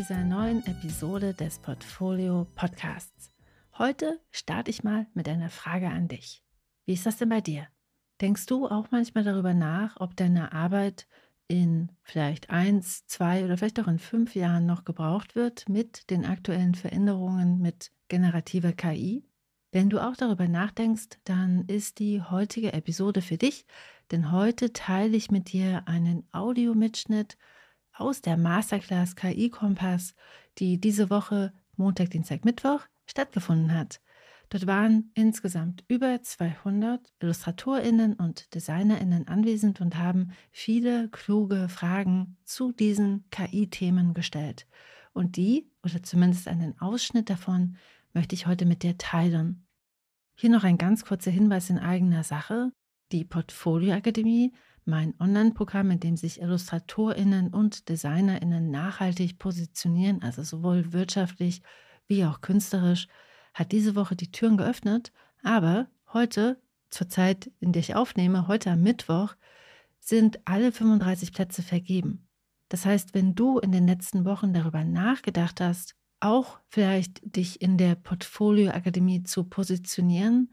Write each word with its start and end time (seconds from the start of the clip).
dieser 0.00 0.24
neuen 0.24 0.64
Episode 0.64 1.34
des 1.34 1.58
Portfolio 1.58 2.46
Podcasts. 2.54 3.28
Heute 3.76 4.18
starte 4.30 4.70
ich 4.70 4.82
mal 4.82 5.06
mit 5.12 5.28
einer 5.28 5.50
Frage 5.50 5.90
an 5.90 6.08
dich. 6.08 6.42
Wie 6.86 6.94
ist 6.94 7.04
das 7.04 7.18
denn 7.18 7.28
bei 7.28 7.42
dir? 7.42 7.66
Denkst 8.22 8.46
du 8.46 8.66
auch 8.66 8.90
manchmal 8.92 9.24
darüber 9.24 9.52
nach, 9.52 10.00
ob 10.00 10.16
deine 10.16 10.52
Arbeit 10.52 11.06
in 11.48 11.92
vielleicht 12.02 12.48
eins, 12.48 13.04
zwei 13.08 13.44
oder 13.44 13.58
vielleicht 13.58 13.78
auch 13.78 13.88
in 13.88 13.98
fünf 13.98 14.34
Jahren 14.34 14.64
noch 14.64 14.86
gebraucht 14.86 15.36
wird 15.36 15.68
mit 15.68 16.08
den 16.08 16.24
aktuellen 16.24 16.74
Veränderungen 16.74 17.60
mit 17.60 17.92
generativer 18.08 18.72
KI? 18.72 19.28
Wenn 19.70 19.90
du 19.90 20.02
auch 20.02 20.16
darüber 20.16 20.48
nachdenkst, 20.48 21.18
dann 21.24 21.66
ist 21.66 21.98
die 21.98 22.22
heutige 22.22 22.72
Episode 22.72 23.20
für 23.20 23.36
dich, 23.36 23.66
denn 24.12 24.32
heute 24.32 24.72
teile 24.72 25.14
ich 25.14 25.30
mit 25.30 25.52
dir 25.52 25.86
einen 25.86 26.26
Audiomitschnitt 26.32 27.36
aus 28.00 28.22
der 28.22 28.36
Masterclass 28.36 29.16
KI 29.16 29.50
Kompass, 29.50 30.14
die 30.58 30.80
diese 30.80 31.10
Woche 31.10 31.52
Montag, 31.76 32.10
Dienstag, 32.10 32.44
Mittwoch 32.44 32.86
stattgefunden 33.06 33.74
hat. 33.74 34.00
Dort 34.50 34.66
waren 34.66 35.12
insgesamt 35.14 35.84
über 35.86 36.20
200 36.20 37.12
Illustratorinnen 37.20 38.14
und 38.14 38.52
Designerinnen 38.52 39.28
anwesend 39.28 39.80
und 39.80 39.96
haben 39.96 40.32
viele 40.50 41.08
kluge 41.08 41.68
Fragen 41.68 42.36
zu 42.44 42.72
diesen 42.72 43.24
KI-Themen 43.30 44.12
gestellt. 44.12 44.66
Und 45.12 45.36
die, 45.36 45.70
oder 45.84 46.02
zumindest 46.02 46.48
einen 46.48 46.78
Ausschnitt 46.80 47.30
davon, 47.30 47.76
möchte 48.12 48.34
ich 48.34 48.48
heute 48.48 48.66
mit 48.66 48.82
dir 48.82 48.98
teilen. 48.98 49.66
Hier 50.34 50.50
noch 50.50 50.64
ein 50.64 50.78
ganz 50.78 51.04
kurzer 51.04 51.30
Hinweis 51.30 51.70
in 51.70 51.78
eigener 51.78 52.24
Sache. 52.24 52.72
Die 53.12 53.24
Portfolio 53.24 53.94
Akademie, 53.94 54.52
mein 54.84 55.14
Online-Programm, 55.20 55.90
in 55.90 56.00
dem 56.00 56.16
sich 56.16 56.40
IllustratorInnen 56.40 57.48
und 57.54 57.88
DesignerInnen 57.88 58.70
nachhaltig 58.70 59.38
positionieren, 59.38 60.22
also 60.22 60.42
sowohl 60.42 60.92
wirtschaftlich 60.92 61.62
wie 62.06 62.24
auch 62.24 62.40
künstlerisch, 62.40 63.06
hat 63.54 63.72
diese 63.72 63.94
Woche 63.94 64.16
die 64.16 64.30
Türen 64.30 64.56
geöffnet. 64.56 65.12
Aber 65.42 65.88
heute, 66.12 66.60
zur 66.88 67.08
Zeit, 67.08 67.50
in 67.60 67.72
der 67.72 67.80
ich 67.80 67.94
aufnehme, 67.94 68.48
heute 68.48 68.70
am 68.70 68.82
Mittwoch, 68.82 69.34
sind 70.00 70.40
alle 70.44 70.72
35 70.72 71.32
Plätze 71.32 71.62
vergeben. 71.62 72.26
Das 72.68 72.86
heißt, 72.86 73.14
wenn 73.14 73.34
du 73.34 73.58
in 73.58 73.72
den 73.72 73.86
letzten 73.86 74.24
Wochen 74.24 74.52
darüber 74.52 74.84
nachgedacht 74.84 75.60
hast, 75.60 75.96
auch 76.20 76.58
vielleicht 76.68 77.20
dich 77.36 77.62
in 77.62 77.78
der 77.78 77.94
Portfolio 77.94 78.70
Akademie 78.70 79.22
zu 79.22 79.44
positionieren, 79.44 80.52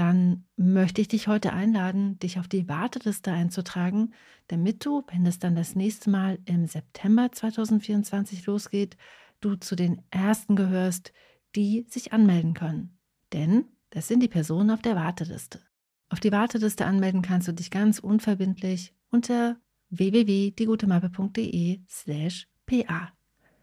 dann 0.00 0.46
möchte 0.56 1.02
ich 1.02 1.08
dich 1.08 1.28
heute 1.28 1.52
einladen, 1.52 2.18
dich 2.20 2.38
auf 2.38 2.48
die 2.48 2.70
Warteliste 2.70 3.32
einzutragen, 3.32 4.14
damit 4.48 4.86
du, 4.86 5.04
wenn 5.12 5.26
es 5.26 5.38
dann 5.38 5.54
das 5.54 5.74
nächste 5.74 6.08
Mal 6.08 6.38
im 6.46 6.66
September 6.66 7.30
2024 7.30 8.46
losgeht, 8.46 8.96
du 9.40 9.56
zu 9.56 9.76
den 9.76 10.00
Ersten 10.10 10.56
gehörst, 10.56 11.12
die 11.54 11.84
sich 11.86 12.14
anmelden 12.14 12.54
können. 12.54 12.98
Denn 13.34 13.66
das 13.90 14.08
sind 14.08 14.22
die 14.22 14.28
Personen 14.28 14.70
auf 14.70 14.80
der 14.80 14.96
Warteliste. 14.96 15.60
Auf 16.08 16.18
die 16.18 16.32
Warteliste 16.32 16.86
anmelden 16.86 17.20
kannst 17.20 17.48
du 17.48 17.52
dich 17.52 17.70
ganz 17.70 17.98
unverbindlich 17.98 18.94
unter 19.10 19.58
www.diegutemappe.de 19.90 21.82
slash 21.90 22.48
pa. 22.64 23.12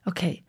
Okay, 0.05 0.45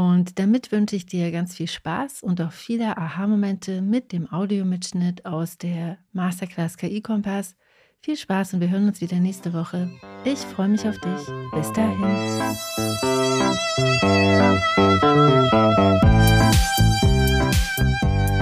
und 0.00 0.38
damit 0.38 0.72
wünsche 0.72 0.96
ich 0.96 1.04
dir 1.04 1.30
ganz 1.30 1.54
viel 1.56 1.68
Spaß 1.68 2.22
und 2.22 2.40
auch 2.40 2.52
viele 2.52 2.96
Aha-Momente 2.96 3.82
mit 3.82 4.12
dem 4.12 4.32
Audiomitschnitt 4.32 5.26
aus 5.26 5.58
der 5.58 5.98
Masterclass 6.14 6.78
KI 6.78 7.02
Kompass. 7.02 7.54
Viel 8.00 8.16
Spaß 8.16 8.54
und 8.54 8.60
wir 8.60 8.70
hören 8.70 8.88
uns 8.88 9.02
wieder 9.02 9.18
nächste 9.18 9.52
Woche. 9.52 9.90
Ich 10.24 10.38
freue 10.38 10.68
mich 10.68 10.88
auf 10.88 10.96
dich. 11.00 11.20
Bis 11.52 11.70
dahin. 11.74 12.00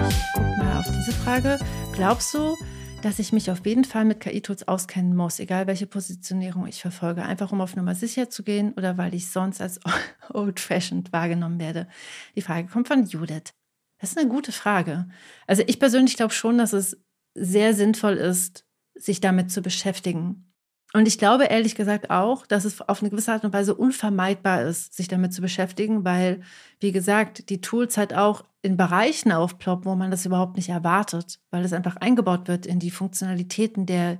Ich 0.08 0.26
guck 0.32 0.56
mal 0.58 0.78
auf 0.78 0.86
diese 0.86 1.12
Frage. 1.24 1.58
Glaubst 1.92 2.32
du, 2.34 2.54
dass 3.02 3.20
ich 3.20 3.32
mich 3.32 3.50
auf 3.50 3.64
jeden 3.64 3.84
Fall 3.84 4.04
mit 4.04 4.20
KI-Tools 4.20 4.66
auskennen 4.66 5.14
muss, 5.14 5.38
egal 5.38 5.66
welche 5.66 5.86
Positionierung 5.86 6.66
ich 6.66 6.80
verfolge, 6.80 7.22
einfach 7.22 7.52
um 7.52 7.60
auf 7.60 7.76
Nummer 7.76 7.94
sicher 7.94 8.28
zu 8.28 8.42
gehen 8.42 8.72
oder 8.72 8.98
weil 8.98 9.14
ich 9.14 9.30
sonst 9.30 9.60
als 9.60 9.80
old-fashioned 10.30 11.12
wahrgenommen 11.12 11.60
werde. 11.60 11.86
Die 12.34 12.42
Frage 12.42 12.68
kommt 12.68 12.88
von 12.88 13.04
Judith. 13.04 13.54
Das 13.98 14.10
ist 14.10 14.18
eine 14.18 14.28
gute 14.28 14.52
Frage. 14.52 15.08
Also 15.46 15.62
ich 15.66 15.78
persönlich 15.78 16.16
glaube 16.16 16.34
schon, 16.34 16.58
dass 16.58 16.72
es 16.72 17.00
sehr 17.34 17.74
sinnvoll 17.74 18.14
ist, 18.14 18.64
sich 18.94 19.20
damit 19.20 19.52
zu 19.52 19.62
beschäftigen. 19.62 20.47
Und 20.94 21.06
ich 21.06 21.18
glaube 21.18 21.44
ehrlich 21.44 21.74
gesagt 21.74 22.10
auch, 22.10 22.46
dass 22.46 22.64
es 22.64 22.80
auf 22.80 23.02
eine 23.02 23.10
gewisse 23.10 23.32
Art 23.32 23.44
und 23.44 23.52
Weise 23.52 23.74
unvermeidbar 23.74 24.62
ist, 24.62 24.94
sich 24.94 25.06
damit 25.06 25.34
zu 25.34 25.42
beschäftigen, 25.42 26.04
weil, 26.04 26.40
wie 26.80 26.92
gesagt, 26.92 27.50
die 27.50 27.60
Tools 27.60 27.98
halt 27.98 28.14
auch 28.14 28.44
in 28.62 28.78
Bereichen 28.78 29.30
aufploppen, 29.30 29.84
wo 29.84 29.94
man 29.94 30.10
das 30.10 30.24
überhaupt 30.24 30.56
nicht 30.56 30.70
erwartet, 30.70 31.40
weil 31.50 31.64
es 31.64 31.74
einfach 31.74 31.96
eingebaut 31.96 32.48
wird 32.48 32.64
in 32.64 32.78
die 32.78 32.90
Funktionalitäten 32.90 33.84
der 33.84 34.18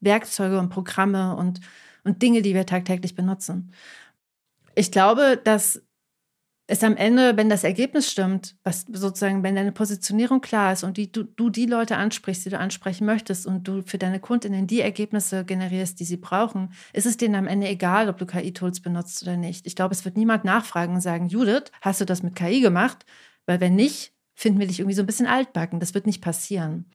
Werkzeuge 0.00 0.58
und 0.58 0.68
Programme 0.68 1.34
und, 1.36 1.60
und 2.04 2.20
Dinge, 2.20 2.42
die 2.42 2.54
wir 2.54 2.66
tagtäglich 2.66 3.14
benutzen. 3.14 3.72
Ich 4.74 4.92
glaube, 4.92 5.40
dass 5.42 5.82
ist 6.72 6.84
am 6.84 6.96
Ende, 6.96 7.36
wenn 7.36 7.50
das 7.50 7.64
Ergebnis 7.64 8.10
stimmt, 8.10 8.56
was 8.64 8.86
sozusagen, 8.90 9.42
wenn 9.42 9.54
deine 9.54 9.72
Positionierung 9.72 10.40
klar 10.40 10.72
ist 10.72 10.84
und 10.84 10.96
die, 10.96 11.12
du, 11.12 11.22
du 11.22 11.50
die 11.50 11.66
Leute 11.66 11.98
ansprichst, 11.98 12.46
die 12.46 12.50
du 12.50 12.58
ansprechen 12.58 13.04
möchtest 13.04 13.46
und 13.46 13.68
du 13.68 13.82
für 13.82 13.98
deine 13.98 14.20
Kundinnen 14.20 14.66
die 14.66 14.80
Ergebnisse 14.80 15.44
generierst, 15.44 16.00
die 16.00 16.04
sie 16.04 16.16
brauchen, 16.16 16.72
ist 16.94 17.04
es 17.04 17.18
denen 17.18 17.34
am 17.34 17.46
Ende 17.46 17.68
egal, 17.68 18.08
ob 18.08 18.16
du 18.16 18.24
KI-Tools 18.24 18.80
benutzt 18.80 19.22
oder 19.22 19.36
nicht. 19.36 19.66
Ich 19.66 19.76
glaube, 19.76 19.94
es 19.94 20.06
wird 20.06 20.16
niemand 20.16 20.44
nachfragen 20.44 20.94
und 20.94 21.02
sagen, 21.02 21.28
Judith, 21.28 21.70
hast 21.82 22.00
du 22.00 22.06
das 22.06 22.22
mit 22.22 22.34
KI 22.34 22.62
gemacht? 22.62 23.04
Weil 23.44 23.60
wenn 23.60 23.74
nicht, 23.74 24.14
finden 24.34 24.58
wir 24.58 24.66
dich 24.66 24.80
irgendwie 24.80 24.96
so 24.96 25.02
ein 25.02 25.06
bisschen 25.06 25.26
altbacken. 25.26 25.78
Das 25.78 25.92
wird 25.92 26.06
nicht 26.06 26.22
passieren. 26.22 26.86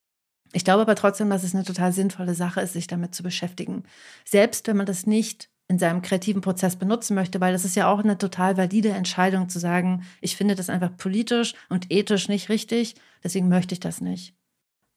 Ich 0.53 0.63
glaube 0.63 0.81
aber 0.81 0.95
trotzdem, 0.95 1.29
dass 1.29 1.43
es 1.43 1.53
eine 1.53 1.65
total 1.65 1.93
sinnvolle 1.93 2.33
Sache 2.33 2.61
ist, 2.61 2.73
sich 2.73 2.87
damit 2.87 3.13
zu 3.13 3.21
beschäftigen. 3.21 3.83
Selbst 4.25 4.67
wenn 4.67 4.77
man 4.77 4.87
das 4.87 5.05
nicht 5.05 5.49
in 5.67 5.79
seinem 5.79 6.01
kreativen 6.01 6.41
Prozess 6.41 6.77
benutzen 6.77 7.15
möchte, 7.15 7.41
weil 7.41 7.51
das 7.51 7.65
ist 7.65 7.75
ja 7.75 7.91
auch 7.91 7.99
eine 7.99 8.17
total 8.17 8.55
valide 8.55 8.89
Entscheidung 8.89 9.49
zu 9.49 9.59
sagen, 9.59 10.03
ich 10.21 10.37
finde 10.37 10.55
das 10.55 10.69
einfach 10.69 10.95
politisch 10.95 11.55
und 11.69 11.91
ethisch 11.91 12.29
nicht 12.29 12.49
richtig, 12.49 12.95
deswegen 13.23 13.49
möchte 13.49 13.73
ich 13.73 13.79
das 13.79 13.99
nicht. 13.99 14.33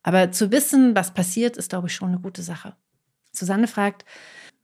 Aber 0.03 0.33
zu 0.33 0.51
wissen, 0.51 0.95
was 0.95 1.13
passiert, 1.13 1.57
ist, 1.57 1.71
glaube 1.71 1.89
ich, 1.89 1.95
schon 1.95 2.11
eine 2.11 2.21
gute 2.21 2.43
Sache. 2.43 2.77
Susanne 3.33 3.67
fragt, 3.67 4.05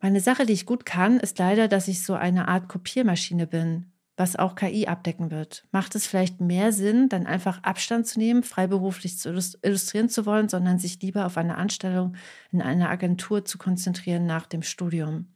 meine 0.01 0.21
Sache, 0.21 0.47
die 0.47 0.53
ich 0.53 0.67
gut 0.67 0.87
kann, 0.87 1.19
ist 1.19 1.39
leider, 1.39 1.69
dass 1.69 1.89
ich 1.89 2.05
so 2.05 2.15
eine 2.15 2.49
Art 2.49 2.69
Kopiermaschine 2.69 3.47
bin, 3.47 3.93
was 4.17 4.37
auch 4.37 4.55
KI 4.55 4.87
abdecken 4.87 5.31
wird. 5.31 5.67
Macht 5.73 5.95
es 5.95 6.07
vielleicht 6.07 6.41
mehr 6.41 6.73
Sinn, 6.73 7.09
dann 7.09 7.27
einfach 7.27 7.63
Abstand 7.63 8.07
zu 8.07 8.19
nehmen, 8.19 8.43
freiberuflich 8.43 9.19
zu 9.19 9.31
illustrieren 9.31 10.09
zu 10.09 10.25
wollen, 10.25 10.49
sondern 10.49 10.79
sich 10.79 11.01
lieber 11.03 11.27
auf 11.27 11.37
eine 11.37 11.57
Anstellung 11.57 12.17
in 12.51 12.63
einer 12.63 12.89
Agentur 12.89 13.45
zu 13.45 13.59
konzentrieren 13.59 14.27
nach 14.27 14.47
dem 14.47 14.63
Studium? 14.63 15.36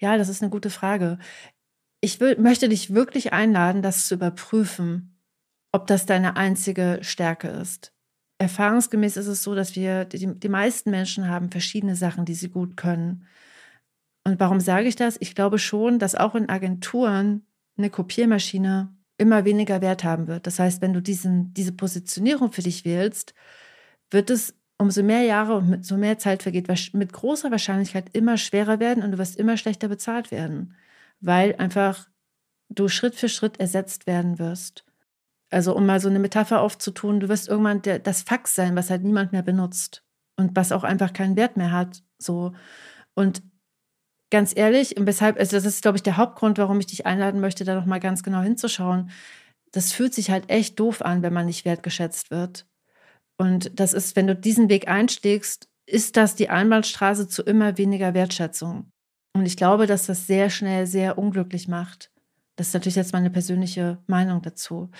Ja, 0.00 0.16
das 0.16 0.28
ist 0.28 0.42
eine 0.42 0.50
gute 0.50 0.70
Frage. 0.70 1.18
Ich 2.00 2.20
will, 2.20 2.38
möchte 2.38 2.68
dich 2.68 2.94
wirklich 2.94 3.32
einladen, 3.32 3.82
das 3.82 4.08
zu 4.08 4.14
überprüfen, 4.14 5.20
ob 5.72 5.86
das 5.86 6.06
deine 6.06 6.36
einzige 6.36 6.98
Stärke 7.02 7.48
ist. 7.48 7.92
Erfahrungsgemäß 8.38 9.18
ist 9.18 9.26
es 9.26 9.42
so, 9.42 9.54
dass 9.54 9.76
wir, 9.76 10.06
die, 10.06 10.38
die 10.38 10.48
meisten 10.48 10.90
Menschen 10.90 11.28
haben 11.28 11.50
verschiedene 11.50 11.94
Sachen, 11.94 12.24
die 12.24 12.34
sie 12.34 12.48
gut 12.48 12.78
können. 12.78 13.26
Und 14.24 14.40
warum 14.40 14.60
sage 14.60 14.88
ich 14.88 14.96
das? 14.96 15.18
Ich 15.20 15.34
glaube 15.34 15.58
schon, 15.58 15.98
dass 15.98 16.14
auch 16.14 16.34
in 16.34 16.48
Agenturen 16.48 17.46
eine 17.76 17.90
Kopiermaschine 17.90 18.94
immer 19.18 19.44
weniger 19.44 19.82
Wert 19.82 20.02
haben 20.02 20.26
wird. 20.26 20.46
Das 20.46 20.58
heißt, 20.58 20.80
wenn 20.80 20.94
du 20.94 21.02
diesen, 21.02 21.52
diese 21.52 21.72
Positionierung 21.72 22.52
für 22.52 22.62
dich 22.62 22.86
wählst, 22.86 23.34
wird 24.10 24.30
es 24.30 24.54
umso 24.80 25.02
mehr 25.02 25.22
Jahre 25.22 25.56
und 25.56 25.84
so 25.84 25.96
mehr 25.96 26.18
Zeit 26.18 26.42
vergeht, 26.42 26.68
mit 26.94 27.12
großer 27.12 27.50
Wahrscheinlichkeit 27.50 28.06
immer 28.14 28.38
schwerer 28.38 28.80
werden 28.80 29.02
und 29.04 29.12
du 29.12 29.18
wirst 29.18 29.36
immer 29.36 29.58
schlechter 29.58 29.88
bezahlt 29.88 30.30
werden, 30.30 30.74
weil 31.20 31.54
einfach 31.56 32.08
du 32.70 32.88
Schritt 32.88 33.14
für 33.14 33.28
Schritt 33.28 33.60
ersetzt 33.60 34.06
werden 34.06 34.38
wirst. 34.38 34.84
Also 35.50 35.76
um 35.76 35.84
mal 35.84 36.00
so 36.00 36.08
eine 36.08 36.18
Metapher 36.18 36.62
aufzutun, 36.62 37.20
du 37.20 37.28
wirst 37.28 37.48
irgendwann 37.48 37.82
der, 37.82 37.98
das 37.98 38.22
Fax 38.22 38.54
sein, 38.54 38.74
was 38.74 38.88
halt 38.88 39.02
niemand 39.02 39.32
mehr 39.32 39.42
benutzt 39.42 40.02
und 40.36 40.56
was 40.56 40.72
auch 40.72 40.84
einfach 40.84 41.12
keinen 41.12 41.36
Wert 41.36 41.58
mehr 41.58 41.72
hat. 41.72 42.02
So 42.18 42.54
und 43.14 43.42
ganz 44.30 44.56
ehrlich, 44.56 44.96
und 44.96 45.06
weshalb, 45.06 45.38
also 45.38 45.56
das 45.56 45.66
ist, 45.66 45.82
glaube 45.82 45.96
ich, 45.98 46.02
der 46.02 46.16
Hauptgrund, 46.16 46.56
warum 46.56 46.80
ich 46.80 46.86
dich 46.86 47.04
einladen 47.04 47.40
möchte, 47.40 47.64
da 47.64 47.74
noch 47.74 47.86
mal 47.86 48.00
ganz 48.00 48.22
genau 48.22 48.40
hinzuschauen. 48.40 49.10
Das 49.72 49.92
fühlt 49.92 50.14
sich 50.14 50.30
halt 50.30 50.48
echt 50.48 50.80
doof 50.80 51.02
an, 51.02 51.22
wenn 51.22 51.34
man 51.34 51.46
nicht 51.46 51.64
wertgeschätzt 51.66 52.30
wird. 52.30 52.66
Und 53.40 53.80
das 53.80 53.94
ist, 53.94 54.16
wenn 54.16 54.26
du 54.26 54.36
diesen 54.36 54.68
Weg 54.68 54.86
einschlägst, 54.86 55.66
ist 55.86 56.18
das 56.18 56.34
die 56.34 56.50
Einbahnstraße 56.50 57.26
zu 57.26 57.42
immer 57.42 57.78
weniger 57.78 58.12
Wertschätzung. 58.12 58.90
Und 59.32 59.46
ich 59.46 59.56
glaube, 59.56 59.86
dass 59.86 60.04
das 60.04 60.26
sehr 60.26 60.50
schnell 60.50 60.86
sehr 60.86 61.16
unglücklich 61.16 61.66
macht. 61.66 62.12
Das 62.56 62.68
ist 62.68 62.74
natürlich 62.74 62.96
jetzt 62.96 63.14
meine 63.14 63.30
persönliche 63.30 63.96
Meinung 64.06 64.42
dazu. 64.42 64.90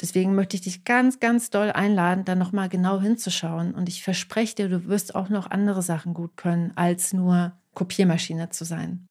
Deswegen 0.00 0.34
möchte 0.34 0.56
ich 0.56 0.62
dich 0.62 0.82
ganz, 0.82 1.20
ganz 1.20 1.50
doll 1.50 1.70
einladen, 1.70 2.24
da 2.24 2.34
nochmal 2.34 2.68
genau 2.68 3.00
hinzuschauen. 3.00 3.72
Und 3.72 3.88
ich 3.88 4.02
verspreche 4.02 4.56
dir, 4.56 4.68
du 4.68 4.86
wirst 4.86 5.14
auch 5.14 5.28
noch 5.28 5.48
andere 5.48 5.82
Sachen 5.82 6.12
gut 6.12 6.36
können, 6.36 6.72
als 6.74 7.12
nur 7.12 7.52
Kopiermaschine 7.74 8.50
zu 8.50 8.64
sein. 8.64 9.06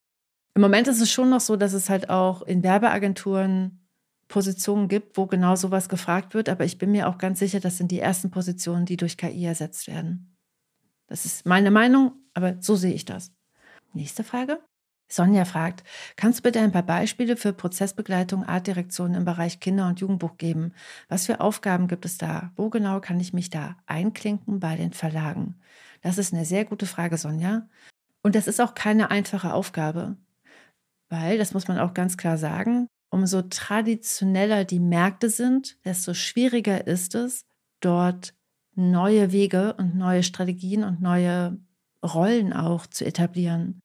Im 0.54 0.62
Moment 0.62 0.90
ist 0.90 1.00
es 1.00 1.10
schon 1.10 1.30
noch 1.30 1.40
so, 1.40 1.56
dass 1.56 1.72
es 1.72 1.90
halt 1.90 2.10
auch 2.10 2.42
in 2.42 2.62
Werbeagenturen 2.62 3.83
Positionen 4.28 4.88
gibt, 4.88 5.18
wo 5.18 5.26
genau 5.26 5.56
sowas 5.56 5.90
gefragt 5.90 6.34
wird. 6.34 6.50
Aber 6.50 6.66
ich 6.66 6.78
bin 6.78 6.92
mir 6.92 7.08
auch 7.08 7.18
ganz 7.18 7.40
sicher, 7.40 7.60
das 7.60 7.78
sind 7.78 7.92
die 7.92 8.00
ersten 8.00 8.32
Positionen, 8.32 8.86
die 8.86 8.98
durch 8.98 9.18
KI 9.18 9.46
ersetzt 9.46 9.88
werden. 9.88 10.36
Das 11.08 11.26
ist 11.26 11.46
meine 11.46 11.72
Meinung, 11.72 12.14
aber 12.34 12.56
so 12.60 12.76
sehe 12.76 12.94
ich 12.94 13.06
das. 13.06 13.32
Nächste 13.94 14.24
Frage. 14.24 14.60
Sonja 15.08 15.46
fragt, 15.46 15.84
kannst 16.16 16.40
du 16.40 16.44
bitte 16.44 16.60
ein 16.60 16.72
paar 16.72 16.84
Beispiele 16.84 17.38
für 17.38 17.54
Prozessbegleitung, 17.54 18.46
Artdirektion 18.46 19.14
im 19.14 19.26
Bereich 19.26 19.60
Kinder- 19.60 19.88
und 19.88 20.00
Jugendbuch 20.00 20.38
geben? 20.38 20.74
Was 21.08 21.28
für 21.28 21.40
Aufgaben 21.40 21.88
gibt 21.88 22.06
es 22.06 22.18
da? 22.18 22.52
Wo 22.56 22.70
genau 22.70 23.00
kann 23.00 23.20
ich 23.20 23.34
mich 23.34 23.50
da 23.50 23.78
einklinken 23.86 24.60
bei 24.60 24.76
den 24.76 24.94
Verlagen? 24.94 25.60
Das 26.02 26.18
ist 26.18 26.34
eine 26.34 26.46
sehr 26.46 26.66
gute 26.66 26.88
Frage, 26.88 27.18
Sonja. 27.18 27.68
Und 28.24 28.36
das 28.36 28.48
ist 28.48 28.60
auch 28.60 28.74
keine 28.74 29.12
einfache 29.12 29.54
Aufgabe, 29.54 30.18
weil, 31.10 31.38
das 31.38 31.54
muss 31.54 31.68
man 31.68 31.78
auch 31.78 31.94
ganz 31.94 32.18
klar 32.18 32.38
sagen, 32.38 32.88
umso 33.14 33.44
traditioneller 33.44 34.66
die 34.66 34.80
Märkte 34.80 35.30
sind, 35.30 35.78
desto 35.86 36.16
schwieriger 36.16 36.88
ist 36.88 37.14
es, 37.14 37.46
dort 37.80 38.34
neue 38.76 39.32
Wege 39.32 39.76
und 39.76 39.96
neue 39.96 40.24
Strategien 40.24 40.84
und 40.84 41.00
neue 41.00 41.60
Rollen 42.04 42.54
auch 42.54 42.88
zu 42.88 43.06
etablieren. 43.06 43.80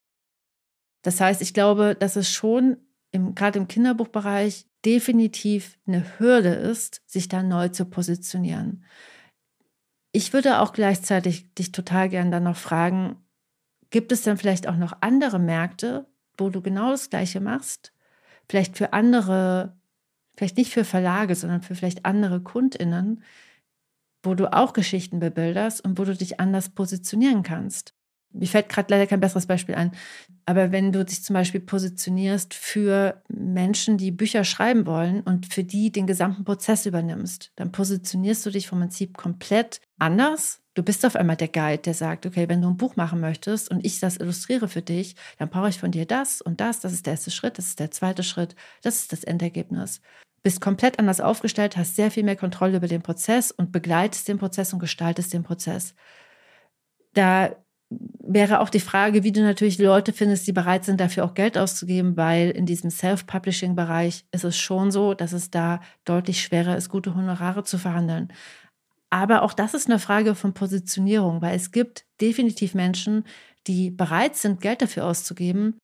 Das 1.02 1.20
heißt, 1.20 1.42
ich 1.42 1.52
glaube, 1.52 1.94
dass 1.94 2.16
es 2.16 2.32
schon 2.32 2.78
im, 3.10 3.34
gerade 3.34 3.58
im 3.58 3.69
Kinderbuchbereich 3.69 4.66
definitiv 4.84 5.78
eine 5.86 6.19
Hürde 6.19 6.54
ist, 6.54 7.02
sich 7.06 7.28
da 7.28 7.42
neu 7.42 7.69
zu 7.69 7.84
positionieren. 7.84 8.84
Ich 10.10 10.32
würde 10.32 10.60
auch 10.60 10.72
gleichzeitig 10.72 11.54
dich 11.54 11.70
total 11.72 12.08
gern 12.08 12.30
dann 12.30 12.44
noch 12.44 12.56
fragen, 12.56 13.16
gibt 13.90 14.10
es 14.10 14.22
denn 14.22 14.38
vielleicht 14.38 14.66
auch 14.66 14.76
noch 14.76 14.94
andere 15.02 15.38
Märkte, 15.38 16.06
wo 16.38 16.48
du 16.48 16.62
genau 16.62 16.92
das 16.92 17.10
Gleiche 17.10 17.40
machst, 17.40 17.92
vielleicht 18.48 18.76
für 18.76 18.92
andere, 18.92 19.76
vielleicht 20.36 20.56
nicht 20.56 20.72
für 20.72 20.84
Verlage, 20.84 21.34
sondern 21.34 21.62
für 21.62 21.74
vielleicht 21.74 22.04
andere 22.04 22.40
KundInnen, 22.40 23.22
wo 24.22 24.34
du 24.34 24.52
auch 24.52 24.72
Geschichten 24.72 25.20
bebilderst 25.20 25.84
und 25.84 25.98
wo 25.98 26.04
du 26.04 26.14
dich 26.14 26.40
anders 26.40 26.70
positionieren 26.70 27.42
kannst. 27.42 27.94
Mir 28.30 28.46
fällt 28.46 28.68
gerade 28.68 28.92
leider 28.92 29.06
kein 29.06 29.20
besseres 29.20 29.46
Beispiel 29.46 29.74
ein. 29.74 29.92
Aber 30.44 30.70
wenn 30.70 30.92
du 30.92 31.04
dich 31.04 31.24
zum 31.24 31.34
Beispiel 31.34 31.60
positionierst 31.60 32.52
für 32.52 33.22
Menschen, 33.28 33.96
die 33.96 34.10
Bücher 34.10 34.44
schreiben 34.44 34.86
wollen 34.86 35.22
und 35.22 35.52
für 35.52 35.64
die 35.64 35.90
den 35.90 36.06
gesamten 36.06 36.44
Prozess 36.44 36.84
übernimmst, 36.84 37.52
dann 37.56 37.72
positionierst 37.72 38.44
du 38.44 38.50
dich 38.50 38.68
vom 38.68 38.80
Prinzip 38.80 39.16
komplett 39.16 39.80
anders. 39.98 40.60
Du 40.78 40.84
bist 40.84 41.04
auf 41.04 41.16
einmal 41.16 41.34
der 41.34 41.48
Guide, 41.48 41.82
der 41.82 41.92
sagt, 41.92 42.25
okay, 42.25 42.48
wenn 42.48 42.62
du 42.62 42.69
ein 42.69 42.76
Buch 42.76 42.94
machen 42.94 43.19
möchtest 43.19 43.69
und 43.69 43.84
ich 43.84 43.98
das 43.98 44.16
illustriere 44.16 44.69
für 44.69 44.80
dich, 44.80 45.16
dann 45.36 45.48
brauche 45.48 45.70
ich 45.70 45.80
von 45.80 45.90
dir 45.90 46.06
das 46.06 46.40
und 46.40 46.60
das. 46.60 46.78
Das 46.78 46.92
ist 46.92 47.04
der 47.04 47.14
erste 47.14 47.32
Schritt, 47.32 47.58
das 47.58 47.66
ist 47.66 47.80
der 47.80 47.90
zweite 47.90 48.22
Schritt, 48.22 48.54
das 48.82 49.00
ist 49.00 49.12
das 49.12 49.25
Endergebnis. 49.25 50.00
Bist 50.44 50.60
komplett 50.60 51.00
anders 51.00 51.20
aufgestellt, 51.20 51.76
hast 51.76 51.96
sehr 51.96 52.12
viel 52.12 52.22
mehr 52.22 52.36
Kontrolle 52.36 52.76
über 52.76 52.86
den 52.86 53.02
Prozess 53.02 53.50
und 53.50 53.72
begleitest 53.72 54.28
den 54.28 54.38
Prozess 54.38 54.72
und 54.72 54.78
gestaltest 54.78 55.32
den 55.32 55.42
Prozess. 55.42 55.96
Da 57.12 57.56
wäre 57.90 58.60
auch 58.60 58.70
die 58.70 58.78
Frage, 58.78 59.25
wie 59.25 59.32
du 59.32 59.42
natürlich 59.42 59.78
Leute 59.78 60.12
findest, 60.12 60.46
die 60.46 60.52
bereit 60.52 60.84
sind, 60.84 61.00
dafür 61.00 61.25
auch 61.25 61.34
Geld 61.34 61.58
auszugeben, 61.58 62.16
weil 62.16 62.50
in 62.50 62.66
diesem 62.66 62.90
Self-Publishing-Bereich 62.90 64.26
ist 64.30 64.44
es 64.44 64.56
schon 64.56 64.92
so, 64.92 65.14
dass 65.14 65.32
es 65.32 65.50
da 65.50 65.80
deutlich 66.04 66.40
schwerer 66.40 66.76
ist, 66.76 66.88
gute 66.88 67.16
Honorare 67.16 67.64
zu 67.64 67.78
verhandeln. 67.78 68.32
Aber 69.10 69.43
auch 69.43 69.55
das 69.55 69.75
ist 69.75 69.88
eine 69.88 69.99
Frage 69.99 70.34
von 70.34 70.52
Positionierung, 70.52 71.40
weil 71.40 71.56
es 71.56 71.72
gibt 71.72 72.05
definitiv 72.20 72.75
Menschen, 72.75 73.25
die 73.66 73.90
bereit 73.90 74.37
sind, 74.37 74.60
Geld 74.60 74.82
dafür 74.82 75.06
auszugeben, 75.06 75.78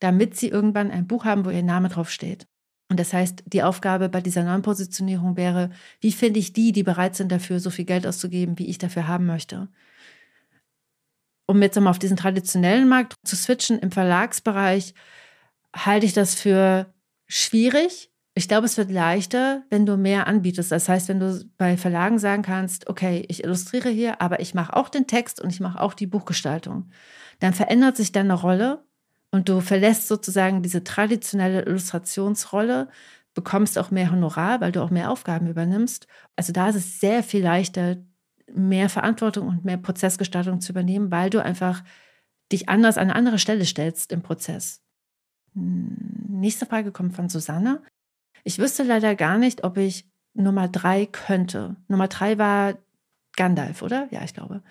damit 0.00 0.36
sie 0.36 0.48
irgendwann 0.48 0.90
ein 0.90 1.06
Buch 1.06 1.24
haben, 1.24 1.44
wo 1.44 1.50
ihr 1.50 1.62
Name 1.62 1.88
drauf 1.88 2.10
steht. 2.10 2.46
Und 2.90 2.98
das 2.98 3.12
heißt, 3.12 3.44
die 3.46 3.62
Aufgabe 3.62 4.08
bei 4.08 4.20
dieser 4.20 4.42
neuen 4.42 4.62
Positionierung 4.62 5.36
wäre, 5.36 5.70
wie 6.00 6.10
finde 6.10 6.40
ich 6.40 6.52
die, 6.52 6.72
die 6.72 6.82
bereit 6.82 7.14
sind 7.14 7.30
dafür, 7.30 7.60
so 7.60 7.70
viel 7.70 7.84
Geld 7.84 8.06
auszugeben, 8.06 8.58
wie 8.58 8.66
ich 8.66 8.78
dafür 8.78 9.06
haben 9.06 9.26
möchte 9.26 9.68
um 11.50 11.60
jetzt 11.62 11.78
mal 11.80 11.90
auf 11.90 11.98
diesen 11.98 12.16
traditionellen 12.16 12.88
Markt 12.88 13.14
zu 13.24 13.34
switchen, 13.34 13.80
im 13.80 13.90
Verlagsbereich 13.90 14.94
halte 15.74 16.06
ich 16.06 16.12
das 16.12 16.36
für 16.36 16.94
schwierig. 17.26 18.09
Ich 18.40 18.48
glaube, 18.48 18.64
es 18.64 18.78
wird 18.78 18.90
leichter, 18.90 19.64
wenn 19.68 19.84
du 19.84 19.98
mehr 19.98 20.26
anbietest. 20.26 20.72
Das 20.72 20.88
heißt, 20.88 21.10
wenn 21.10 21.20
du 21.20 21.44
bei 21.58 21.76
Verlagen 21.76 22.18
sagen 22.18 22.40
kannst, 22.40 22.88
okay, 22.88 23.22
ich 23.28 23.44
illustriere 23.44 23.90
hier, 23.90 24.22
aber 24.22 24.40
ich 24.40 24.54
mache 24.54 24.74
auch 24.74 24.88
den 24.88 25.06
Text 25.06 25.42
und 25.42 25.50
ich 25.50 25.60
mache 25.60 25.78
auch 25.78 25.92
die 25.92 26.06
Buchgestaltung. 26.06 26.88
Dann 27.40 27.52
verändert 27.52 27.98
sich 27.98 28.12
deine 28.12 28.32
Rolle 28.32 28.82
und 29.30 29.50
du 29.50 29.60
verlässt 29.60 30.08
sozusagen 30.08 30.62
diese 30.62 30.82
traditionelle 30.84 31.66
Illustrationsrolle, 31.66 32.88
bekommst 33.34 33.76
auch 33.76 33.90
mehr 33.90 34.10
Honorar, 34.10 34.62
weil 34.62 34.72
du 34.72 34.82
auch 34.82 34.90
mehr 34.90 35.10
Aufgaben 35.10 35.46
übernimmst. 35.46 36.06
Also 36.34 36.54
da 36.54 36.70
ist 36.70 36.76
es 36.76 36.98
sehr 36.98 37.22
viel 37.22 37.42
leichter, 37.42 37.98
mehr 38.50 38.88
Verantwortung 38.88 39.48
und 39.48 39.66
mehr 39.66 39.76
Prozessgestaltung 39.76 40.62
zu 40.62 40.72
übernehmen, 40.72 41.10
weil 41.10 41.28
du 41.28 41.44
einfach 41.44 41.84
dich 42.50 42.70
anders 42.70 42.96
an 42.96 43.10
eine 43.10 43.16
andere 43.16 43.38
Stelle 43.38 43.66
stellst 43.66 44.12
im 44.12 44.22
Prozess. 44.22 44.80
Hm, 45.52 45.94
nächste 46.26 46.64
Frage 46.64 46.90
kommt 46.90 47.14
von 47.14 47.28
Susanne. 47.28 47.82
Ich 48.44 48.58
wüsste 48.58 48.82
leider 48.82 49.14
gar 49.14 49.38
nicht, 49.38 49.64
ob 49.64 49.76
ich 49.76 50.06
Nummer 50.34 50.68
drei 50.68 51.06
könnte. 51.06 51.76
Nummer 51.88 52.08
drei 52.08 52.38
war 52.38 52.78
Gandalf, 53.36 53.82
oder? 53.82 54.08
Ja, 54.10 54.22
ich 54.22 54.34
glaube. 54.34 54.62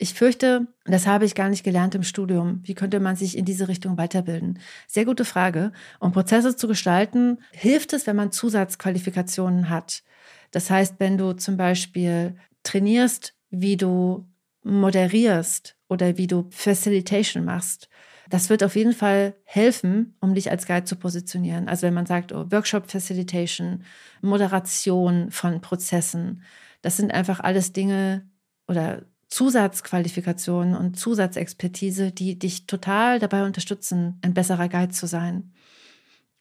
Ich 0.00 0.14
fürchte, 0.14 0.68
das 0.84 1.08
habe 1.08 1.24
ich 1.24 1.34
gar 1.34 1.48
nicht 1.48 1.64
gelernt 1.64 1.96
im 1.96 2.04
Studium. 2.04 2.60
Wie 2.62 2.74
könnte 2.74 3.00
man 3.00 3.16
sich 3.16 3.36
in 3.36 3.44
diese 3.44 3.66
Richtung 3.66 3.98
weiterbilden? 3.98 4.60
Sehr 4.86 5.04
gute 5.04 5.24
Frage. 5.24 5.72
Um 5.98 6.12
Prozesse 6.12 6.54
zu 6.54 6.68
gestalten, 6.68 7.38
hilft 7.50 7.92
es, 7.92 8.06
wenn 8.06 8.14
man 8.14 8.30
Zusatzqualifikationen 8.30 9.70
hat. 9.70 10.04
Das 10.52 10.70
heißt, 10.70 10.94
wenn 10.98 11.18
du 11.18 11.32
zum 11.32 11.56
Beispiel 11.56 12.36
trainierst, 12.62 13.34
wie 13.50 13.76
du 13.76 14.28
moderierst 14.62 15.76
oder 15.88 16.16
wie 16.16 16.28
du 16.28 16.46
Facilitation 16.50 17.44
machst, 17.44 17.88
das 18.28 18.50
wird 18.50 18.62
auf 18.62 18.76
jeden 18.76 18.92
Fall 18.92 19.34
helfen, 19.44 20.14
um 20.20 20.34
dich 20.34 20.50
als 20.50 20.66
Guide 20.66 20.84
zu 20.84 20.96
positionieren. 20.96 21.68
Also 21.68 21.86
wenn 21.86 21.94
man 21.94 22.06
sagt, 22.06 22.32
oh, 22.32 22.50
Workshop 22.50 22.90
Facilitation, 22.90 23.84
Moderation 24.20 25.30
von 25.30 25.60
Prozessen, 25.60 26.42
das 26.82 26.96
sind 26.96 27.12
einfach 27.12 27.40
alles 27.40 27.72
Dinge 27.72 28.26
oder 28.66 29.02
Zusatzqualifikationen 29.28 30.74
und 30.74 30.98
Zusatzexpertise, 30.98 32.12
die 32.12 32.38
dich 32.38 32.66
total 32.66 33.18
dabei 33.18 33.44
unterstützen, 33.44 34.18
ein 34.22 34.34
besserer 34.34 34.68
Guide 34.68 34.92
zu 34.92 35.06
sein. 35.06 35.52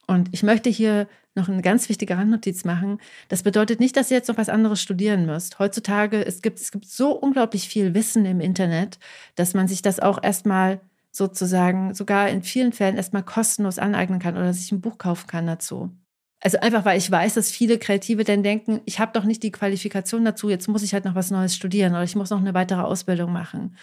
Und 0.08 0.30
ich 0.32 0.44
möchte 0.44 0.70
hier 0.70 1.08
noch 1.36 1.50
eine 1.50 1.62
ganz 1.62 1.90
wichtige 1.90 2.18
Randnotiz 2.18 2.64
machen. 2.64 3.00
Das 3.28 3.44
bedeutet 3.44 3.80
nicht, 3.80 3.96
dass 3.98 4.10
ihr 4.10 4.18
jetzt 4.18 4.30
noch 4.30 4.38
was 4.38 4.50
anderes 4.50 4.82
studieren 4.82 5.26
müsst. 5.26 5.60
Heutzutage, 5.60 6.26
es 6.26 6.42
gibt, 6.42 6.60
es 6.60 6.72
gibt 6.72 6.86
so 6.86 7.12
unglaublich 7.12 7.68
viel 7.68 7.94
Wissen 7.94 8.26
im 8.26 8.40
Internet, 8.40 9.00
dass 9.36 9.54
man 9.54 9.68
sich 9.68 9.82
das 9.82 10.00
auch 10.00 10.24
erstmal 10.24 10.82
sozusagen 11.18 11.94
sogar 11.94 12.30
in 12.30 12.44
vielen 12.44 12.72
Fällen 12.72 12.96
erstmal 12.96 13.24
kostenlos 13.24 13.80
aneignen 13.80 14.20
kann 14.20 14.38
oder 14.38 14.54
sich 14.54 14.72
ein 14.72 14.82
Buch 14.82 14.98
kaufen 14.98 15.28
kann 15.28 15.48
dazu. 15.48 15.92
Also 16.40 16.60
einfach, 16.60 16.86
weil 16.86 17.00
ich 17.00 17.10
weiß, 17.10 17.34
dass 17.34 17.50
viele 17.50 17.80
Kreative 17.80 18.24
dann 18.24 18.44
denken, 18.44 18.82
ich 18.86 19.00
habe 19.00 19.12
doch 19.14 19.24
nicht 19.24 19.42
die 19.42 19.52
Qualifikation 19.52 20.24
dazu, 20.24 20.50
jetzt 20.50 20.68
muss 20.68 20.84
ich 20.84 20.94
halt 20.94 21.06
noch 21.06 21.16
was 21.16 21.32
Neues 21.32 21.56
studieren 21.56 21.94
oder 21.94 22.04
ich 22.04 22.16
muss 22.16 22.30
noch 22.30 22.40
eine 22.40 22.54
weitere 22.54 22.82
Ausbildung 22.82 23.34
machen. 23.34 23.76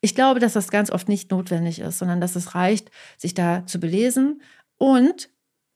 Ich 0.00 0.14
glaube, 0.14 0.40
dass 0.40 0.54
das 0.54 0.70
ganz 0.70 0.90
oft 0.90 1.08
nicht 1.08 1.30
notwendig 1.30 1.80
ist, 1.80 1.98
sondern 1.98 2.20
dass 2.20 2.36
es 2.36 2.54
reicht, 2.54 2.90
sich 3.18 3.34
da 3.34 3.66
zu 3.66 3.80
belesen 3.80 4.40
und 4.78 5.28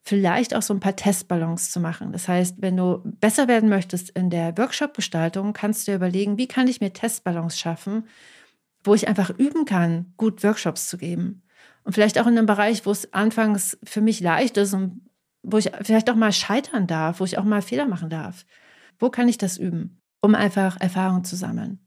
vielleicht 0.07 0.55
auch 0.55 0.63
so 0.63 0.73
ein 0.73 0.81
paar 0.81 0.97
Testballons 0.97 1.71
zu 1.73 1.81
machen. 1.81 2.13
Das 2.13 2.29
heißt, 2.29 2.63
wenn 2.63 2.77
du 2.77 3.01
besser 3.05 3.49
werden 3.49 3.69
möchtest 3.69 4.11
in 4.11 4.31
der 4.31 4.57
Workshop-Gestaltung, 4.57 5.53
kannst 5.55 5.87
du 5.87 5.93
dir 5.93 5.97
überlegen, 5.97 6.39
wie 6.39 6.47
kann 6.47 6.69
ich 6.69 6.81
mir 6.81 6.93
Testballons 6.93 7.59
schaffen, 7.59 8.07
wo 8.85 8.95
ich 8.95 9.09
einfach 9.09 9.31
üben 9.31 9.65
kann, 9.65 10.13
gut 10.17 10.45
Workshops 10.45 10.89
zu 10.89 10.99
geben. 10.99 11.43
Und 11.83 11.95
vielleicht 11.95 12.19
auch 12.19 12.27
in 12.27 12.39
einem 12.39 12.47
Bereich, 12.47 12.87
wo 12.87 12.91
es 12.91 13.13
anfangs 13.13 13.77
für 13.83 14.01
mich 14.01 14.21
leicht 14.21 14.57
ist 14.57 14.75
und 14.75 15.03
wo 15.43 15.59
ich 15.59 15.71
vielleicht 15.83 16.09
auch 16.09 16.15
mal 16.15 16.33
scheitern 16.33 16.87
darf, 16.87 17.21
wo 17.21 17.25
ich 17.25 17.37
auch 17.39 17.45
mal 17.45 17.63
Fehler 17.63 17.87
machen 17.87 18.09
darf. 18.09 18.47
Wo 18.99 19.11
kann 19.11 19.29
ich 19.29 19.39
das 19.39 19.59
üben, 19.59 20.01
um 20.23 20.35
einfach 20.35 20.81
Erfahrung 20.81 21.25
zu 21.25 21.37
sammeln? 21.37 21.87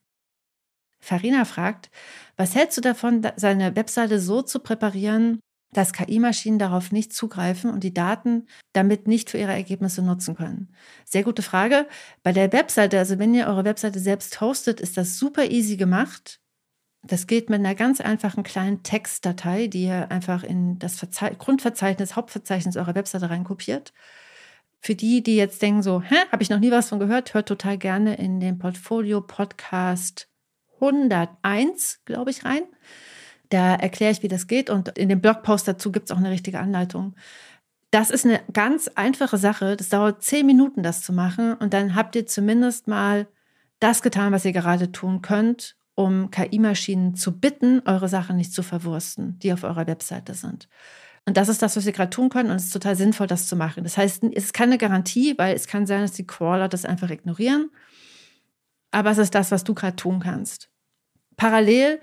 Farina 1.00 1.46
fragt, 1.46 1.90
was 2.36 2.56
hältst 2.56 2.78
du 2.78 2.82
davon, 2.82 3.26
seine 3.36 3.76
Webseite 3.76 4.20
so 4.20 4.42
zu 4.42 4.60
präparieren, 4.60 5.40
dass 5.74 5.94
KI-Maschinen 5.94 6.60
darauf 6.60 6.92
nicht 6.92 7.14
zugreifen 7.14 7.70
und 7.72 7.84
die 7.84 7.94
Daten 7.94 8.48
damit 8.74 9.08
nicht 9.08 9.30
für 9.30 9.38
ihre 9.38 9.54
Ergebnisse 9.54 10.02
nutzen 10.02 10.36
können? 10.36 10.74
Sehr 11.06 11.24
gute 11.24 11.42
Frage. 11.42 11.88
Bei 12.24 12.32
der 12.32 12.52
Webseite, 12.52 13.00
also 13.00 13.20
wenn 13.20 13.34
ihr 13.34 13.48
eure 13.48 13.66
Webseite 13.66 14.00
selbst 14.00 14.42
hostet, 14.42 14.80
ist 14.80 14.98
das 14.98 15.18
super 15.18 15.50
easy 15.50 15.78
gemacht. 15.78 16.40
Das 17.08 17.26
geht 17.26 17.50
mit 17.50 17.60
einer 17.60 17.74
ganz 17.74 18.02
einfachen 18.02 18.44
kleinen 18.44 18.84
Textdatei, 18.84 19.68
die 19.68 19.86
ihr 19.86 20.12
einfach 20.12 20.44
in 20.44 20.78
das 20.78 21.00
Verze 21.00 21.32
Grundverzeichnis, 21.38 22.16
Hauptverzeichnis 22.18 22.76
eurer 22.76 22.96
Webseite 22.96 23.30
reinkopiert. 23.30 23.94
Für 24.80 24.94
die, 24.94 25.24
die 25.24 25.38
jetzt 25.38 25.62
denken 25.62 25.82
so, 25.82 26.02
hä, 26.02 26.16
habe 26.32 26.44
ich 26.44 26.50
noch 26.50 26.60
nie 26.60 26.70
was 26.70 26.90
von 26.90 27.00
gehört, 27.00 27.34
hört 27.34 27.48
total 27.48 27.78
gerne 27.78 28.16
in 28.16 28.40
den 28.40 28.60
Portfolio 28.60 29.22
Podcast 29.22 30.30
101, 30.76 32.02
glaube 32.06 32.32
ich, 32.32 32.44
rein. 32.44 32.64
Da 33.50 33.76
erkläre 33.76 34.12
ich, 34.12 34.22
wie 34.22 34.28
das 34.28 34.48
geht 34.48 34.70
und 34.70 34.98
in 34.98 35.08
dem 35.08 35.22
Blogpost 35.22 35.68
dazu 35.68 35.92
gibt 35.94 36.10
es 36.10 36.16
auch 36.16 36.20
eine 36.20 36.30
richtige 36.30 36.60
Anleitung. 36.60 37.16
Das 37.92 38.10
ist 38.10 38.26
eine 38.26 38.42
ganz 38.52 38.90
einfache 38.90 39.38
Sache. 39.38 39.78
Das 39.78 39.88
dauert 39.88 40.22
zehn 40.22 40.46
Minuten, 40.46 40.84
das 40.84 41.02
zu 41.02 41.14
machen. 41.14 41.54
Und 41.54 41.74
dann 41.74 41.96
habt 41.96 42.18
ihr 42.18 42.28
zumindest 42.28 42.88
mal 42.88 43.28
das 43.80 44.02
getan, 44.02 44.34
was 44.34 44.44
ihr 44.44 44.52
gerade 44.52 44.92
tun 44.92 45.22
könnt, 45.22 45.77
um 45.98 46.30
KI-Maschinen 46.30 47.16
zu 47.16 47.40
bitten, 47.40 47.82
eure 47.86 48.08
Sachen 48.08 48.38
nicht 48.38 48.54
zu 48.54 48.62
verwursten, 48.62 49.40
die 49.40 49.52
auf 49.52 49.64
eurer 49.64 49.88
Webseite 49.88 50.36
sind. 50.36 50.70
Und 51.26 51.38
das 51.38 51.50
ist 51.50 51.64
das, 51.64 51.76
was 51.76 51.88
wir 51.88 51.92
gerade 51.92 52.12
tun 52.12 52.30
können. 52.30 52.52
Und 52.52 52.58
es 52.58 52.66
ist 52.66 52.74
total 52.74 52.96
sinnvoll, 52.96 53.26
das 53.26 53.48
zu 53.48 53.56
machen. 53.56 53.84
Das 53.84 53.98
heißt, 53.98 54.24
es 54.24 54.46
ist 54.46 54.54
keine 54.54 54.78
Garantie, 54.78 55.34
weil 55.40 55.56
es 55.56 55.66
kann 55.66 55.88
sein, 55.88 56.02
dass 56.02 56.12
die 56.12 56.28
Crawler 56.28 56.70
das 56.70 56.86
einfach 56.86 57.10
ignorieren. 57.10 57.72
Aber 58.92 59.10
es 59.10 59.18
ist 59.18 59.34
das, 59.34 59.50
was 59.50 59.64
du 59.64 59.74
gerade 59.74 59.96
tun 59.96 60.20
kannst. 60.20 60.70
Parallel 61.36 62.00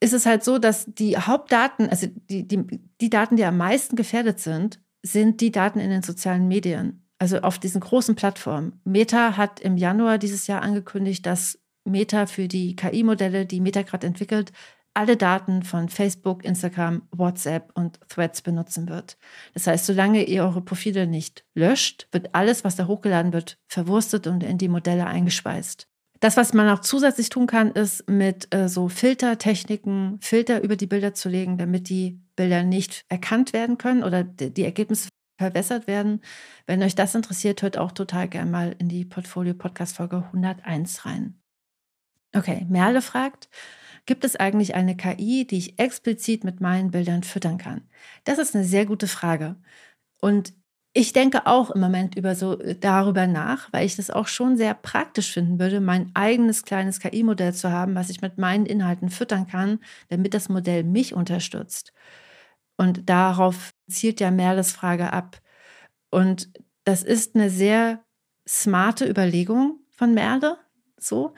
ist 0.00 0.14
es 0.14 0.24
halt 0.24 0.42
so, 0.42 0.58
dass 0.58 0.86
die 0.86 1.18
Hauptdaten, 1.18 1.90
also 1.90 2.06
die, 2.30 2.48
die, 2.48 2.80
die 3.00 3.10
Daten, 3.10 3.36
die 3.36 3.44
am 3.44 3.58
meisten 3.58 3.96
gefährdet 3.96 4.40
sind, 4.40 4.80
sind 5.02 5.42
die 5.42 5.52
Daten 5.52 5.78
in 5.78 5.90
den 5.90 6.02
sozialen 6.02 6.48
Medien. 6.48 7.06
Also 7.18 7.40
auf 7.40 7.58
diesen 7.58 7.82
großen 7.82 8.16
Plattformen. 8.16 8.80
Meta 8.84 9.36
hat 9.36 9.60
im 9.60 9.76
Januar 9.76 10.16
dieses 10.16 10.46
Jahr 10.46 10.62
angekündigt, 10.62 11.26
dass 11.26 11.58
Meta 11.88 12.26
für 12.26 12.48
die 12.48 12.76
KI-Modelle, 12.76 13.46
die 13.46 13.60
Meta 13.60 13.82
gerade 13.82 14.06
entwickelt, 14.06 14.52
alle 14.94 15.16
Daten 15.16 15.62
von 15.62 15.88
Facebook, 15.88 16.44
Instagram, 16.44 17.02
WhatsApp 17.12 17.70
und 17.74 18.00
Threads 18.08 18.42
benutzen 18.42 18.88
wird. 18.88 19.16
Das 19.54 19.66
heißt, 19.66 19.86
solange 19.86 20.24
ihr 20.24 20.42
eure 20.42 20.60
Profile 20.60 21.06
nicht 21.06 21.44
löscht, 21.54 22.08
wird 22.10 22.34
alles, 22.34 22.64
was 22.64 22.74
da 22.74 22.88
hochgeladen 22.88 23.32
wird, 23.32 23.58
verwurstet 23.68 24.26
und 24.26 24.42
in 24.42 24.58
die 24.58 24.68
Modelle 24.68 25.06
eingespeist. 25.06 25.86
Das, 26.20 26.36
was 26.36 26.52
man 26.52 26.68
auch 26.68 26.80
zusätzlich 26.80 27.28
tun 27.28 27.46
kann, 27.46 27.70
ist 27.70 28.08
mit 28.10 28.52
äh, 28.52 28.68
so 28.68 28.88
Filtertechniken 28.88 30.18
Filter 30.20 30.62
über 30.64 30.74
die 30.74 30.88
Bilder 30.88 31.14
zu 31.14 31.28
legen, 31.28 31.58
damit 31.58 31.88
die 31.88 32.20
Bilder 32.34 32.64
nicht 32.64 33.04
erkannt 33.08 33.52
werden 33.52 33.78
können 33.78 34.02
oder 34.02 34.24
die 34.24 34.64
Ergebnisse 34.64 35.10
verwässert 35.38 35.86
werden. 35.86 36.20
Wenn 36.66 36.82
euch 36.82 36.96
das 36.96 37.14
interessiert, 37.14 37.62
hört 37.62 37.78
auch 37.78 37.92
total 37.92 38.28
gerne 38.28 38.50
mal 38.50 38.74
in 38.78 38.88
die 38.88 39.04
Portfolio 39.04 39.54
Podcast 39.54 39.96
Folge 39.96 40.24
101 40.32 41.06
rein. 41.06 41.40
Okay, 42.34 42.66
Merle 42.68 43.02
fragt, 43.02 43.48
gibt 44.06 44.24
es 44.24 44.36
eigentlich 44.36 44.74
eine 44.74 44.96
KI, 44.96 45.46
die 45.46 45.58
ich 45.58 45.78
explizit 45.78 46.44
mit 46.44 46.60
meinen 46.60 46.90
Bildern 46.90 47.22
füttern 47.22 47.58
kann? 47.58 47.82
Das 48.24 48.38
ist 48.38 48.54
eine 48.54 48.64
sehr 48.64 48.86
gute 48.86 49.08
Frage. 49.08 49.56
Und 50.20 50.52
ich 50.94 51.12
denke 51.12 51.46
auch 51.46 51.70
im 51.70 51.80
Moment 51.80 52.16
über 52.16 52.34
so 52.34 52.58
äh, 52.60 52.74
darüber 52.74 53.26
nach, 53.26 53.72
weil 53.72 53.86
ich 53.86 53.96
das 53.96 54.10
auch 54.10 54.26
schon 54.26 54.56
sehr 54.56 54.74
praktisch 54.74 55.32
finden 55.32 55.60
würde, 55.60 55.80
mein 55.80 56.10
eigenes 56.14 56.64
kleines 56.64 57.00
KI-Modell 57.00 57.54
zu 57.54 57.70
haben, 57.70 57.94
was 57.94 58.10
ich 58.10 58.20
mit 58.20 58.38
meinen 58.38 58.66
Inhalten 58.66 59.10
füttern 59.10 59.46
kann, 59.46 59.80
damit 60.08 60.34
das 60.34 60.48
Modell 60.48 60.84
mich 60.84 61.14
unterstützt. 61.14 61.92
Und 62.76 63.08
darauf 63.08 63.74
zielt 63.88 64.20
ja 64.20 64.30
Merles 64.30 64.72
Frage 64.72 65.12
ab. 65.12 65.40
Und 66.10 66.50
das 66.84 67.02
ist 67.02 67.34
eine 67.36 67.50
sehr 67.50 68.04
smarte 68.48 69.08
Überlegung 69.08 69.80
von 69.90 70.14
Merle, 70.14 70.58
so. 70.98 71.34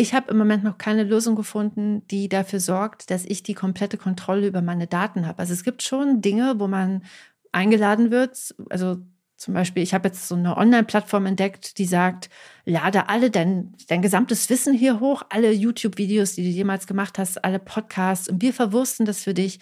Ich 0.00 0.14
habe 0.14 0.30
im 0.30 0.38
Moment 0.38 0.62
noch 0.62 0.78
keine 0.78 1.02
Lösung 1.02 1.34
gefunden, 1.34 2.06
die 2.06 2.28
dafür 2.28 2.60
sorgt, 2.60 3.10
dass 3.10 3.24
ich 3.24 3.42
die 3.42 3.54
komplette 3.54 3.98
Kontrolle 3.98 4.46
über 4.46 4.62
meine 4.62 4.86
Daten 4.86 5.26
habe. 5.26 5.40
Also 5.40 5.52
es 5.52 5.64
gibt 5.64 5.82
schon 5.82 6.22
Dinge, 6.22 6.60
wo 6.60 6.68
man 6.68 7.02
eingeladen 7.50 8.12
wird. 8.12 8.54
Also 8.70 8.98
zum 9.36 9.54
Beispiel, 9.54 9.82
ich 9.82 9.94
habe 9.94 10.06
jetzt 10.06 10.28
so 10.28 10.36
eine 10.36 10.56
Online-Plattform 10.56 11.26
entdeckt, 11.26 11.78
die 11.78 11.84
sagt, 11.84 12.30
lade 12.64 13.08
alle 13.08 13.30
dein, 13.32 13.74
dein 13.88 14.00
gesamtes 14.00 14.48
Wissen 14.50 14.72
hier 14.72 15.00
hoch, 15.00 15.24
alle 15.30 15.50
YouTube-Videos, 15.50 16.34
die 16.36 16.44
du 16.44 16.48
jemals 16.48 16.86
gemacht 16.86 17.18
hast, 17.18 17.44
alle 17.44 17.58
Podcasts 17.58 18.28
und 18.28 18.40
wir 18.40 18.54
verwursten 18.54 19.04
das 19.04 19.24
für 19.24 19.34
dich 19.34 19.58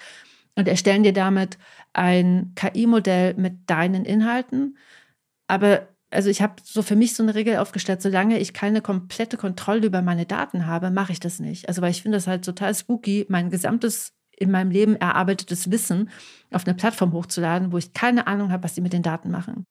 und 0.54 0.68
erstellen 0.68 1.02
dir 1.02 1.14
damit 1.14 1.56
ein 1.94 2.52
KI-Modell 2.56 3.34
mit 3.34 3.70
deinen 3.70 4.04
Inhalten. 4.04 4.76
Aber 5.46 5.88
also 6.10 6.30
ich 6.30 6.40
habe 6.40 6.54
so 6.62 6.82
für 6.82 6.96
mich 6.96 7.14
so 7.14 7.22
eine 7.22 7.34
Regel 7.34 7.56
aufgestellt, 7.56 8.00
solange 8.00 8.38
ich 8.38 8.54
keine 8.54 8.80
komplette 8.80 9.36
Kontrolle 9.36 9.86
über 9.86 10.02
meine 10.02 10.26
Daten 10.26 10.66
habe, 10.66 10.90
mache 10.90 11.12
ich 11.12 11.20
das 11.20 11.40
nicht. 11.40 11.68
Also 11.68 11.82
weil 11.82 11.90
ich 11.90 12.02
finde 12.02 12.18
das 12.18 12.26
halt 12.26 12.44
total 12.44 12.74
spooky, 12.74 13.26
mein 13.28 13.50
gesamtes 13.50 14.12
in 14.36 14.50
meinem 14.50 14.70
Leben 14.70 14.96
erarbeitetes 14.96 15.70
Wissen 15.70 16.10
auf 16.52 16.66
eine 16.66 16.74
Plattform 16.74 17.12
hochzuladen, 17.12 17.72
wo 17.72 17.78
ich 17.78 17.92
keine 17.94 18.26
Ahnung 18.26 18.52
habe, 18.52 18.64
was 18.64 18.74
die 18.74 18.82
mit 18.82 18.92
den 18.92 19.02
Daten 19.02 19.30
machen. 19.30 19.66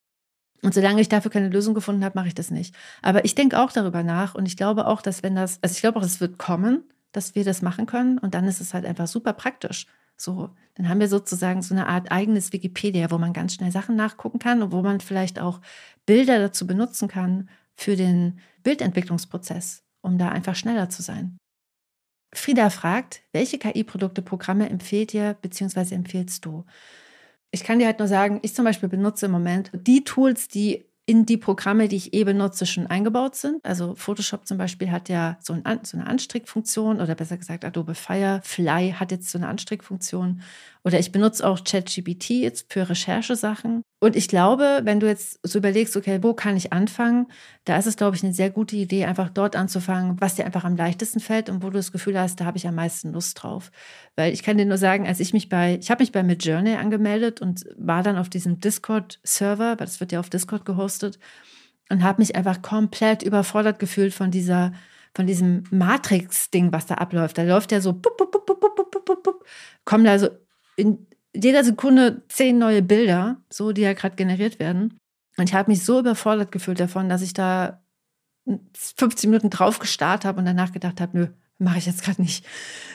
Und 0.62 0.74
solange 0.74 1.00
ich 1.00 1.08
dafür 1.08 1.30
keine 1.30 1.48
Lösung 1.48 1.74
gefunden 1.74 2.04
habe, 2.04 2.18
mache 2.18 2.28
ich 2.28 2.34
das 2.34 2.50
nicht. 2.50 2.74
Aber 3.02 3.24
ich 3.24 3.34
denke 3.34 3.60
auch 3.60 3.72
darüber 3.72 4.02
nach 4.02 4.34
und 4.34 4.46
ich 4.46 4.56
glaube 4.56 4.86
auch, 4.86 5.02
dass 5.02 5.22
wenn 5.22 5.36
das, 5.36 5.58
also 5.62 5.74
ich 5.74 5.80
glaube 5.80 5.98
auch, 5.98 6.04
es 6.04 6.20
wird 6.20 6.38
kommen, 6.38 6.82
dass 7.12 7.34
wir 7.34 7.44
das 7.44 7.62
machen 7.62 7.86
können 7.86 8.18
und 8.18 8.34
dann 8.34 8.46
ist 8.46 8.60
es 8.60 8.74
halt 8.74 8.84
einfach 8.84 9.06
super 9.06 9.32
praktisch. 9.32 9.86
So, 10.16 10.50
dann 10.74 10.88
haben 10.88 11.00
wir 11.00 11.08
sozusagen 11.08 11.62
so 11.62 11.74
eine 11.74 11.86
Art 11.86 12.10
eigenes 12.10 12.52
Wikipedia, 12.52 13.10
wo 13.10 13.18
man 13.18 13.32
ganz 13.32 13.54
schnell 13.54 13.70
Sachen 13.70 13.96
nachgucken 13.96 14.38
kann 14.38 14.62
und 14.62 14.72
wo 14.72 14.82
man 14.82 15.00
vielleicht 15.00 15.38
auch 15.38 15.60
Bilder 16.06 16.38
dazu 16.38 16.66
benutzen 16.66 17.08
kann 17.08 17.48
für 17.74 17.96
den 17.96 18.40
Bildentwicklungsprozess, 18.62 19.84
um 20.00 20.18
da 20.18 20.30
einfach 20.30 20.56
schneller 20.56 20.88
zu 20.88 21.02
sein. 21.02 21.36
Frieda 22.34 22.70
fragt, 22.70 23.22
welche 23.32 23.58
KI-Produkte, 23.58 24.22
Programme 24.22 24.68
empfehlt 24.68 25.14
ihr 25.14 25.34
bzw. 25.34 25.94
empfehlst 25.94 26.44
du? 26.44 26.64
Ich 27.50 27.64
kann 27.64 27.78
dir 27.78 27.86
halt 27.86 27.98
nur 27.98 28.08
sagen, 28.08 28.40
ich 28.42 28.54
zum 28.54 28.64
Beispiel 28.64 28.88
benutze 28.88 29.26
im 29.26 29.32
Moment 29.32 29.70
die 29.72 30.04
Tools, 30.04 30.48
die 30.48 30.85
in 31.08 31.24
die 31.24 31.36
Programme, 31.36 31.86
die 31.86 31.96
ich 31.96 32.14
eh 32.14 32.24
benutze, 32.24 32.66
schon 32.66 32.88
eingebaut 32.88 33.36
sind. 33.36 33.64
Also 33.64 33.94
Photoshop 33.94 34.44
zum 34.44 34.58
Beispiel 34.58 34.90
hat 34.90 35.08
ja 35.08 35.38
so, 35.40 35.52
ein, 35.52 35.80
so 35.84 35.96
eine 35.96 36.06
Anstrickfunktion 36.08 37.00
oder 37.00 37.14
besser 37.14 37.36
gesagt 37.36 37.64
Adobe 37.64 37.94
Firefly 37.94 38.96
hat 38.98 39.12
jetzt 39.12 39.30
so 39.30 39.38
eine 39.38 39.46
Anstrickfunktion. 39.46 40.42
Oder 40.86 41.00
ich 41.00 41.10
benutze 41.10 41.44
auch 41.44 41.64
ChatGPT 41.64 42.30
jetzt 42.30 42.72
für 42.72 42.88
Recherchesachen. 42.88 43.82
Und 43.98 44.14
ich 44.14 44.28
glaube, 44.28 44.82
wenn 44.84 45.00
du 45.00 45.08
jetzt 45.08 45.40
so 45.42 45.58
überlegst, 45.58 45.96
okay, 45.96 46.20
wo 46.22 46.32
kann 46.32 46.56
ich 46.56 46.72
anfangen, 46.72 47.26
da 47.64 47.76
ist 47.76 47.86
es, 47.86 47.96
glaube 47.96 48.14
ich, 48.14 48.22
eine 48.22 48.32
sehr 48.32 48.50
gute 48.50 48.76
Idee, 48.76 49.04
einfach 49.04 49.28
dort 49.30 49.56
anzufangen, 49.56 50.20
was 50.20 50.36
dir 50.36 50.46
einfach 50.46 50.62
am 50.62 50.76
leichtesten 50.76 51.18
fällt 51.18 51.48
und 51.50 51.64
wo 51.64 51.70
du 51.70 51.78
das 51.78 51.90
Gefühl 51.90 52.16
hast, 52.16 52.40
da 52.40 52.44
habe 52.44 52.56
ich 52.56 52.68
am 52.68 52.76
meisten 52.76 53.12
Lust 53.12 53.42
drauf. 53.42 53.72
Weil 54.14 54.32
ich 54.32 54.44
kann 54.44 54.58
dir 54.58 54.64
nur 54.64 54.78
sagen, 54.78 55.08
als 55.08 55.18
ich 55.18 55.32
mich 55.32 55.48
bei, 55.48 55.76
ich 55.80 55.90
habe 55.90 56.04
mich 56.04 56.12
bei 56.12 56.22
Midjourney 56.22 56.76
angemeldet 56.76 57.40
und 57.40 57.64
war 57.76 58.04
dann 58.04 58.16
auf 58.16 58.28
diesem 58.28 58.60
Discord-Server, 58.60 59.70
weil 59.80 59.86
das 59.86 59.98
wird 59.98 60.12
ja 60.12 60.20
auf 60.20 60.30
Discord 60.30 60.64
gehostet, 60.64 61.18
und 61.90 62.04
habe 62.04 62.22
mich 62.22 62.36
einfach 62.36 62.62
komplett 62.62 63.24
überfordert 63.24 63.80
gefühlt 63.80 64.14
von 64.14 64.30
dieser, 64.30 64.72
von 65.16 65.26
diesem 65.26 65.64
Matrix-Ding, 65.72 66.70
was 66.72 66.86
da 66.86 66.94
abläuft. 66.94 67.38
Da 67.38 67.42
läuft 67.42 67.72
ja 67.72 67.80
so, 67.80 68.00
kommen 69.84 70.04
da 70.04 70.18
so 70.20 70.28
in 70.76 71.06
jeder 71.34 71.64
Sekunde 71.64 72.22
zehn 72.28 72.58
neue 72.58 72.82
Bilder, 72.82 73.42
so 73.50 73.72
die 73.72 73.82
ja 73.82 73.92
gerade 73.92 74.16
generiert 74.16 74.58
werden. 74.58 74.98
Und 75.36 75.48
ich 75.48 75.54
habe 75.54 75.70
mich 75.70 75.84
so 75.84 76.00
überfordert 76.00 76.52
gefühlt 76.52 76.80
davon, 76.80 77.08
dass 77.08 77.22
ich 77.22 77.34
da 77.34 77.82
15 78.74 79.28
Minuten 79.28 79.50
drauf 79.50 79.78
gestarrt 79.78 80.24
habe 80.24 80.38
und 80.38 80.46
danach 80.46 80.72
gedacht 80.72 81.00
habe, 81.00 81.18
nö, 81.18 81.26
mache 81.58 81.78
ich 81.78 81.86
jetzt 81.86 82.02
gerade 82.02 82.22
nicht. 82.22 82.46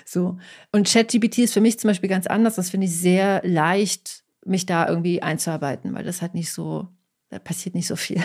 So. 0.05 0.37
Und 0.71 0.87
ChatGPT 0.87 1.39
ist 1.39 1.53
für 1.53 1.61
mich 1.61 1.79
zum 1.79 1.89
Beispiel 1.89 2.09
ganz 2.09 2.27
anders. 2.27 2.55
Das 2.55 2.69
finde 2.69 2.87
ich 2.87 2.97
sehr 2.97 3.41
leicht, 3.43 4.23
mich 4.45 4.65
da 4.65 4.87
irgendwie 4.87 5.21
einzuarbeiten, 5.21 5.93
weil 5.93 6.03
das 6.03 6.21
halt 6.21 6.33
nicht 6.33 6.51
so, 6.51 6.87
da 7.29 7.39
passiert 7.39 7.75
nicht 7.75 7.87
so 7.87 7.95
viel. 7.95 8.21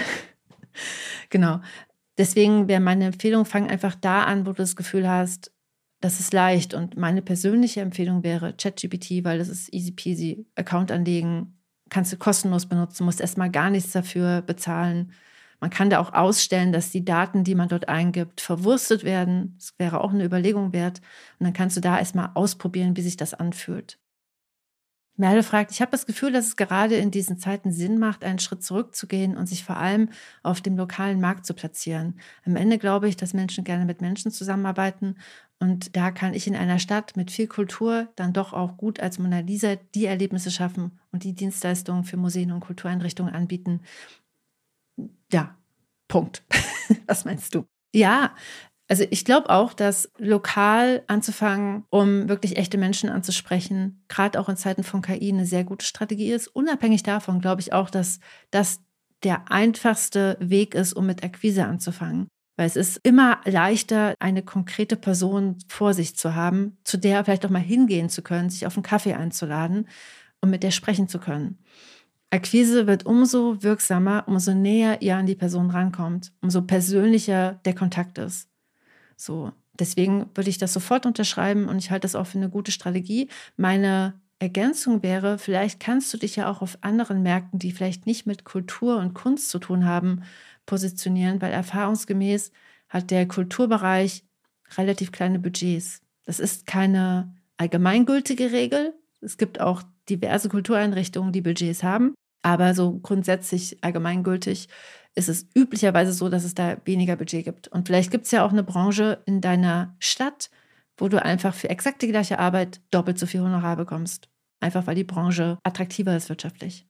genau. 1.31 1.61
Deswegen 2.19 2.69
wäre 2.69 2.81
meine 2.81 3.07
Empfehlung, 3.07 3.45
fang 3.45 3.69
einfach 3.69 3.95
da 3.95 4.25
an, 4.25 4.47
wo 4.47 4.51
du 4.51 4.57
das 4.57 4.77
Gefühl 4.77 5.09
hast, 5.09 5.53
das 6.07 6.21
ist 6.21 6.33
leicht. 6.33 6.73
Und 6.73 6.97
meine 6.97 7.21
persönliche 7.21 7.81
Empfehlung 7.81 8.23
wäre 8.23 8.55
ChatGPT, 8.55 9.25
weil 9.25 9.39
das 9.39 9.49
ist 9.49 9.75
easy 9.75 9.91
peasy. 9.91 10.47
Account 10.55 10.93
anlegen, 10.93 11.59
kannst 11.89 12.13
du 12.13 12.17
kostenlos 12.17 12.67
benutzen, 12.67 13.05
musst 13.05 13.21
erstmal 13.21 13.51
gar 13.51 13.71
nichts 13.71 13.93
dafür 13.93 14.41
bezahlen. 14.43 15.13
Man 15.61 15.71
kann 15.71 15.91
da 15.91 15.99
auch 15.99 16.13
ausstellen, 16.13 16.73
dass 16.73 16.91
die 16.91 17.05
Daten, 17.05 17.43
die 17.43 17.55
man 17.57 17.69
dort 17.69 17.89
eingibt, 17.89 18.41
verwurstet 18.41 19.03
werden. 19.05 19.57
Das 19.59 19.75
wäre 19.79 20.01
auch 20.01 20.13
eine 20.13 20.25
Überlegung 20.25 20.73
wert. 20.73 21.01
Und 21.39 21.45
dann 21.45 21.55
kannst 21.55 21.77
du 21.77 21.81
da 21.81 21.99
erstmal 21.99 22.31
ausprobieren, 22.35 22.97
wie 22.97 23.03
sich 23.03 23.17
das 23.17 23.35
anfühlt. 23.35 23.99
Merle 25.17 25.43
fragt, 25.43 25.71
ich 25.71 25.81
habe 25.81 25.91
das 25.91 26.07
Gefühl, 26.07 26.33
dass 26.33 26.47
es 26.47 26.57
gerade 26.57 26.97
in 26.97 27.11
diesen 27.11 27.39
Zeiten 27.39 27.73
Sinn 27.73 27.99
macht, 27.99 28.25
einen 28.25 28.39
Schritt 28.39 28.63
zurückzugehen 28.63 29.37
und 29.37 29.47
sich 29.47 29.65
vor 29.65 29.77
allem 29.79 30.11
auf 30.43 30.61
dem 30.61 30.77
lokalen 30.77 31.21
Markt 31.21 31.47
zu 31.47 31.55
platzieren. 31.55 32.21
Am 32.45 32.57
Ende 32.57 32.79
glaube 32.79 33.09
ich, 33.09 33.17
dass 33.17 33.33
Menschen 33.33 33.65
gerne 33.65 33.87
mit 33.87 34.01
Menschen 34.01 34.31
zusammenarbeiten 34.31 35.17
und 35.59 35.97
da 35.97 36.11
kann 36.11 36.35
ich 36.35 36.47
in 36.47 36.55
einer 36.55 36.79
Stadt 36.79 37.17
mit 37.17 37.31
viel 37.31 37.47
Kultur 37.47 38.09
dann 38.17 38.33
doch 38.33 38.53
auch 38.53 38.77
gut 38.77 39.01
als 39.01 39.19
Mona 39.19 39.41
Lisa 39.41 39.77
die 39.95 40.05
Erlebnisse 40.05 40.51
schaffen 40.51 40.99
und 41.13 41.25
die 41.25 41.35
Dienstleistungen 41.35 42.05
für 42.05 42.19
Museen 42.19 42.53
und 42.53 42.61
Kultureinrichtungen 42.61 43.35
anbieten. 43.35 43.81
Ja, 45.33 45.57
Punkt. 46.09 46.45
Was 47.07 47.25
meinst 47.25 47.55
du? 47.55 47.65
Ja, 47.95 48.35
also 48.89 49.05
ich 49.11 49.25
glaube 49.25 49.51
auch, 49.51 49.73
dass 49.73 50.11
lokal 50.17 51.03
anzufangen, 51.09 51.85
um 51.91 52.29
wirklich 52.29 52.57
echte 52.57 52.79
Menschen 52.79 53.09
anzusprechen, 53.11 54.05
gerade 54.09 54.39
auch 54.39 54.49
in 54.49 54.57
Zeiten 54.57 54.85
von 54.85 55.03
KI 55.03 55.33
eine 55.33 55.47
sehr 55.47 55.65
gute 55.65 55.85
Strategie 55.85 56.31
ist. 56.31 56.49
Unabhängig 56.49 57.03
davon 57.03 57.41
glaube 57.41 57.61
ich 57.61 57.73
auch, 57.73 57.91
dass 57.91 58.21
das 58.51 58.81
der 59.25 59.51
einfachste 59.51 60.37
Weg 60.41 60.75
ist, 60.75 60.93
um 60.93 61.07
mit 61.07 61.25
Akquise 61.25 61.65
anzufangen. 61.65 62.29
Weil 62.57 62.67
es 62.67 62.77
ist 62.77 63.01
immer 63.03 63.41
leichter, 63.45 64.15
eine 64.21 64.43
konkrete 64.43 64.97
Person 64.97 65.59
vor 65.69 65.93
sich 65.93 66.17
zu 66.17 66.35
haben, 66.35 66.79
zu 66.85 66.97
der 66.97 67.25
vielleicht 67.25 67.45
auch 67.45 67.51
mal 67.51 67.59
hingehen 67.59 68.09
zu 68.09 68.23
können, 68.23 68.51
sich 68.51 68.67
auf 68.67 68.77
einen 68.77 68.85
Kaffee 68.85 69.15
einzuladen 69.15 69.89
und 70.41 70.51
mit 70.51 70.63
der 70.63 70.71
sprechen 70.71 71.09
zu 71.09 71.19
können. 71.19 71.59
Akquise 72.31 72.87
wird 72.87 73.05
umso 73.05 73.63
wirksamer, 73.63 74.25
umso 74.27 74.55
näher 74.55 75.03
ihr 75.03 75.17
an 75.17 75.27
die 75.27 75.35
Person 75.35 75.71
rankommt, 75.71 76.33
umso 76.41 76.63
persönlicher 76.63 77.61
der 77.65 77.75
Kontakt 77.75 78.19
ist. 78.19 78.49
So, 79.17 79.53
deswegen 79.73 80.27
würde 80.35 80.51
ich 80.51 80.59
das 80.59 80.73
sofort 80.73 81.07
unterschreiben 81.07 81.69
und 81.69 81.79
ich 81.79 81.91
halte 81.91 82.05
das 82.05 82.15
auch 82.15 82.27
für 82.27 82.39
eine 82.39 82.51
gute 82.51 82.73
Strategie. 82.73 83.29
Meine 83.57 84.21
Ergänzung 84.39 85.03
wäre, 85.03 85.39
vielleicht 85.39 85.81
kannst 85.81 86.13
du 86.13 86.19
dich 86.19 86.37
ja 86.37 86.51
auch 86.51 86.61
auf 86.61 86.79
anderen 86.83 87.23
Märkten, 87.23 87.59
die 87.59 87.73
vielleicht 87.73 88.07
nicht 88.07 88.27
mit 88.27 88.45
Kultur 88.45 88.99
und 88.99 89.15
Kunst 89.15 89.49
zu 89.49 89.59
tun 89.59 89.87
haben, 89.87 90.23
positionieren, 90.67 91.41
weil 91.41 91.53
erfahrungsgemäß 91.53 92.53
hat 92.89 93.11
der 93.11 93.27
Kulturbereich 93.27 94.25
relativ 94.77 95.13
kleine 95.13 95.39
Budgets. 95.39 96.03
Das 96.25 96.41
ist 96.41 96.67
keine 96.67 97.35
allgemeingültige 97.57 98.53
Regel. 98.53 98.95
Es 99.21 99.39
gibt 99.39 99.61
auch 99.61 99.83
diverse 100.09 100.49
Kultureinrichtungen, 100.49 101.33
die 101.33 101.41
Budgets 101.41 101.83
haben. 101.83 102.15
Aber 102.43 102.75
so 102.75 102.99
grundsätzlich 102.99 103.83
allgemeingültig 103.83 104.69
ist 105.17 105.29
es 105.29 105.49
üblicherweise 105.55 106.13
so, 106.13 106.29
dass 106.29 106.45
es 106.45 106.55
da 106.55 106.77
weniger 106.85 107.17
Budget 107.17 107.45
gibt. 107.45 107.69
Und 107.69 107.89
vielleicht 107.89 108.11
gibt 108.11 108.27
es 108.27 108.31
ja 108.31 108.45
auch 108.45 108.53
eine 108.53 108.63
Branche 108.63 109.23
in 109.25 109.41
deiner 109.41 109.97
Stadt, 109.99 110.51
wo 110.99 111.09
du 111.09 111.23
einfach 111.23 111.55
für 111.55 111.71
exakt 111.71 112.03
die 112.03 112.09
gleiche 112.09 112.39
Arbeit 112.39 112.81
doppelt 112.91 113.19
so 113.19 113.27
viel 113.27 113.41
Honorar 113.41 113.77
bekommst. 113.77 114.29
Einfach 114.61 114.87
weil 114.87 114.95
die 114.95 115.05
Branche 115.05 115.59
attraktiver 115.63 116.17
ist 116.17 116.29
wirtschaftlich. 116.29 116.87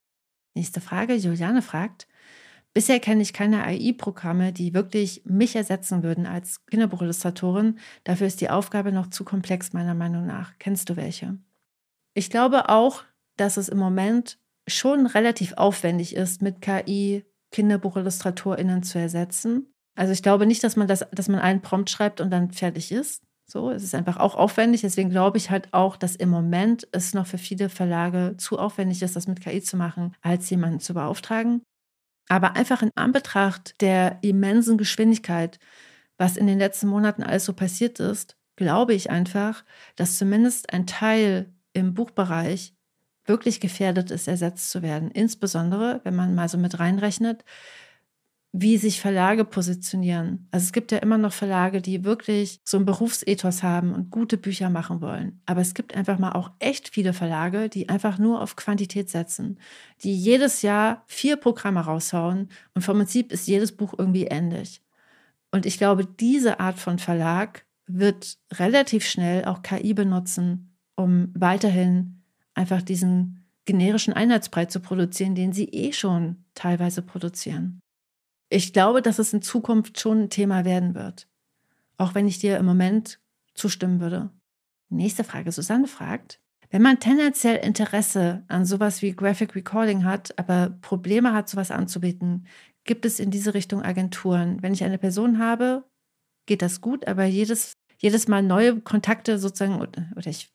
Nächste 0.54 0.80
Frage. 0.80 1.14
Juliane 1.14 1.62
fragt, 1.62 2.08
bisher 2.74 2.98
kenne 2.98 3.22
ich 3.22 3.32
keine 3.32 3.64
AI-Programme, 3.64 4.52
die 4.52 4.74
wirklich 4.74 5.22
mich 5.24 5.54
ersetzen 5.54 6.02
würden 6.02 6.26
als 6.26 6.64
Kinderbuchillustratorin. 6.66 7.78
Dafür 8.04 8.26
ist 8.26 8.40
die 8.40 8.50
Aufgabe 8.50 8.90
noch 8.90 9.08
zu 9.08 9.24
komplex, 9.24 9.72
meiner 9.72 9.94
Meinung 9.94 10.26
nach. 10.26 10.52
Kennst 10.58 10.90
du 10.90 10.96
welche? 10.96 11.38
Ich 12.14 12.30
glaube 12.30 12.70
auch, 12.70 13.04
dass 13.36 13.56
es 13.56 13.68
im 13.68 13.78
Moment 13.78 14.38
schon 14.66 15.06
relativ 15.06 15.52
aufwendig 15.52 16.16
ist, 16.16 16.42
mit 16.42 16.60
KI 16.60 17.24
KinderbuchillustratorInnen 17.52 18.82
zu 18.82 18.98
ersetzen. 18.98 19.72
Also 19.94 20.12
ich 20.12 20.22
glaube 20.22 20.46
nicht, 20.46 20.62
dass 20.62 20.76
man 20.76 20.88
das, 20.88 21.06
dass 21.12 21.28
man 21.28 21.40
einen 21.40 21.62
Prompt 21.62 21.90
schreibt 21.90 22.20
und 22.20 22.30
dann 22.30 22.50
fertig 22.50 22.92
ist. 22.92 23.22
So, 23.48 23.70
es 23.70 23.84
ist 23.84 23.94
einfach 23.94 24.16
auch 24.16 24.34
aufwendig. 24.34 24.80
Deswegen 24.80 25.10
glaube 25.10 25.38
ich 25.38 25.50
halt 25.50 25.72
auch, 25.72 25.96
dass 25.96 26.16
im 26.16 26.28
Moment 26.28 26.86
es 26.92 27.14
noch 27.14 27.26
für 27.26 27.38
viele 27.38 27.68
Verlage 27.68 28.34
zu 28.36 28.58
aufwendig 28.58 29.02
ist, 29.02 29.16
das 29.16 29.28
mit 29.28 29.40
KI 29.40 29.62
zu 29.62 29.76
machen, 29.76 30.14
als 30.20 30.50
jemanden 30.50 30.80
zu 30.80 30.94
beauftragen. 30.94 31.62
Aber 32.28 32.56
einfach 32.56 32.82
in 32.82 32.90
Anbetracht 32.96 33.80
der 33.80 34.18
immensen 34.22 34.78
Geschwindigkeit, 34.78 35.60
was 36.18 36.36
in 36.36 36.46
den 36.46 36.58
letzten 36.58 36.88
Monaten 36.88 37.22
alles 37.22 37.44
so 37.44 37.52
passiert 37.52 38.00
ist, 38.00 38.36
glaube 38.56 38.94
ich 38.94 39.10
einfach, 39.10 39.64
dass 39.94 40.18
zumindest 40.18 40.72
ein 40.72 40.86
Teil 40.86 41.54
im 41.72 41.94
Buchbereich 41.94 42.75
wirklich 43.26 43.60
gefährdet 43.60 44.10
ist, 44.10 44.28
ersetzt 44.28 44.70
zu 44.70 44.82
werden. 44.82 45.10
Insbesondere, 45.10 46.00
wenn 46.04 46.16
man 46.16 46.34
mal 46.34 46.48
so 46.48 46.58
mit 46.58 46.78
reinrechnet, 46.78 47.44
wie 48.58 48.78
sich 48.78 49.00
Verlage 49.00 49.44
positionieren. 49.44 50.48
Also 50.50 50.64
es 50.64 50.72
gibt 50.72 50.90
ja 50.90 50.98
immer 50.98 51.18
noch 51.18 51.32
Verlage, 51.32 51.82
die 51.82 52.04
wirklich 52.04 52.60
so 52.64 52.78
einen 52.78 52.86
Berufsethos 52.86 53.62
haben 53.62 53.92
und 53.92 54.10
gute 54.10 54.38
Bücher 54.38 54.70
machen 54.70 55.02
wollen. 55.02 55.42
Aber 55.44 55.60
es 55.60 55.74
gibt 55.74 55.94
einfach 55.94 56.18
mal 56.18 56.32
auch 56.32 56.50
echt 56.58 56.88
viele 56.88 57.12
Verlage, 57.12 57.68
die 57.68 57.90
einfach 57.90 58.18
nur 58.18 58.40
auf 58.40 58.56
Quantität 58.56 59.10
setzen, 59.10 59.58
die 60.02 60.14
jedes 60.14 60.62
Jahr 60.62 61.02
vier 61.06 61.36
Programme 61.36 61.80
raushauen 61.80 62.48
und 62.74 62.82
vom 62.82 62.96
Prinzip 62.96 63.30
ist 63.30 63.46
jedes 63.46 63.72
Buch 63.76 63.94
irgendwie 63.98 64.24
ähnlich. 64.24 64.80
Und 65.50 65.66
ich 65.66 65.76
glaube, 65.76 66.06
diese 66.06 66.58
Art 66.58 66.78
von 66.78 66.98
Verlag 66.98 67.66
wird 67.86 68.38
relativ 68.54 69.06
schnell 69.06 69.44
auch 69.44 69.62
KI 69.62 69.92
benutzen, 69.92 70.76
um 70.96 71.30
weiterhin 71.34 72.22
einfach 72.56 72.82
diesen 72.82 73.44
generischen 73.64 74.12
Einheitsbrei 74.12 74.66
zu 74.66 74.80
produzieren, 74.80 75.34
den 75.34 75.52
sie 75.52 75.66
eh 75.66 75.92
schon 75.92 76.44
teilweise 76.54 77.02
produzieren. 77.02 77.80
Ich 78.48 78.72
glaube, 78.72 79.02
dass 79.02 79.18
es 79.18 79.32
in 79.32 79.42
Zukunft 79.42 80.00
schon 80.00 80.22
ein 80.22 80.30
Thema 80.30 80.64
werden 80.64 80.94
wird. 80.94 81.28
Auch 81.98 82.14
wenn 82.14 82.28
ich 82.28 82.38
dir 82.38 82.58
im 82.58 82.66
Moment 82.66 83.20
zustimmen 83.54 84.00
würde. 84.00 84.30
Nächste 84.88 85.24
Frage. 85.24 85.50
Susanne 85.50 85.88
fragt, 85.88 86.40
wenn 86.70 86.82
man 86.82 87.00
tendenziell 87.00 87.56
Interesse 87.56 88.44
an 88.48 88.64
sowas 88.64 89.02
wie 89.02 89.14
Graphic 89.14 89.54
Recording 89.54 90.04
hat, 90.04 90.38
aber 90.38 90.70
Probleme 90.80 91.32
hat, 91.32 91.48
sowas 91.48 91.70
anzubieten, 91.70 92.46
gibt 92.84 93.04
es 93.04 93.18
in 93.18 93.30
diese 93.30 93.54
Richtung 93.54 93.82
Agenturen. 93.82 94.62
Wenn 94.62 94.72
ich 94.72 94.84
eine 94.84 94.98
Person 94.98 95.38
habe, 95.38 95.84
geht 96.46 96.62
das 96.62 96.80
gut, 96.80 97.06
aber 97.08 97.24
jedes, 97.24 97.72
jedes 97.98 98.28
Mal 98.28 98.42
neue 98.42 98.80
Kontakte 98.80 99.38
sozusagen, 99.38 99.80
oder 99.80 100.30
ich, 100.30 100.52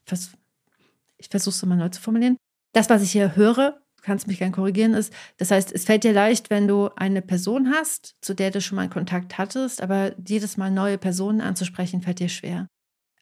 ich 1.21 1.29
versuche 1.29 1.55
es 1.55 1.65
mal 1.65 1.75
neu 1.75 1.89
zu 1.89 2.01
formulieren. 2.01 2.37
Das, 2.73 2.89
was 2.89 3.01
ich 3.01 3.11
hier 3.11 3.35
höre, 3.35 3.81
kannst 4.01 4.27
mich 4.27 4.39
gerne 4.39 4.51
korrigieren, 4.51 4.93
ist, 4.93 5.13
das 5.37 5.51
heißt, 5.51 5.71
es 5.71 5.85
fällt 5.85 6.03
dir 6.03 6.13
leicht, 6.13 6.49
wenn 6.49 6.67
du 6.67 6.89
eine 6.95 7.21
Person 7.21 7.71
hast, 7.71 8.15
zu 8.21 8.33
der 8.33 8.51
du 8.51 8.61
schon 8.61 8.75
mal 8.75 8.89
Kontakt 8.89 9.37
hattest, 9.37 9.81
aber 9.81 10.13
jedes 10.27 10.57
Mal 10.57 10.71
neue 10.71 10.97
Personen 10.97 11.41
anzusprechen, 11.41 12.01
fällt 12.01 12.19
dir 12.19 12.29
schwer. 12.29 12.67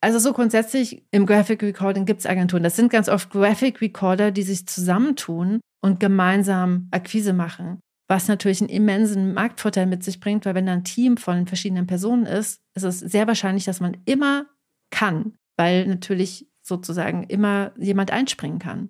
Also 0.02 0.20
so 0.20 0.32
grundsätzlich 0.32 1.04
im 1.12 1.26
Graphic 1.26 1.62
Recording 1.62 2.06
gibt 2.06 2.22
es 2.22 2.26
Agenturen. 2.26 2.64
Das 2.64 2.78
sind 2.78 2.90
ganz 2.90 3.10
oft 3.10 3.30
Graphic 3.30 3.82
Recorder, 3.82 4.32
die 4.32 4.44
sich 4.44 4.66
zusammentun 4.66 5.60
und 5.82 6.00
gemeinsam 6.00 6.88
Akquise 6.92 7.34
machen. 7.34 7.80
Was 8.08 8.28
natürlich 8.28 8.62
einen 8.62 8.70
immensen 8.70 9.34
Marktvorteil 9.34 9.86
mit 9.86 10.04
sich 10.04 10.20
bringt, 10.20 10.46
weil 10.46 10.56
wenn 10.56 10.66
da 10.66 10.74
ein 10.74 10.86
Team 10.86 11.18
von 11.18 11.46
verschiedenen 11.48 11.86
Personen 11.86 12.26
ist, 12.26 12.62
ist 12.76 12.84
es 12.84 13.00
sehr 13.00 13.28
wahrscheinlich, 13.28 13.66
dass 13.66 13.82
man 13.82 13.98
immer 14.06 14.46
kann, 14.90 15.34
weil 15.58 15.86
natürlich 15.86 16.49
sozusagen 16.70 17.24
immer 17.24 17.74
jemand 17.78 18.12
einspringen 18.12 18.60
kann. 18.60 18.90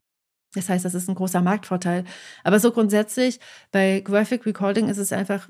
Das 0.53 0.69
heißt, 0.69 0.85
das 0.85 0.93
ist 0.93 1.09
ein 1.09 1.15
großer 1.15 1.41
Marktvorteil. 1.41 2.05
Aber 2.43 2.59
so 2.59 2.71
grundsätzlich 2.71 3.39
bei 3.71 4.01
Graphic 4.01 4.45
Recording 4.45 4.87
ist 4.87 4.97
es 4.97 5.11
einfach 5.11 5.49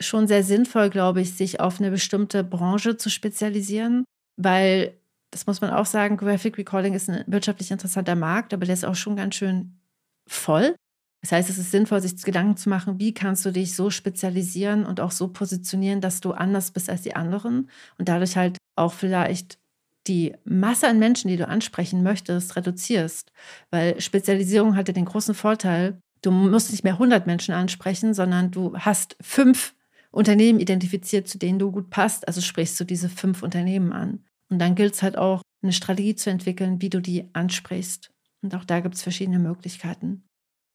schon 0.00 0.26
sehr 0.26 0.42
sinnvoll, 0.42 0.90
glaube 0.90 1.20
ich, 1.20 1.34
sich 1.34 1.60
auf 1.60 1.80
eine 1.80 1.90
bestimmte 1.90 2.44
Branche 2.44 2.96
zu 2.96 3.10
spezialisieren, 3.10 4.04
weil 4.36 4.98
das 5.30 5.46
muss 5.46 5.60
man 5.60 5.70
auch 5.70 5.86
sagen, 5.86 6.16
Graphic 6.16 6.58
Recording 6.58 6.94
ist 6.94 7.10
ein 7.10 7.24
wirtschaftlich 7.26 7.70
interessanter 7.70 8.14
Markt, 8.14 8.54
aber 8.54 8.66
der 8.66 8.74
ist 8.74 8.84
auch 8.84 8.94
schon 8.94 9.16
ganz 9.16 9.34
schön 9.34 9.80
voll. 10.28 10.76
Das 11.22 11.32
heißt, 11.32 11.48
es 11.48 11.58
ist 11.58 11.70
sinnvoll, 11.70 12.00
sich 12.02 12.22
Gedanken 12.22 12.56
zu 12.56 12.68
machen, 12.68 13.00
wie 13.00 13.14
kannst 13.14 13.44
du 13.46 13.50
dich 13.50 13.74
so 13.74 13.90
spezialisieren 13.90 14.84
und 14.84 15.00
auch 15.00 15.10
so 15.10 15.28
positionieren, 15.28 16.00
dass 16.00 16.20
du 16.20 16.32
anders 16.32 16.70
bist 16.70 16.90
als 16.90 17.02
die 17.02 17.16
anderen 17.16 17.70
und 17.98 18.08
dadurch 18.08 18.36
halt 18.36 18.58
auch 18.76 18.92
vielleicht 18.92 19.58
die 20.06 20.34
Masse 20.44 20.88
an 20.88 20.98
Menschen, 20.98 21.28
die 21.28 21.36
du 21.36 21.48
ansprechen 21.48 22.02
möchtest, 22.02 22.56
reduzierst. 22.56 23.32
Weil 23.70 24.00
Spezialisierung 24.00 24.76
hatte 24.76 24.92
den 24.92 25.04
großen 25.04 25.34
Vorteil, 25.34 25.98
du 26.22 26.30
musst 26.30 26.70
nicht 26.70 26.84
mehr 26.84 26.94
100 26.94 27.26
Menschen 27.26 27.54
ansprechen, 27.54 28.14
sondern 28.14 28.50
du 28.50 28.76
hast 28.76 29.16
fünf 29.20 29.74
Unternehmen 30.10 30.60
identifiziert, 30.60 31.26
zu 31.28 31.38
denen 31.38 31.58
du 31.58 31.72
gut 31.72 31.90
passt. 31.90 32.28
Also 32.28 32.40
sprichst 32.40 32.78
du 32.78 32.84
diese 32.84 33.08
fünf 33.08 33.42
Unternehmen 33.42 33.92
an. 33.92 34.24
Und 34.50 34.58
dann 34.58 34.74
gilt 34.74 34.94
es 34.94 35.02
halt 35.02 35.18
auch, 35.18 35.42
eine 35.62 35.72
Strategie 35.72 36.14
zu 36.14 36.28
entwickeln, 36.28 36.82
wie 36.82 36.90
du 36.90 37.00
die 37.00 37.30
ansprichst. 37.32 38.12
Und 38.42 38.54
auch 38.54 38.64
da 38.64 38.80
gibt 38.80 38.96
es 38.96 39.02
verschiedene 39.02 39.38
Möglichkeiten. 39.38 40.24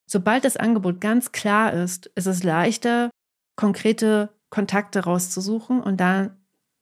Sobald 0.07 0.43
das 0.43 0.57
Angebot 0.57 0.99
ganz 0.99 1.31
klar 1.31 1.71
ist, 1.73 2.07
ist 2.15 2.25
es 2.25 2.43
leichter, 2.43 3.11
konkrete 3.55 4.33
Kontakte 4.49 5.01
rauszusuchen 5.01 5.79
und 5.79 5.97
dann 5.97 6.38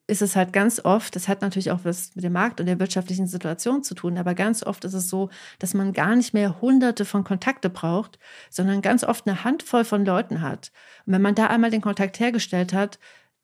ist 0.07 0.21
es 0.21 0.37
halt 0.37 0.53
ganz 0.53 0.79
oft, 0.83 1.15
das 1.15 1.27
hat 1.27 1.41
natürlich 1.41 1.69
auch 1.71 1.81
was 1.83 2.15
mit 2.15 2.23
dem 2.23 2.31
Markt 2.31 2.61
und 2.61 2.65
der 2.65 2.79
wirtschaftlichen 2.79 3.27
Situation 3.27 3.83
zu 3.83 3.93
tun, 3.93 4.17
aber 4.17 4.35
ganz 4.35 4.63
oft 4.63 4.85
ist 4.85 4.93
es 4.93 5.09
so, 5.09 5.29
dass 5.59 5.73
man 5.73 5.91
gar 5.91 6.15
nicht 6.15 6.33
mehr 6.33 6.61
hunderte 6.61 7.03
von 7.03 7.25
Kontakte 7.25 7.69
braucht, 7.69 8.17
sondern 8.49 8.81
ganz 8.81 9.03
oft 9.03 9.27
eine 9.27 9.43
Handvoll 9.43 9.83
von 9.83 10.05
Leuten 10.05 10.41
hat. 10.41 10.71
Und 11.05 11.13
wenn 11.13 11.21
man 11.21 11.35
da 11.35 11.47
einmal 11.47 11.71
den 11.71 11.81
Kontakt 11.81 12.21
hergestellt 12.21 12.73
hat, 12.73 12.99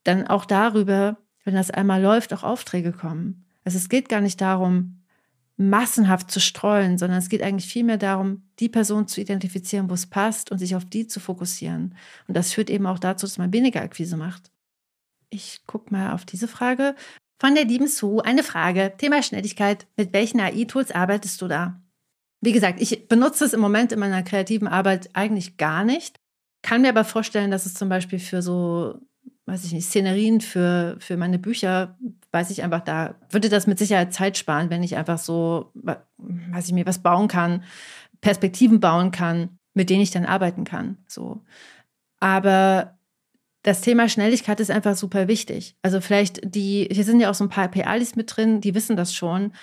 dann 0.06 0.26
auch 0.26 0.46
darüber, 0.46 1.18
wenn 1.44 1.56
das 1.56 1.70
einmal 1.70 2.02
läuft, 2.02 2.34
auch 2.34 2.44
Aufträge 2.44 2.94
kommen. 2.94 3.46
Also 3.66 3.78
es 3.78 3.90
geht 3.90 4.08
gar 4.08 4.22
nicht 4.22 4.40
darum, 4.40 5.04
massenhaft 5.58 6.32
zu 6.32 6.40
streuen, 6.40 6.98
sondern 6.98 7.20
es 7.20 7.30
geht 7.30 7.44
eigentlich 7.44 7.72
vielmehr 7.72 7.98
darum, 7.98 8.44
die 8.60 8.70
Person 8.70 9.08
zu 9.08 9.22
identifizieren, 9.22 9.90
wo 9.90 9.94
es 9.94 10.08
passt 10.08 10.50
und 10.52 10.60
sich 10.60 10.76
auf 10.76 10.86
die 10.86 11.08
zu 11.08 11.20
fokussieren. 11.20 11.96
Und 12.28 12.36
das 12.36 12.54
führt 12.54 12.70
eben 12.70 12.88
auch 12.88 13.00
dazu, 13.00 13.26
dass 13.26 13.38
man 13.38 13.54
weniger 13.54 13.82
Akquise 13.82 14.18
macht. 14.18 14.53
Ich 15.34 15.62
gucke 15.66 15.92
mal 15.92 16.14
auf 16.14 16.26
diese 16.26 16.48
Frage. 16.48 16.96
Von 17.40 17.56
der 17.56 17.66
lieben 17.66 17.88
Sue 17.88 18.24
eine 18.24 18.44
Frage. 18.44 18.94
Thema 18.98 19.24
Schnelligkeit. 19.24 19.88
Mit 19.98 20.14
welchen 20.14 20.40
AI-Tools 20.40 20.92
arbeitest 20.92 21.42
du 21.42 21.48
da? 21.48 21.82
Wie 22.42 22.52
gesagt, 22.52 22.80
ich 22.80 23.08
benutze 23.08 23.46
es 23.46 23.54
im 23.54 23.60
Moment 23.60 23.92
in 23.92 24.00
meiner 24.00 24.22
kreativen 24.22 24.68
Arbeit 24.68 25.10
eigentlich 25.14 25.58
gar 25.58 25.84
nicht. 25.84 26.20
Kann 26.62 26.82
mir 26.82 26.90
aber 26.90 27.04
vorstellen, 27.04 27.50
dass 27.50 27.66
es 27.66 27.74
zum 27.74 27.90
Beispiel 27.90 28.20
für 28.20 28.44
so, 28.44 29.00
weiß 29.48 29.66
ich 29.66 29.74
nicht, 29.74 29.88
Szenerien 29.88 30.40
für, 30.40 30.98
für 31.00 31.18
meine 31.18 31.40
Bücher, 31.40 31.98
weiß 32.32 32.52
ich 32.52 32.62
einfach, 32.62 32.82
da 32.82 33.16
würde 33.30 33.50
das 33.50 33.66
mit 33.66 33.80
Sicherheit 33.80 34.14
Zeit 34.14 34.38
sparen, 34.38 34.70
wenn 34.70 34.84
ich 34.84 34.96
einfach 34.96 35.18
so, 35.18 35.72
weiß 35.74 36.68
ich 36.68 36.74
mir, 36.74 36.86
was 36.86 37.02
bauen 37.02 37.28
kann, 37.28 37.64
Perspektiven 38.22 38.80
bauen 38.80 39.12
kann, 39.12 39.58
mit 39.74 39.90
denen 39.90 40.02
ich 40.02 40.12
dann 40.12 40.26
arbeiten 40.26 40.64
kann. 40.64 40.98
So. 41.08 41.42
Aber 42.20 42.98
das 43.64 43.82
Thema 43.82 44.10
Schnelligkeit 44.10 44.60
ist 44.60 44.70
einfach 44.70 44.96
super 44.96 45.28
wichtig. 45.28 45.76
Also 45.82 46.02
vielleicht 46.02 46.42
die, 46.44 46.88
hier 46.92 47.04
sind 47.04 47.20
ja 47.20 47.30
auch 47.30 47.36
so 47.36 47.46
ein 47.46 47.50
paar 47.50 47.70
PALis 47.70 48.16
mit 48.16 48.36
drin, 48.36 48.62
die 48.62 48.76
wissen 48.76 48.96
das 48.96 49.16
schon. 49.16 49.54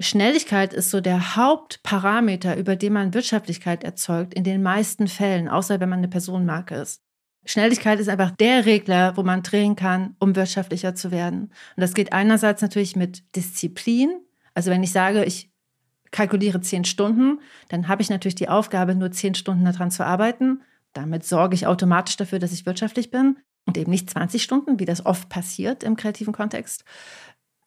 Schnelligkeit 0.00 0.72
ist 0.72 0.90
so 0.90 1.00
der 1.00 1.36
Hauptparameter, 1.36 2.56
über 2.56 2.76
den 2.76 2.94
man 2.94 3.14
Wirtschaftlichkeit 3.14 3.84
erzeugt, 3.84 4.34
in 4.34 4.42
den 4.42 4.62
meisten 4.62 5.06
Fällen, 5.06 5.48
außer 5.48 5.80
wenn 5.80 5.90
man 5.90 5.98
eine 5.98 6.08
Personenmarke 6.08 6.74
ist. 6.76 7.02
Schnelligkeit 7.44 8.00
ist 8.00 8.08
einfach 8.08 8.30
der 8.30 8.66
Regler, 8.66 9.16
wo 9.16 9.22
man 9.22 9.42
drehen 9.42 9.76
kann, 9.76 10.16
um 10.18 10.34
wirtschaftlicher 10.34 10.94
zu 10.94 11.10
werden. 11.10 11.52
Und 11.76 11.80
das 11.80 11.94
geht 11.94 12.12
einerseits 12.12 12.62
natürlich 12.62 12.96
mit 12.96 13.36
Disziplin. 13.36 14.10
Also 14.54 14.70
wenn 14.70 14.82
ich 14.82 14.92
sage, 14.92 15.24
ich 15.24 15.50
kalkuliere 16.10 16.60
zehn 16.60 16.84
Stunden, 16.84 17.40
dann 17.68 17.88
habe 17.88 18.02
ich 18.02 18.10
natürlich 18.10 18.34
die 18.34 18.48
Aufgabe, 18.48 18.94
nur 18.94 19.10
zehn 19.10 19.34
Stunden 19.34 19.64
daran 19.64 19.90
zu 19.90 20.06
arbeiten. 20.06 20.62
Damit 20.92 21.24
sorge 21.24 21.54
ich 21.54 21.66
automatisch 21.66 22.16
dafür, 22.16 22.38
dass 22.38 22.52
ich 22.52 22.66
wirtschaftlich 22.66 23.10
bin 23.10 23.38
und 23.66 23.76
eben 23.78 23.90
nicht 23.90 24.10
20 24.10 24.42
Stunden, 24.42 24.78
wie 24.78 24.84
das 24.84 25.06
oft 25.06 25.28
passiert 25.28 25.82
im 25.82 25.96
kreativen 25.96 26.32
Kontext. 26.32 26.84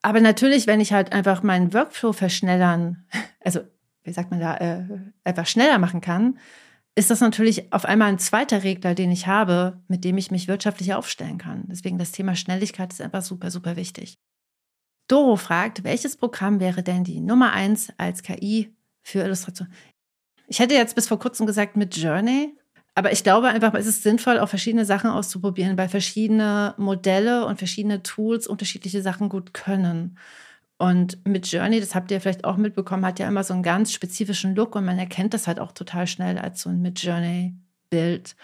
Aber 0.02 0.20
natürlich, 0.20 0.66
wenn 0.66 0.80
ich 0.80 0.92
halt 0.92 1.12
einfach 1.12 1.42
meinen 1.42 1.72
Workflow 1.72 2.12
verschnellern, 2.12 3.06
also 3.40 3.60
wie 4.04 4.12
sagt 4.12 4.30
man 4.30 4.40
da, 4.40 4.56
äh, 4.56 4.84
einfach 5.24 5.46
schneller 5.46 5.78
machen 5.78 6.00
kann, 6.00 6.38
ist 6.94 7.10
das 7.10 7.20
natürlich 7.20 7.72
auf 7.72 7.84
einmal 7.84 8.08
ein 8.08 8.18
zweiter 8.18 8.62
Regler, 8.62 8.94
den 8.94 9.10
ich 9.10 9.26
habe, 9.26 9.82
mit 9.86 10.04
dem 10.04 10.16
ich 10.16 10.30
mich 10.30 10.48
wirtschaftlich 10.48 10.94
aufstellen 10.94 11.36
kann. 11.36 11.64
Deswegen 11.66 11.98
das 11.98 12.12
Thema 12.12 12.34
Schnelligkeit 12.34 12.92
ist 12.92 13.02
einfach 13.02 13.22
super, 13.22 13.50
super 13.50 13.76
wichtig. 13.76 14.18
Doro 15.08 15.36
fragt, 15.36 15.84
welches 15.84 16.16
Programm 16.16 16.58
wäre 16.58 16.82
denn 16.82 17.04
die 17.04 17.20
Nummer 17.20 17.52
eins 17.52 17.92
als 17.98 18.22
KI 18.22 18.74
für 19.02 19.20
Illustration? 19.20 19.68
Ich 20.48 20.58
hätte 20.58 20.74
jetzt 20.74 20.94
bis 20.94 21.06
vor 21.06 21.18
kurzem 21.18 21.46
gesagt 21.46 21.76
mit 21.76 21.96
Journey, 21.96 22.56
aber 22.96 23.12
ich 23.12 23.22
glaube 23.22 23.48
einfach, 23.48 23.74
es 23.74 23.86
ist 23.86 24.02
sinnvoll, 24.02 24.38
auch 24.38 24.48
verschiedene 24.48 24.86
Sachen 24.86 25.10
auszuprobieren, 25.10 25.76
weil 25.76 25.90
verschiedene 25.90 26.74
Modelle 26.78 27.44
und 27.44 27.58
verschiedene 27.58 28.02
Tools 28.02 28.46
unterschiedliche 28.46 29.02
Sachen 29.02 29.28
gut 29.28 29.52
können. 29.52 30.16
Und 30.78 31.18
mit 31.26 31.46
Journey, 31.46 31.78
das 31.78 31.94
habt 31.94 32.10
ihr 32.10 32.22
vielleicht 32.22 32.44
auch 32.44 32.56
mitbekommen, 32.56 33.04
hat 33.04 33.18
ja 33.18 33.28
immer 33.28 33.44
so 33.44 33.52
einen 33.52 33.62
ganz 33.62 33.92
spezifischen 33.92 34.54
Look 34.54 34.74
und 34.74 34.86
man 34.86 34.98
erkennt 34.98 35.34
das 35.34 35.46
halt 35.46 35.60
auch 35.60 35.72
total 35.72 36.06
schnell 36.06 36.38
als 36.38 36.62
so 36.62 36.70
ein 36.70 36.80
Mid 36.80 37.02
Journey 37.02 37.54
Bild. 37.90 38.34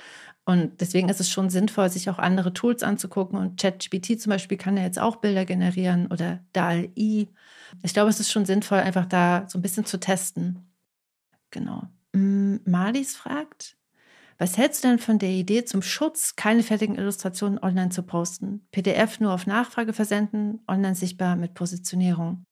Und 0.45 0.83
deswegen 0.83 1.09
ist 1.09 1.21
es 1.21 1.31
schon 1.31 1.49
sinnvoll, 1.49 1.89
sich 1.89 2.11
auch 2.11 2.19
andere 2.19 2.53
Tools 2.53 2.83
anzugucken. 2.83 3.39
Und 3.39 3.59
ChatGPT 3.59 4.21
zum 4.21 4.31
Beispiel 4.31 4.59
kann 4.59 4.77
ja 4.77 4.83
jetzt 4.83 4.99
auch 4.99 5.17
Bilder 5.17 5.47
generieren 5.47 6.09
oder 6.09 6.41
DAL-I. 6.53 7.29
Ich 7.83 7.95
glaube, 7.95 8.11
es 8.11 8.21
ist 8.21 8.31
schon 8.31 8.45
sinnvoll, 8.45 8.81
einfach 8.81 9.07
da 9.07 9.47
so 9.49 9.59
ein 9.59 9.63
bisschen 9.63 9.87
zu 9.87 9.99
testen. 9.99 10.59
Genau. 11.51 11.85
Mm, 12.13 12.57
Marlies 12.67 13.17
fragt, 13.17 13.77
was 14.43 14.59
hältst 14.59 14.83
du 14.83 14.89
denn 14.89 14.99
von 14.99 15.21
der 15.21 15.31
Idee 15.31 15.65
zum 15.65 15.83
Schutz, 15.83 16.35
keine 16.35 16.65
fertigen 16.65 16.97
Illustrationen 16.97 17.63
online 17.63 17.91
zu 17.91 18.03
posten? 18.03 18.67
PDF 18.73 19.21
nur 19.21 19.33
auf 19.33 19.47
Nachfrage 19.47 19.93
versenden, 19.93 20.59
online 20.67 20.97
sichtbar 20.97 21.37
mit 21.37 21.55
Positionierung. 21.55 22.43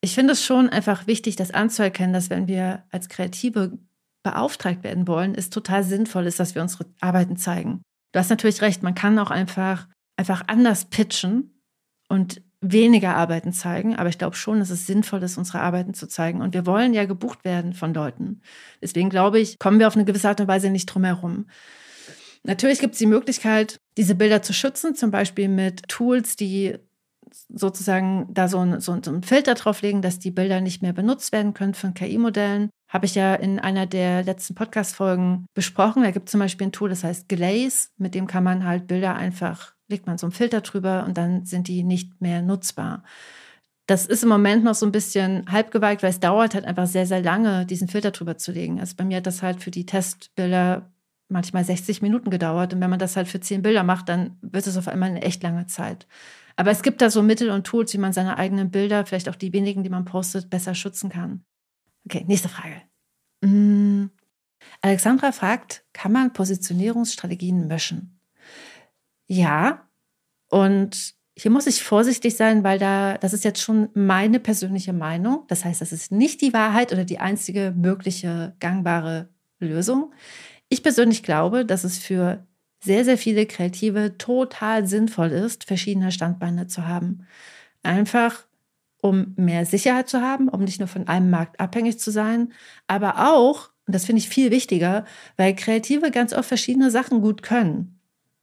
Ich 0.00 0.14
finde 0.14 0.34
es 0.34 0.44
schon 0.44 0.68
einfach 0.68 1.08
wichtig, 1.08 1.34
das 1.34 1.50
anzuerkennen, 1.50 2.12
dass 2.12 2.30
wenn 2.30 2.46
wir 2.46 2.84
als 2.92 3.08
Kreative 3.08 3.80
beauftragt 4.22 4.84
werden 4.84 5.08
wollen, 5.08 5.34
es 5.34 5.50
total 5.50 5.82
sinnvoll 5.82 6.24
ist, 6.24 6.38
dass 6.38 6.54
wir 6.54 6.62
unsere 6.62 6.86
Arbeiten 7.00 7.36
zeigen. 7.36 7.82
Du 8.12 8.20
hast 8.20 8.30
natürlich 8.30 8.62
recht, 8.62 8.84
man 8.84 8.94
kann 8.94 9.18
auch 9.18 9.32
einfach, 9.32 9.88
einfach 10.16 10.44
anders 10.46 10.84
pitchen 10.84 11.60
und 12.08 12.42
weniger 12.60 13.14
Arbeiten 13.14 13.52
zeigen, 13.52 13.96
aber 13.96 14.08
ich 14.08 14.18
glaube 14.18 14.36
schon, 14.36 14.58
dass 14.58 14.70
es 14.70 14.86
sinnvoll 14.86 15.22
ist, 15.22 15.38
unsere 15.38 15.60
Arbeiten 15.60 15.94
zu 15.94 16.08
zeigen. 16.08 16.42
Und 16.42 16.54
wir 16.54 16.66
wollen 16.66 16.92
ja 16.92 17.04
gebucht 17.04 17.44
werden 17.44 17.72
von 17.72 17.94
Leuten. 17.94 18.40
Deswegen 18.82 19.10
glaube 19.10 19.38
ich, 19.38 19.58
kommen 19.58 19.78
wir 19.78 19.86
auf 19.86 19.94
eine 19.94 20.04
gewisse 20.04 20.28
Art 20.28 20.40
und 20.40 20.48
Weise 20.48 20.70
nicht 20.70 20.86
drum 20.86 21.04
herum. 21.04 21.46
Natürlich 22.42 22.80
gibt 22.80 22.94
es 22.94 22.98
die 22.98 23.06
Möglichkeit, 23.06 23.80
diese 23.96 24.14
Bilder 24.14 24.42
zu 24.42 24.52
schützen, 24.52 24.94
zum 24.94 25.10
Beispiel 25.10 25.48
mit 25.48 25.88
Tools, 25.88 26.36
die 26.36 26.76
sozusagen 27.48 28.26
da 28.32 28.48
so, 28.48 28.58
ein, 28.58 28.80
so, 28.80 28.92
einen 28.92 29.22
Filter 29.22 29.54
drauflegen, 29.54 30.02
dass 30.02 30.18
die 30.18 30.30
Bilder 30.30 30.60
nicht 30.60 30.82
mehr 30.82 30.92
benutzt 30.92 31.32
werden 31.32 31.54
können 31.54 31.74
von 31.74 31.94
KI-Modellen. 31.94 32.70
Habe 32.88 33.06
ich 33.06 33.14
ja 33.14 33.34
in 33.34 33.58
einer 33.58 33.86
der 33.86 34.22
letzten 34.22 34.54
Podcast-Folgen 34.54 35.46
besprochen. 35.54 36.02
Da 36.02 36.10
gibt 36.10 36.28
es 36.28 36.32
zum 36.32 36.40
Beispiel 36.40 36.68
ein 36.68 36.72
Tool, 36.72 36.88
das 36.88 37.04
heißt 37.04 37.28
Glaze, 37.28 37.88
mit 37.98 38.14
dem 38.14 38.26
kann 38.26 38.44
man 38.44 38.64
halt 38.64 38.86
Bilder 38.86 39.14
einfach 39.14 39.74
legt 39.88 40.06
man 40.06 40.18
so 40.18 40.26
einen 40.26 40.32
Filter 40.32 40.60
drüber 40.60 41.04
und 41.06 41.18
dann 41.18 41.44
sind 41.44 41.68
die 41.68 41.82
nicht 41.82 42.20
mehr 42.20 42.42
nutzbar. 42.42 43.02
Das 43.86 44.04
ist 44.04 44.22
im 44.22 44.28
Moment 44.28 44.64
noch 44.64 44.74
so 44.74 44.84
ein 44.84 44.92
bisschen 44.92 45.50
halbgeweiht, 45.50 46.02
weil 46.02 46.10
es 46.10 46.20
dauert 46.20 46.54
halt 46.54 46.66
einfach 46.66 46.86
sehr, 46.86 47.06
sehr 47.06 47.22
lange, 47.22 47.64
diesen 47.64 47.88
Filter 47.88 48.10
drüber 48.10 48.36
zu 48.36 48.52
legen. 48.52 48.80
Also 48.80 48.94
bei 48.96 49.04
mir 49.04 49.16
hat 49.16 49.26
das 49.26 49.42
halt 49.42 49.62
für 49.62 49.70
die 49.70 49.86
Testbilder 49.86 50.90
manchmal 51.28 51.64
60 51.64 52.02
Minuten 52.02 52.30
gedauert. 52.30 52.74
Und 52.74 52.80
wenn 52.80 52.90
man 52.90 52.98
das 52.98 53.16
halt 53.16 53.28
für 53.28 53.40
10 53.40 53.62
Bilder 53.62 53.84
macht, 53.84 54.08
dann 54.10 54.36
wird 54.42 54.66
es 54.66 54.76
auf 54.76 54.88
einmal 54.88 55.08
eine 55.08 55.22
echt 55.22 55.42
lange 55.42 55.66
Zeit. 55.66 56.06
Aber 56.56 56.70
es 56.70 56.82
gibt 56.82 57.00
da 57.00 57.08
so 57.08 57.22
Mittel 57.22 57.50
und 57.50 57.66
Tools, 57.66 57.94
wie 57.94 57.98
man 57.98 58.12
seine 58.12 58.36
eigenen 58.36 58.70
Bilder, 58.70 59.06
vielleicht 59.06 59.28
auch 59.28 59.36
die 59.36 59.52
wenigen, 59.52 59.84
die 59.84 59.90
man 59.90 60.04
postet, 60.04 60.50
besser 60.50 60.74
schützen 60.74 61.08
kann. 61.08 61.44
Okay, 62.04 62.24
nächste 62.26 62.48
Frage. 62.48 62.82
Hm. 63.44 64.10
Alexandra 64.82 65.32
fragt, 65.32 65.84
kann 65.92 66.12
man 66.12 66.32
Positionierungsstrategien 66.32 67.68
mischen? 67.68 68.17
Ja, 69.28 69.86
und 70.50 71.14
hier 71.38 71.50
muss 71.50 71.66
ich 71.66 71.82
vorsichtig 71.84 72.36
sein, 72.36 72.64
weil 72.64 72.78
da, 72.78 73.18
das 73.18 73.32
ist 73.34 73.44
jetzt 73.44 73.62
schon 73.62 73.90
meine 73.94 74.40
persönliche 74.40 74.92
Meinung. 74.92 75.44
Das 75.48 75.64
heißt, 75.64 75.80
das 75.80 75.92
ist 75.92 76.12
nicht 76.12 76.40
die 76.42 76.52
Wahrheit 76.54 76.92
oder 76.92 77.04
die 77.04 77.20
einzige 77.20 77.72
mögliche 77.76 78.56
gangbare 78.60 79.30
Lösung. 79.60 80.12
Ich 80.68 80.82
persönlich 80.82 81.22
glaube, 81.22 81.66
dass 81.66 81.84
es 81.84 81.98
für 81.98 82.46
sehr, 82.84 83.04
sehr 83.04 83.18
viele 83.18 83.46
Kreative 83.46 84.18
total 84.18 84.86
sinnvoll 84.86 85.30
ist, 85.32 85.64
verschiedene 85.64 86.12
Standbeine 86.12 86.68
zu 86.68 86.86
haben. 86.88 87.26
Einfach, 87.84 88.46
um 89.02 89.34
mehr 89.36 89.66
Sicherheit 89.66 90.08
zu 90.08 90.22
haben, 90.22 90.48
um 90.48 90.62
nicht 90.64 90.80
nur 90.80 90.88
von 90.88 91.08
einem 91.08 91.30
Markt 91.30 91.60
abhängig 91.60 92.00
zu 92.00 92.10
sein, 92.12 92.52
aber 92.88 93.30
auch, 93.30 93.70
und 93.86 93.94
das 93.94 94.06
finde 94.06 94.20
ich 94.20 94.28
viel 94.28 94.50
wichtiger, 94.52 95.04
weil 95.36 95.54
Kreative 95.56 96.10
ganz 96.12 96.32
oft 96.34 96.48
verschiedene 96.48 96.90
Sachen 96.90 97.20
gut 97.22 97.42
können. 97.42 97.97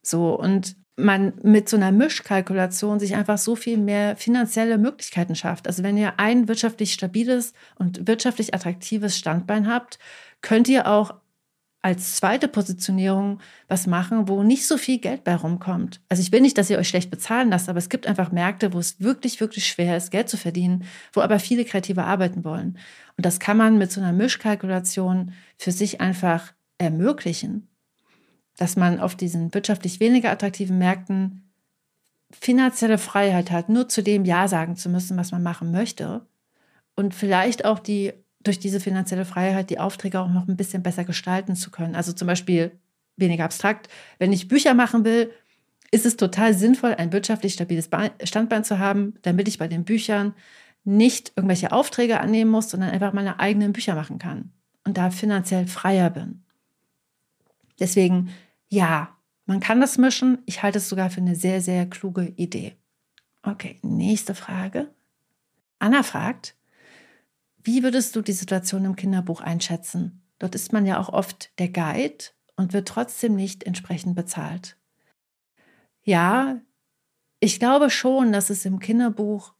So, 0.06 0.38
und 0.38 0.76
man 0.96 1.34
mit 1.42 1.68
so 1.68 1.76
einer 1.76 1.92
Mischkalkulation 1.92 2.98
sich 2.98 3.14
einfach 3.14 3.38
so 3.38 3.54
viel 3.54 3.76
mehr 3.76 4.16
finanzielle 4.16 4.78
Möglichkeiten 4.78 5.34
schafft. 5.34 5.66
Also 5.66 5.82
wenn 5.82 5.96
ihr 5.96 6.18
ein 6.18 6.48
wirtschaftlich 6.48 6.92
stabiles 6.92 7.52
und 7.78 8.06
wirtschaftlich 8.06 8.54
attraktives 8.54 9.18
Standbein 9.18 9.68
habt, 9.68 9.98
könnt 10.40 10.68
ihr 10.68 10.86
auch 10.86 11.14
als 11.82 12.16
zweite 12.16 12.48
Positionierung 12.48 13.40
was 13.68 13.86
machen, 13.86 14.26
wo 14.26 14.42
nicht 14.42 14.66
so 14.66 14.76
viel 14.76 14.98
Geld 14.98 15.22
bei 15.22 15.36
rumkommt. 15.36 16.00
Also 16.08 16.22
ich 16.22 16.32
will 16.32 16.40
nicht, 16.40 16.58
dass 16.58 16.70
ihr 16.70 16.78
euch 16.78 16.88
schlecht 16.88 17.10
bezahlen 17.10 17.50
lasst, 17.50 17.68
aber 17.68 17.78
es 17.78 17.88
gibt 17.88 18.06
einfach 18.06 18.32
Märkte, 18.32 18.72
wo 18.72 18.78
es 18.78 19.00
wirklich, 19.00 19.38
wirklich 19.40 19.66
schwer 19.66 19.96
ist, 19.96 20.10
Geld 20.10 20.28
zu 20.28 20.36
verdienen, 20.36 20.84
wo 21.12 21.20
aber 21.20 21.38
viele 21.38 21.64
Kreative 21.64 22.02
arbeiten 22.04 22.42
wollen. 22.42 22.78
Und 23.16 23.26
das 23.26 23.38
kann 23.38 23.56
man 23.56 23.78
mit 23.78 23.92
so 23.92 24.00
einer 24.00 24.12
Mischkalkulation 24.12 25.32
für 25.58 25.70
sich 25.70 26.00
einfach 26.00 26.54
ermöglichen 26.78 27.68
dass 28.56 28.76
man 28.76 29.00
auf 29.00 29.14
diesen 29.14 29.52
wirtschaftlich 29.54 30.00
weniger 30.00 30.30
attraktiven 30.30 30.78
Märkten 30.78 31.42
finanzielle 32.30 32.98
Freiheit 32.98 33.50
hat, 33.50 33.68
nur 33.68 33.88
zu 33.88 34.02
dem 34.02 34.24
Ja 34.24 34.48
sagen 34.48 34.76
zu 34.76 34.88
müssen, 34.88 35.16
was 35.16 35.32
man 35.32 35.42
machen 35.42 35.70
möchte. 35.70 36.26
Und 36.94 37.14
vielleicht 37.14 37.64
auch 37.64 37.78
die 37.78 38.12
durch 38.42 38.58
diese 38.58 38.80
finanzielle 38.80 39.24
Freiheit 39.24 39.70
die 39.70 39.80
Aufträge 39.80 40.20
auch 40.20 40.30
noch 40.30 40.46
ein 40.46 40.56
bisschen 40.56 40.82
besser 40.82 41.04
gestalten 41.04 41.56
zu 41.56 41.70
können. 41.70 41.94
Also 41.94 42.12
zum 42.12 42.26
Beispiel 42.26 42.72
weniger 43.16 43.44
abstrakt. 43.44 43.88
Wenn 44.18 44.32
ich 44.32 44.48
Bücher 44.48 44.74
machen 44.74 45.04
will, 45.04 45.30
ist 45.90 46.06
es 46.06 46.16
total 46.16 46.54
sinnvoll, 46.54 46.94
ein 46.94 47.12
wirtschaftlich 47.12 47.54
stabiles 47.54 47.88
Standbein 48.24 48.64
zu 48.64 48.78
haben, 48.78 49.14
damit 49.22 49.48
ich 49.48 49.58
bei 49.58 49.68
den 49.68 49.84
Büchern 49.84 50.34
nicht 50.84 51.32
irgendwelche 51.34 51.72
Aufträge 51.72 52.20
annehmen 52.20 52.50
muss, 52.50 52.70
sondern 52.70 52.90
einfach 52.90 53.12
meine 53.12 53.40
eigenen 53.40 53.72
Bücher 53.72 53.94
machen 53.94 54.18
kann 54.18 54.52
und 54.84 54.96
da 54.96 55.10
finanziell 55.10 55.66
freier 55.66 56.10
bin. 56.10 56.44
Deswegen 57.80 58.30
ja, 58.68 59.16
man 59.44 59.60
kann 59.60 59.80
das 59.80 59.98
mischen. 59.98 60.42
Ich 60.46 60.62
halte 60.62 60.78
es 60.78 60.88
sogar 60.88 61.10
für 61.10 61.20
eine 61.20 61.36
sehr, 61.36 61.60
sehr 61.60 61.86
kluge 61.88 62.32
Idee. 62.36 62.76
Okay, 63.42 63.78
nächste 63.82 64.34
Frage. 64.34 64.92
Anna 65.78 66.02
fragt, 66.02 66.56
wie 67.62 67.82
würdest 67.82 68.16
du 68.16 68.22
die 68.22 68.32
Situation 68.32 68.84
im 68.84 68.96
Kinderbuch 68.96 69.40
einschätzen? 69.40 70.22
Dort 70.38 70.54
ist 70.54 70.72
man 70.72 70.86
ja 70.86 70.98
auch 70.98 71.08
oft 71.08 71.58
der 71.58 71.68
Guide 71.68 72.26
und 72.56 72.72
wird 72.72 72.88
trotzdem 72.88 73.36
nicht 73.36 73.64
entsprechend 73.64 74.16
bezahlt. 74.16 74.76
Ja, 76.02 76.60
ich 77.40 77.58
glaube 77.58 77.90
schon, 77.90 78.32
dass 78.32 78.50
es 78.50 78.64
im 78.64 78.78
Kinderbuch, 78.78 79.54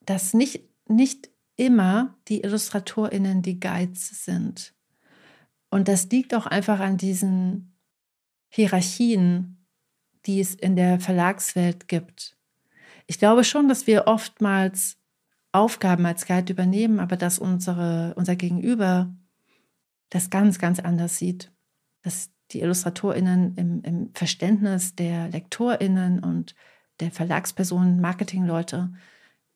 dass 0.00 0.34
nicht, 0.34 0.64
nicht 0.88 1.30
immer 1.56 2.16
die 2.28 2.42
IllustratorInnen 2.42 3.42
die 3.42 3.58
Guides 3.58 4.24
sind. 4.24 4.74
Und 5.70 5.88
das 5.88 6.08
liegt 6.10 6.34
auch 6.34 6.46
einfach 6.46 6.80
an 6.80 6.96
diesen 6.96 7.75
Hierarchien, 8.56 9.66
die 10.24 10.40
es 10.40 10.54
in 10.54 10.76
der 10.76 10.98
Verlagswelt 10.98 11.88
gibt. 11.88 12.36
Ich 13.06 13.18
glaube 13.18 13.44
schon, 13.44 13.68
dass 13.68 13.86
wir 13.86 14.06
oftmals 14.06 14.96
Aufgaben 15.52 16.06
als 16.06 16.26
Guide 16.26 16.52
übernehmen, 16.52 16.98
aber 16.98 17.16
dass 17.16 17.38
unsere, 17.38 18.14
unser 18.16 18.34
Gegenüber 18.34 19.14
das 20.10 20.30
ganz, 20.30 20.58
ganz 20.58 20.80
anders 20.80 21.18
sieht. 21.18 21.52
Dass 22.02 22.30
die 22.50 22.60
IllustratorInnen 22.62 23.56
im, 23.56 23.82
im 23.82 24.14
Verständnis 24.14 24.94
der 24.94 25.28
LektorInnen 25.28 26.20
und 26.20 26.54
der 27.00 27.10
Verlagspersonen, 27.10 28.00
Marketingleute 28.00 28.92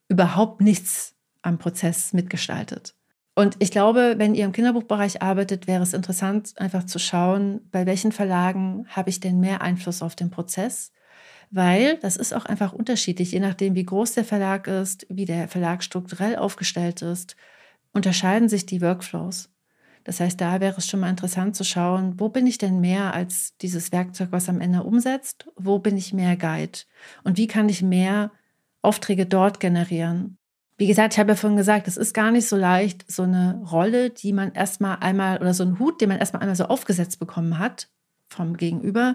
überhaupt 0.09 0.61
nichts 0.61 1.17
am 1.41 1.59
Prozess 1.59 2.13
mitgestaltet. 2.13 2.95
Und 3.35 3.57
ich 3.61 3.71
glaube, 3.71 4.14
wenn 4.19 4.35
ihr 4.35 4.45
im 4.45 4.53
Kinderbuchbereich 4.53 5.23
arbeitet, 5.23 5.66
wäre 5.66 5.83
es 5.83 5.95
interessant, 5.95 6.53
einfach 6.57 6.85
zu 6.85 6.99
schauen, 6.99 7.61
bei 7.71 7.87
welchen 7.87 8.12
Verlagen 8.12 8.87
habe 8.88 9.11
ich 9.11 9.21
denn 9.21 9.40
mehr 9.40 9.62
Einfluss 9.62 10.03
auf 10.03 10.16
den 10.16 10.31
Prozess? 10.31 10.93
Weil 11.51 11.99
das 11.99 12.16
ist 12.16 12.33
auch 12.35 12.45
einfach 12.47 12.73
unterschiedlich, 12.73 13.33
je 13.33 13.40
nachdem, 13.40 13.75
wie 13.75 13.85
groß 13.85 14.12
der 14.14 14.25
Verlag 14.25 14.66
ist, 14.69 15.07
wie 15.09 15.25
der 15.25 15.49
Verlag 15.49 15.83
strukturell 15.83 16.37
aufgestellt 16.37 17.03
ist, 17.03 17.37
unterscheiden 17.93 18.49
sich 18.49 18.66
die 18.66 18.83
Workflows. 18.83 19.51
Das 20.05 20.21
heißt, 20.21 20.40
da 20.40 20.61
wäre 20.61 20.79
es 20.79 20.88
schon 20.88 21.01
mal 21.01 21.11
interessant 21.11 21.57
zu 21.57 21.64
schauen, 21.64 22.19
wo 22.19 22.29
bin 22.31 22.47
ich 22.47 22.59
denn 22.59 22.81
mehr 22.81 23.14
als 23.14 23.57
dieses 23.59 23.93
Werkzeug, 23.93 24.29
was 24.33 24.49
am 24.49 24.61
Ende 24.61 24.83
umsetzt? 24.83 25.47
Wo 25.57 25.79
bin 25.79 25.97
ich 25.97 26.12
mehr 26.14 26.37
Guide? 26.37 26.81
Und 27.25 27.37
wie 27.38 27.47
kann 27.47 27.69
ich 27.69 27.83
mehr 27.83 28.33
Aufträge 28.83 29.27
dort 29.27 29.61
generieren? 29.61 30.39
Wie 30.81 30.87
gesagt, 30.87 31.12
ich 31.12 31.19
habe 31.19 31.33
ja 31.33 31.37
vorhin 31.37 31.59
gesagt, 31.59 31.88
es 31.88 31.99
ist 31.99 32.14
gar 32.14 32.31
nicht 32.31 32.49
so 32.49 32.57
leicht, 32.57 33.05
so 33.07 33.25
eine 33.25 33.62
Rolle, 33.71 34.09
die 34.09 34.33
man 34.33 34.53
erstmal 34.53 34.97
einmal 35.01 35.37
oder 35.37 35.53
so 35.53 35.62
einen 35.62 35.79
Hut, 35.79 36.01
den 36.01 36.09
man 36.09 36.16
erstmal 36.16 36.40
einmal 36.40 36.57
so 36.57 36.64
aufgesetzt 36.64 37.19
bekommen 37.19 37.59
hat 37.59 37.90
vom 38.31 38.57
Gegenüber, 38.57 39.14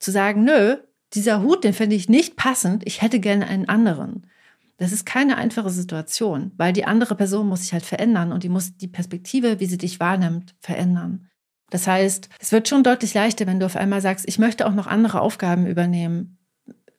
zu 0.00 0.10
sagen, 0.10 0.42
nö, 0.42 0.78
dieser 1.12 1.42
Hut, 1.42 1.62
den 1.62 1.74
finde 1.74 1.94
ich 1.94 2.08
nicht 2.08 2.34
passend, 2.34 2.82
ich 2.88 3.02
hätte 3.02 3.20
gerne 3.20 3.46
einen 3.46 3.68
anderen. 3.68 4.26
Das 4.78 4.90
ist 4.90 5.06
keine 5.06 5.36
einfache 5.36 5.70
Situation, 5.70 6.50
weil 6.56 6.72
die 6.72 6.86
andere 6.86 7.14
Person 7.14 7.46
muss 7.46 7.60
sich 7.60 7.72
halt 7.72 7.86
verändern 7.86 8.32
und 8.32 8.42
die 8.42 8.48
muss 8.48 8.76
die 8.76 8.88
Perspektive, 8.88 9.60
wie 9.60 9.66
sie 9.66 9.78
dich 9.78 10.00
wahrnimmt, 10.00 10.56
verändern. 10.58 11.28
Das 11.70 11.86
heißt, 11.86 12.30
es 12.40 12.50
wird 12.50 12.66
schon 12.66 12.82
deutlich 12.82 13.14
leichter, 13.14 13.46
wenn 13.46 13.60
du 13.60 13.66
auf 13.66 13.76
einmal 13.76 14.00
sagst, 14.00 14.26
ich 14.26 14.40
möchte 14.40 14.66
auch 14.66 14.74
noch 14.74 14.88
andere 14.88 15.20
Aufgaben 15.20 15.68
übernehmen. 15.68 16.39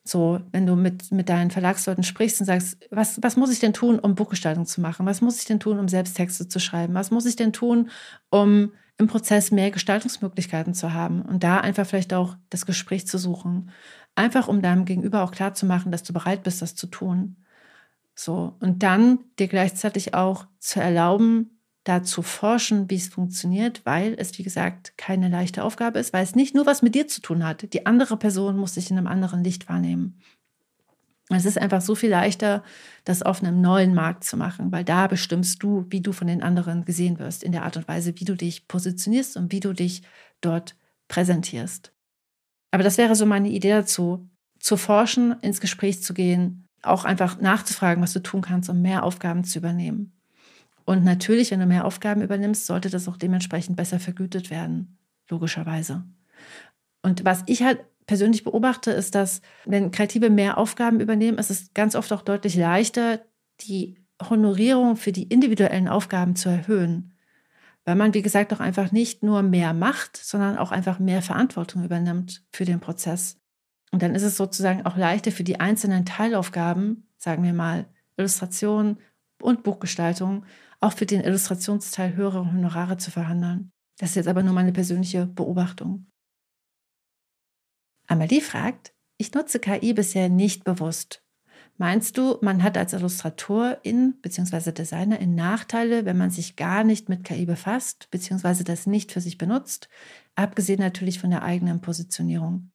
So, 0.03 0.39
wenn 0.51 0.65
du 0.65 0.75
mit, 0.75 1.11
mit 1.11 1.29
deinen 1.29 1.51
Verlagsleuten 1.51 2.03
sprichst 2.03 2.39
und 2.39 2.47
sagst, 2.47 2.77
was, 2.89 3.19
was 3.21 3.37
muss 3.37 3.51
ich 3.51 3.59
denn 3.59 3.73
tun, 3.73 3.99
um 3.99 4.15
Buchgestaltung 4.15 4.65
zu 4.65 4.81
machen? 4.81 5.05
Was 5.05 5.21
muss 5.21 5.39
ich 5.39 5.45
denn 5.45 5.59
tun, 5.59 5.77
um 5.77 5.87
Selbsttexte 5.87 6.47
zu 6.47 6.59
schreiben? 6.59 6.95
Was 6.95 7.11
muss 7.11 7.25
ich 7.25 7.35
denn 7.35 7.53
tun, 7.53 7.89
um 8.29 8.71
im 9.01 9.07
Prozess 9.07 9.51
mehr 9.51 9.71
Gestaltungsmöglichkeiten 9.71 10.73
zu 10.73 10.93
haben 10.93 11.23
und 11.23 11.43
da 11.43 11.59
einfach 11.59 11.85
vielleicht 11.85 12.13
auch 12.13 12.35
das 12.49 12.65
Gespräch 12.65 13.07
zu 13.07 13.17
suchen. 13.17 13.71
Einfach 14.15 14.47
um 14.47 14.61
deinem 14.61 14.85
Gegenüber 14.85 15.23
auch 15.23 15.31
klar 15.31 15.53
zu 15.53 15.65
machen, 15.65 15.91
dass 15.91 16.03
du 16.03 16.13
bereit 16.13 16.43
bist, 16.43 16.61
das 16.61 16.75
zu 16.75 16.87
tun. 16.87 17.37
So, 18.13 18.55
und 18.59 18.83
dann 18.83 19.19
dir 19.39 19.47
gleichzeitig 19.47 20.13
auch 20.13 20.45
zu 20.59 20.79
erlauben, 20.79 21.60
da 21.83 22.03
zu 22.03 22.21
forschen, 22.21 22.89
wie 22.89 22.95
es 22.95 23.07
funktioniert, 23.07 23.81
weil 23.85 24.15
es, 24.17 24.37
wie 24.37 24.43
gesagt, 24.43 24.97
keine 24.97 25.29
leichte 25.29 25.63
Aufgabe 25.63 25.99
ist, 25.99 26.13
weil 26.13 26.23
es 26.23 26.35
nicht 26.35 26.53
nur 26.53 26.65
was 26.65 26.81
mit 26.81 26.93
dir 26.93 27.07
zu 27.07 27.21
tun 27.21 27.43
hat. 27.43 27.73
Die 27.73 27.85
andere 27.85 28.17
Person 28.17 28.57
muss 28.57 28.75
sich 28.75 28.91
in 28.91 28.97
einem 28.97 29.07
anderen 29.07 29.43
Licht 29.43 29.67
wahrnehmen. 29.67 30.21
Es 31.29 31.45
ist 31.45 31.57
einfach 31.57 31.81
so 31.81 31.95
viel 31.95 32.09
leichter, 32.09 32.63
das 33.05 33.23
auf 33.23 33.41
einem 33.41 33.61
neuen 33.61 33.93
Markt 33.93 34.23
zu 34.25 34.37
machen, 34.37 34.71
weil 34.71 34.83
da 34.83 35.07
bestimmst 35.07 35.63
du, 35.63 35.85
wie 35.89 36.01
du 36.01 36.11
von 36.11 36.27
den 36.27 36.43
anderen 36.43 36.83
gesehen 36.83 37.19
wirst, 37.19 37.43
in 37.43 37.51
der 37.51 37.63
Art 37.63 37.77
und 37.77 37.87
Weise, 37.87 38.13
wie 38.19 38.25
du 38.25 38.35
dich 38.35 38.67
positionierst 38.67 39.37
und 39.37 39.51
wie 39.51 39.61
du 39.61 39.73
dich 39.73 40.03
dort 40.41 40.75
präsentierst. 41.07 41.93
Aber 42.71 42.83
das 42.83 42.97
wäre 42.97 43.15
so 43.15 43.25
meine 43.25 43.49
Idee 43.49 43.71
dazu, 43.71 44.29
zu 44.59 44.77
forschen, 44.77 45.35
ins 45.41 45.61
Gespräch 45.61 46.03
zu 46.03 46.13
gehen, 46.13 46.67
auch 46.83 47.05
einfach 47.05 47.39
nachzufragen, 47.39 48.03
was 48.03 48.13
du 48.13 48.21
tun 48.21 48.41
kannst, 48.41 48.69
um 48.69 48.81
mehr 48.81 49.03
Aufgaben 49.03 49.43
zu 49.43 49.59
übernehmen. 49.59 50.20
Und 50.91 51.05
natürlich, 51.05 51.51
wenn 51.51 51.61
du 51.61 51.67
mehr 51.67 51.85
Aufgaben 51.85 52.21
übernimmst, 52.21 52.65
sollte 52.65 52.89
das 52.89 53.07
auch 53.07 53.15
dementsprechend 53.15 53.77
besser 53.77 53.97
vergütet 53.97 54.49
werden, 54.49 54.97
logischerweise. 55.29 56.03
Und 57.01 57.23
was 57.23 57.43
ich 57.45 57.63
halt 57.63 57.79
persönlich 58.07 58.43
beobachte, 58.43 58.91
ist, 58.91 59.15
dass 59.15 59.41
wenn 59.63 59.91
Kreative 59.91 60.29
mehr 60.29 60.57
Aufgaben 60.57 60.99
übernehmen, 60.99 61.37
ist 61.37 61.49
es 61.49 61.73
ganz 61.73 61.95
oft 61.95 62.11
auch 62.11 62.23
deutlich 62.23 62.57
leichter, 62.57 63.21
die 63.61 64.03
Honorierung 64.21 64.97
für 64.97 65.13
die 65.13 65.23
individuellen 65.23 65.87
Aufgaben 65.87 66.35
zu 66.35 66.49
erhöhen. 66.49 67.13
Weil 67.85 67.95
man, 67.95 68.13
wie 68.13 68.21
gesagt, 68.21 68.51
auch 68.51 68.59
einfach 68.59 68.91
nicht 68.91 69.23
nur 69.23 69.43
mehr 69.43 69.73
macht, 69.73 70.17
sondern 70.17 70.57
auch 70.57 70.73
einfach 70.73 70.99
mehr 70.99 71.21
Verantwortung 71.21 71.85
übernimmt 71.85 72.43
für 72.51 72.65
den 72.65 72.81
Prozess. 72.81 73.39
Und 73.93 74.01
dann 74.01 74.13
ist 74.13 74.23
es 74.23 74.35
sozusagen 74.35 74.85
auch 74.85 74.97
leichter 74.97 75.31
für 75.31 75.45
die 75.45 75.61
einzelnen 75.61 76.05
Teilaufgaben, 76.05 77.07
sagen 77.17 77.43
wir 77.43 77.53
mal 77.53 77.85
Illustration 78.17 78.97
und 79.41 79.63
Buchgestaltung, 79.63 80.43
auch 80.81 80.93
für 80.93 81.05
den 81.05 81.21
Illustrationsteil 81.21 82.15
höhere 82.15 82.45
Honorare 82.45 82.97
zu 82.97 83.11
verhandeln. 83.11 83.71
Das 83.97 84.09
ist 84.09 84.15
jetzt 84.15 84.27
aber 84.27 84.43
nur 84.43 84.53
meine 84.53 84.73
persönliche 84.73 85.27
Beobachtung. 85.27 86.07
Amelie 88.07 88.41
fragt, 88.41 88.93
ich 89.17 89.33
nutze 89.33 89.59
KI 89.59 89.93
bisher 89.93 90.27
nicht 90.27 90.63
bewusst. 90.63 91.23
Meinst 91.77 92.17
du, 92.17 92.37
man 92.41 92.63
hat 92.63 92.77
als 92.77 92.93
Illustratorin 92.93 94.19
bzw. 94.21 94.71
Designerin 94.71 95.35
Nachteile, 95.35 96.05
wenn 96.05 96.17
man 96.17 96.29
sich 96.29 96.55
gar 96.55 96.83
nicht 96.83 97.09
mit 97.09 97.23
KI 97.23 97.45
befasst 97.45 98.09
bzw. 98.11 98.63
das 98.63 98.87
nicht 98.87 99.11
für 99.11 99.21
sich 99.21 99.37
benutzt, 99.37 99.87
abgesehen 100.35 100.79
natürlich 100.79 101.19
von 101.19 101.29
der 101.29 101.43
eigenen 101.43 101.81
Positionierung? 101.81 102.71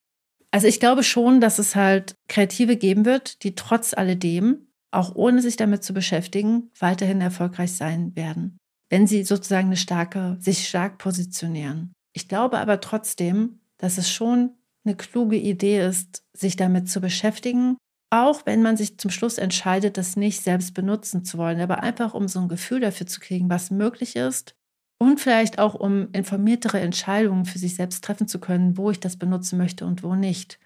Also 0.51 0.69
ich 0.69 0.81
glaube 0.81 1.03
schon, 1.03 1.41
dass 1.41 1.59
es 1.59 1.77
halt 1.77 2.17
Kreative 2.29 2.77
geben 2.77 3.05
wird, 3.05 3.43
die 3.43 3.55
trotz 3.55 3.93
alledem, 3.95 4.69
auch 4.97 5.15
ohne 5.15 5.43
sich 5.43 5.57
damit 5.57 5.85
zu 5.85 5.93
beschäftigen, 5.93 6.71
weiterhin 6.79 7.21
erfolgreich 7.21 7.73
sein 7.73 8.17
werden, 8.17 8.57
wenn 8.91 9.07
sie 9.07 9.25
sozusagen 9.25 9.69
eine 9.69 9.77
starke, 9.77 10.37
sich 10.41 10.69
stark 10.69 10.99
positionieren. 10.99 11.93
Ich 12.15 12.29
glaube 12.29 12.59
aber 12.59 12.81
trotzdem, 12.81 13.61
dass 13.79 13.99
es 13.99 14.11
schon 14.11 14.51
eine 14.85 14.97
kluge 14.97 15.37
Idee 15.37 15.85
ist, 15.87 16.23
sich 16.33 16.57
damit 16.57 16.89
zu 16.89 17.01
beschäftigen, 17.01 17.77
auch 18.11 18.47
wenn 18.47 18.63
man 18.63 18.77
sich 18.77 18.99
zum 18.99 19.11
Schluss 19.11 19.37
entscheidet, 19.37 19.99
das 19.99 20.17
nicht 20.17 20.43
selbst 20.43 20.75
benutzen 20.75 21.25
zu 21.25 21.39
wollen, 21.39 21.61
aber 21.61 21.83
einfach 21.83 22.15
um 22.15 22.29
so 22.29 22.41
ein 22.41 22.49
Gefühl 22.49 22.81
dafür 22.81 23.07
zu 23.07 23.21
kriegen, 23.21 23.51
was 23.51 23.71
möglich 23.71 24.17
ist 24.17 24.55
und 24.99 25.21
vielleicht 25.21 25.59
auch 25.59 25.75
um 25.75 26.09
informiertere 26.13 26.81
Entscheidungen 26.81 27.45
für 27.45 27.59
sich 27.59 27.75
selbst 27.75 28.03
treffen 28.05 28.29
zu 28.29 28.39
können, 28.39 28.79
wo 28.79 28.91
ich 28.91 29.01
das 29.01 29.17
benutzen 29.17 29.59
möchte 29.59 29.85
und 29.85 30.03
wo 30.03 30.15
nicht. 30.15 30.59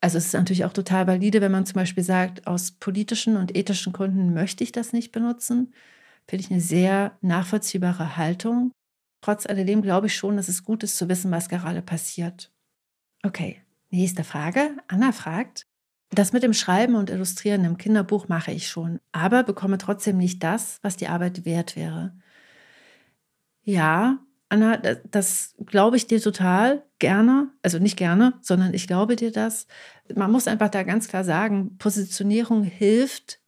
Also 0.00 0.18
es 0.18 0.26
ist 0.26 0.32
natürlich 0.32 0.64
auch 0.64 0.72
total 0.72 1.06
valide, 1.06 1.40
wenn 1.40 1.52
man 1.52 1.66
zum 1.66 1.74
Beispiel 1.74 2.02
sagt, 2.04 2.46
aus 2.46 2.72
politischen 2.72 3.36
und 3.36 3.56
ethischen 3.56 3.92
Gründen 3.92 4.32
möchte 4.32 4.64
ich 4.64 4.72
das 4.72 4.92
nicht 4.92 5.12
benutzen. 5.12 5.74
Finde 6.26 6.44
ich 6.44 6.50
eine 6.50 6.60
sehr 6.60 7.18
nachvollziehbare 7.20 8.16
Haltung. 8.16 8.72
Trotz 9.20 9.46
alledem 9.46 9.82
glaube 9.82 10.06
ich 10.06 10.16
schon, 10.16 10.36
dass 10.36 10.48
es 10.48 10.64
gut 10.64 10.82
ist 10.82 10.96
zu 10.96 11.08
wissen, 11.08 11.30
was 11.30 11.50
gerade 11.50 11.82
passiert. 11.82 12.50
Okay, 13.22 13.60
nächste 13.90 14.24
Frage. 14.24 14.76
Anna 14.88 15.12
fragt, 15.12 15.66
das 16.10 16.32
mit 16.32 16.42
dem 16.42 16.54
Schreiben 16.54 16.94
und 16.94 17.10
Illustrieren 17.10 17.64
im 17.64 17.76
Kinderbuch 17.76 18.28
mache 18.28 18.52
ich 18.52 18.68
schon, 18.68 19.00
aber 19.12 19.44
bekomme 19.44 19.76
trotzdem 19.76 20.16
nicht 20.16 20.42
das, 20.42 20.78
was 20.82 20.96
die 20.96 21.08
Arbeit 21.08 21.44
wert 21.44 21.76
wäre. 21.76 22.16
Ja, 23.62 24.18
Anna, 24.50 24.76
das, 24.76 24.98
das 25.10 25.54
glaube 25.64 25.96
ich 25.96 26.06
dir 26.06 26.20
total 26.20 26.84
gerne. 26.98 27.50
Also 27.62 27.78
nicht 27.78 27.96
gerne, 27.96 28.34
sondern 28.42 28.74
ich 28.74 28.86
glaube 28.86 29.16
dir 29.16 29.32
das. 29.32 29.66
Man 30.14 30.30
muss 30.30 30.48
einfach 30.48 30.68
da 30.68 30.82
ganz 30.82 31.08
klar 31.08 31.24
sagen, 31.24 31.78
Positionierung 31.78 32.64
hilft 32.64 33.40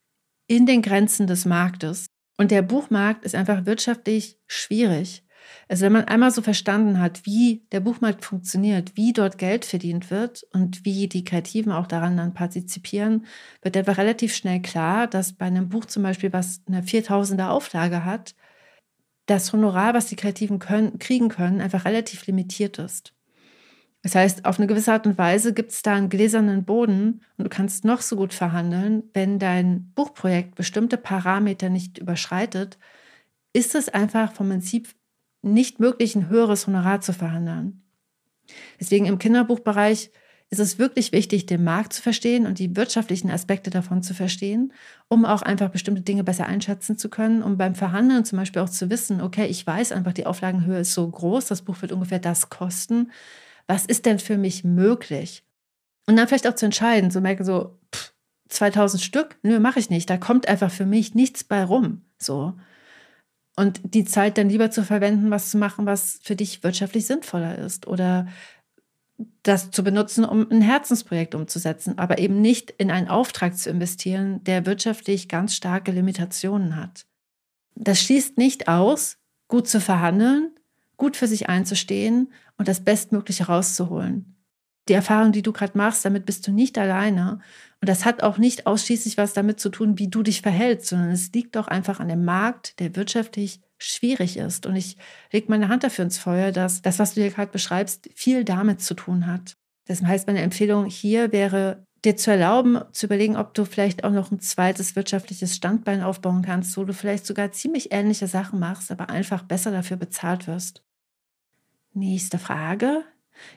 in 0.46 0.64
den 0.64 0.80
Grenzen 0.80 1.26
des 1.26 1.44
Marktes. 1.44 2.06
Und 2.38 2.50
der 2.50 2.62
Buchmarkt 2.62 3.24
ist 3.24 3.34
einfach 3.34 3.66
wirtschaftlich 3.66 4.38
schwierig. 4.46 5.24
Also 5.68 5.84
wenn 5.84 5.92
man 5.92 6.04
einmal 6.04 6.30
so 6.30 6.40
verstanden 6.40 7.00
hat, 7.00 7.26
wie 7.26 7.66
der 7.72 7.80
Buchmarkt 7.80 8.24
funktioniert, 8.24 8.96
wie 8.96 9.12
dort 9.12 9.38
Geld 9.38 9.64
verdient 9.64 10.10
wird 10.10 10.44
und 10.52 10.84
wie 10.84 11.08
die 11.08 11.24
Kreativen 11.24 11.72
auch 11.72 11.86
daran 11.86 12.16
dann 12.16 12.34
partizipieren, 12.34 13.26
wird 13.60 13.76
einfach 13.76 13.98
relativ 13.98 14.34
schnell 14.34 14.62
klar, 14.62 15.08
dass 15.08 15.32
bei 15.32 15.46
einem 15.46 15.68
Buch 15.68 15.84
zum 15.86 16.04
Beispiel, 16.04 16.32
was 16.32 16.62
eine 16.66 16.82
4000er 16.82 17.48
Auflage 17.48 18.04
hat, 18.04 18.34
das 19.32 19.52
Honorar, 19.52 19.94
was 19.94 20.06
die 20.06 20.16
Kreativen 20.16 20.58
können, 20.58 20.98
kriegen 20.98 21.28
können, 21.28 21.60
einfach 21.60 21.84
relativ 21.84 22.26
limitiert 22.26 22.78
ist. 22.78 23.14
Das 24.02 24.14
heißt, 24.14 24.44
auf 24.44 24.58
eine 24.58 24.66
gewisse 24.66 24.92
Art 24.92 25.06
und 25.06 25.16
Weise 25.16 25.54
gibt 25.54 25.70
es 25.70 25.82
da 25.82 25.94
einen 25.94 26.08
gläsernen 26.08 26.64
Boden 26.64 27.22
und 27.36 27.44
du 27.44 27.48
kannst 27.48 27.84
noch 27.84 28.00
so 28.00 28.16
gut 28.16 28.34
verhandeln, 28.34 29.04
wenn 29.14 29.38
dein 29.38 29.92
Buchprojekt 29.94 30.56
bestimmte 30.56 30.96
Parameter 30.96 31.68
nicht 31.68 31.98
überschreitet, 31.98 32.78
ist 33.52 33.74
es 33.74 33.88
einfach 33.88 34.32
vom 34.32 34.48
Prinzip 34.48 34.88
nicht 35.42 35.78
möglich, 35.78 36.16
ein 36.16 36.28
höheres 36.28 36.66
Honorar 36.66 37.00
zu 37.00 37.12
verhandeln. 37.12 37.82
Deswegen 38.80 39.06
im 39.06 39.18
Kinderbuchbereich 39.18 40.10
ist 40.52 40.58
es 40.58 40.78
wirklich 40.78 41.12
wichtig, 41.12 41.46
den 41.46 41.64
Markt 41.64 41.94
zu 41.94 42.02
verstehen 42.02 42.46
und 42.46 42.58
die 42.58 42.76
wirtschaftlichen 42.76 43.30
Aspekte 43.30 43.70
davon 43.70 44.02
zu 44.02 44.12
verstehen, 44.12 44.74
um 45.08 45.24
auch 45.24 45.40
einfach 45.40 45.70
bestimmte 45.70 46.02
Dinge 46.02 46.24
besser 46.24 46.44
einschätzen 46.44 46.98
zu 46.98 47.08
können, 47.08 47.42
um 47.42 47.56
beim 47.56 47.74
Verhandeln 47.74 48.26
zum 48.26 48.38
Beispiel 48.38 48.60
auch 48.60 48.68
zu 48.68 48.90
wissen, 48.90 49.22
okay, 49.22 49.46
ich 49.46 49.66
weiß 49.66 49.92
einfach, 49.92 50.12
die 50.12 50.26
Auflagenhöhe 50.26 50.80
ist 50.80 50.92
so 50.92 51.08
groß, 51.08 51.46
das 51.46 51.62
Buch 51.62 51.80
wird 51.80 51.90
ungefähr 51.90 52.18
das 52.18 52.50
kosten. 52.50 53.10
Was 53.66 53.86
ist 53.86 54.04
denn 54.04 54.18
für 54.18 54.36
mich 54.36 54.62
möglich? 54.62 55.42
Und 56.06 56.16
dann 56.16 56.28
vielleicht 56.28 56.46
auch 56.46 56.54
zu 56.54 56.66
entscheiden, 56.66 57.10
so 57.10 57.22
merke 57.22 57.44
so, 57.44 57.78
pff, 57.94 58.12
2000 58.50 59.02
Stück, 59.02 59.38
nö, 59.42 59.58
mache 59.58 59.78
ich 59.78 59.88
nicht. 59.88 60.10
Da 60.10 60.18
kommt 60.18 60.48
einfach 60.48 60.70
für 60.70 60.84
mich 60.84 61.14
nichts 61.14 61.44
bei 61.44 61.64
rum. 61.64 62.02
So. 62.18 62.52
Und 63.56 63.80
die 63.94 64.04
Zeit 64.04 64.36
dann 64.36 64.50
lieber 64.50 64.70
zu 64.70 64.84
verwenden, 64.84 65.30
was 65.30 65.50
zu 65.50 65.56
machen, 65.56 65.86
was 65.86 66.20
für 66.22 66.36
dich 66.36 66.62
wirtschaftlich 66.62 67.06
sinnvoller 67.06 67.56
ist. 67.56 67.86
Oder 67.86 68.26
das 69.42 69.70
zu 69.70 69.82
benutzen, 69.84 70.24
um 70.24 70.50
ein 70.50 70.62
Herzensprojekt 70.62 71.34
umzusetzen, 71.34 71.98
aber 71.98 72.18
eben 72.18 72.40
nicht 72.40 72.70
in 72.70 72.90
einen 72.90 73.08
Auftrag 73.08 73.56
zu 73.56 73.70
investieren, 73.70 74.42
der 74.44 74.66
wirtschaftlich 74.66 75.28
ganz 75.28 75.54
starke 75.54 75.92
Limitationen 75.92 76.76
hat. 76.76 77.06
Das 77.74 78.00
schließt 78.00 78.38
nicht 78.38 78.68
aus, 78.68 79.18
gut 79.48 79.68
zu 79.68 79.80
verhandeln, 79.80 80.50
gut 80.96 81.16
für 81.16 81.26
sich 81.26 81.48
einzustehen 81.48 82.32
und 82.58 82.68
das 82.68 82.84
Bestmögliche 82.84 83.46
rauszuholen. 83.46 84.36
Die 84.88 84.94
Erfahrung, 84.94 85.32
die 85.32 85.42
du 85.42 85.52
gerade 85.52 85.78
machst, 85.78 86.04
damit 86.04 86.26
bist 86.26 86.46
du 86.46 86.52
nicht 86.52 86.76
alleine. 86.76 87.40
Und 87.80 87.88
das 87.88 88.04
hat 88.04 88.22
auch 88.22 88.38
nicht 88.38 88.66
ausschließlich 88.66 89.16
was 89.16 89.32
damit 89.32 89.60
zu 89.60 89.68
tun, 89.68 89.98
wie 89.98 90.08
du 90.08 90.22
dich 90.22 90.42
verhältst, 90.42 90.88
sondern 90.88 91.10
es 91.10 91.32
liegt 91.32 91.56
doch 91.56 91.68
einfach 91.68 92.00
an 92.00 92.08
dem 92.08 92.24
Markt, 92.24 92.80
der 92.80 92.96
wirtschaftlich 92.96 93.60
schwierig 93.82 94.36
ist. 94.36 94.66
Und 94.66 94.76
ich 94.76 94.96
lege 95.32 95.46
meine 95.48 95.68
Hand 95.68 95.84
dafür 95.84 96.04
ins 96.04 96.18
Feuer, 96.18 96.52
dass 96.52 96.82
das, 96.82 96.98
was 96.98 97.14
du 97.14 97.20
hier 97.20 97.30
gerade 97.30 97.50
beschreibst, 97.50 98.08
viel 98.14 98.44
damit 98.44 98.80
zu 98.80 98.94
tun 98.94 99.26
hat. 99.26 99.56
Das 99.86 100.02
heißt, 100.02 100.26
meine 100.26 100.40
Empfehlung 100.40 100.86
hier 100.86 101.32
wäre, 101.32 101.86
dir 102.04 102.16
zu 102.16 102.30
erlauben, 102.30 102.80
zu 102.92 103.06
überlegen, 103.06 103.36
ob 103.36 103.54
du 103.54 103.64
vielleicht 103.64 104.04
auch 104.04 104.10
noch 104.10 104.30
ein 104.30 104.40
zweites 104.40 104.96
wirtschaftliches 104.96 105.54
Standbein 105.54 106.02
aufbauen 106.02 106.42
kannst, 106.42 106.76
wo 106.76 106.84
du 106.84 106.92
vielleicht 106.92 107.26
sogar 107.26 107.52
ziemlich 107.52 107.92
ähnliche 107.92 108.26
Sachen 108.26 108.58
machst, 108.58 108.90
aber 108.90 109.10
einfach 109.10 109.42
besser 109.42 109.70
dafür 109.70 109.96
bezahlt 109.96 110.46
wirst. 110.46 110.82
Nächste 111.94 112.38
Frage. 112.38 113.04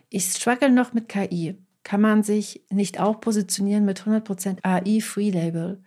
Ich 0.10 0.26
struggle 0.26 0.70
noch 0.70 0.94
mit 0.94 1.10
KI. 1.10 1.58
Kann 1.84 2.02
man 2.02 2.24
sich 2.24 2.66
nicht 2.70 3.00
auch 3.00 3.22
positionieren 3.22 3.86
mit 3.86 4.02
100% 4.02 4.60
AI 4.64 5.02
Free 5.02 5.30
Label? 5.30 5.84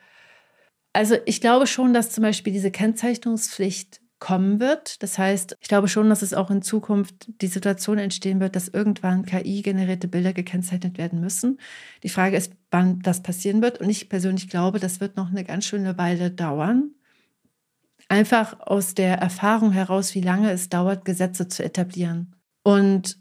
Also 0.93 1.17
ich 1.27 1.41
glaube 1.41 1.67
schon, 1.67 1.93
dass 1.93 2.11
zum 2.11 2.23
Beispiel 2.23 2.53
diese 2.53 2.71
Kennzeichnungspflicht 2.71 4.01
kommen 4.19 4.61
wird. 4.61 5.03
Das 5.03 5.19
heißt, 5.19 5.57
ich 5.61 5.69
glaube 5.69 5.89
schon, 5.89 6.09
dass 6.09 6.23
es 6.23 6.35
auch 6.35 6.51
in 6.51 6.63
Zukunft 6.63 7.29
die 7.41 7.47
Situation 7.47 7.99
entstehen 7.99 8.41
wird, 8.41 8.57
dass 8.57 8.69
irgendwann 8.69 9.25
KI-generierte 9.25 10.09
Bilder 10.09 10.33
gekennzeichnet 10.33 10.99
werden 10.99 11.21
müssen. 11.21 11.59
Die 12.03 12.09
Frage 12.09 12.37
ist, 12.37 12.53
wann 12.71 13.01
das 13.01 13.23
passieren 13.23 13.63
wird. 13.63 13.81
Und 13.81 13.91
ich 13.91 14.09
persönlich 14.09 14.49
glaube, 14.49 14.81
das 14.81 15.01
wird 15.01 15.17
noch 15.17 15.31
eine 15.31 15.45
ganz 15.45 15.67
schöne 15.67 15.99
Weile 15.99 16.31
dauern. 16.31 16.91
Einfach 18.09 18.59
aus 18.61 18.95
der 18.95 19.19
Erfahrung 19.19 19.73
heraus, 19.73 20.15
wie 20.15 20.23
lange 20.23 20.51
es 20.51 20.69
dauert, 20.69 21.05
Gesetze 21.05 21.47
zu 21.49 21.63
etablieren. 21.63 22.35
Und 22.63 23.19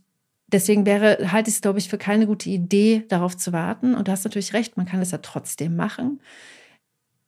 deswegen 0.47 0.85
wäre, 0.85 1.31
halte 1.31 1.49
ich 1.49 1.57
es, 1.57 1.61
glaube 1.61 1.79
ich, 1.79 1.89
für 1.89 1.97
keine 1.97 2.25
gute 2.25 2.49
Idee, 2.49 3.05
darauf 3.09 3.37
zu 3.37 3.53
warten. 3.53 3.93
Und 3.95 4.07
du 4.07 4.11
hast 4.11 4.23
natürlich 4.23 4.53
recht, 4.53 4.77
man 4.77 4.85
kann 4.85 5.01
es 5.01 5.11
ja 5.11 5.19
trotzdem 5.19 5.75
machen. 5.75 6.21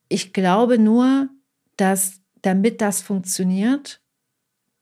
Ich 0.08 0.34
glaube 0.34 0.80
nur, 0.80 1.30
dass 1.78 2.22
damit 2.42 2.82
das 2.82 3.02
funktioniert, 3.02 4.02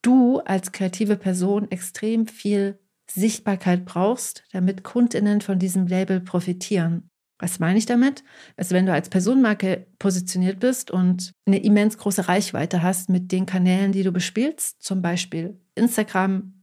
du 0.01 0.39
als 0.39 0.71
kreative 0.71 1.17
Person 1.17 1.69
extrem 1.71 2.27
viel 2.27 2.79
Sichtbarkeit 3.09 3.85
brauchst, 3.85 4.43
damit 4.51 4.83
Kundinnen 4.83 5.41
von 5.41 5.59
diesem 5.59 5.87
Label 5.87 6.19
profitieren. 6.19 7.09
Was 7.39 7.59
meine 7.59 7.77
ich 7.77 7.85
damit? 7.85 8.23
Also 8.55 8.73
wenn 8.73 8.85
du 8.85 8.93
als 8.93 9.09
Personenmarke 9.09 9.85
positioniert 9.99 10.59
bist 10.59 10.89
und 10.89 11.33
eine 11.45 11.59
immens 11.59 11.97
große 11.97 12.27
Reichweite 12.27 12.81
hast 12.81 13.09
mit 13.09 13.31
den 13.31 13.45
Kanälen, 13.45 13.91
die 13.91 14.03
du 14.03 14.11
bespielst, 14.11 14.81
zum 14.81 15.01
Beispiel 15.01 15.59
Instagram 15.75 16.53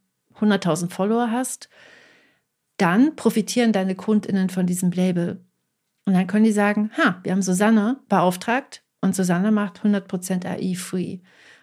100.000 0.41 0.91
Follower 0.91 1.31
hast, 1.31 1.69
dann 2.77 3.15
profitieren 3.15 3.73
deine 3.73 3.95
Kundinnen 3.95 4.51
von 4.51 4.67
diesem 4.67 4.91
Label. 4.91 5.45
Und 6.07 6.15
dann 6.15 6.27
können 6.27 6.45
die 6.45 6.53
sagen, 6.53 6.91
ha, 6.99 7.21
wir 7.23 7.33
haben 7.33 7.43
Susanne 7.43 8.01
beauftragt, 8.09 8.84
und 9.05 9.15
Susanne 9.15 9.53
macht 9.53 9.83
100% 9.83 10.47
AI-free. 10.47 11.19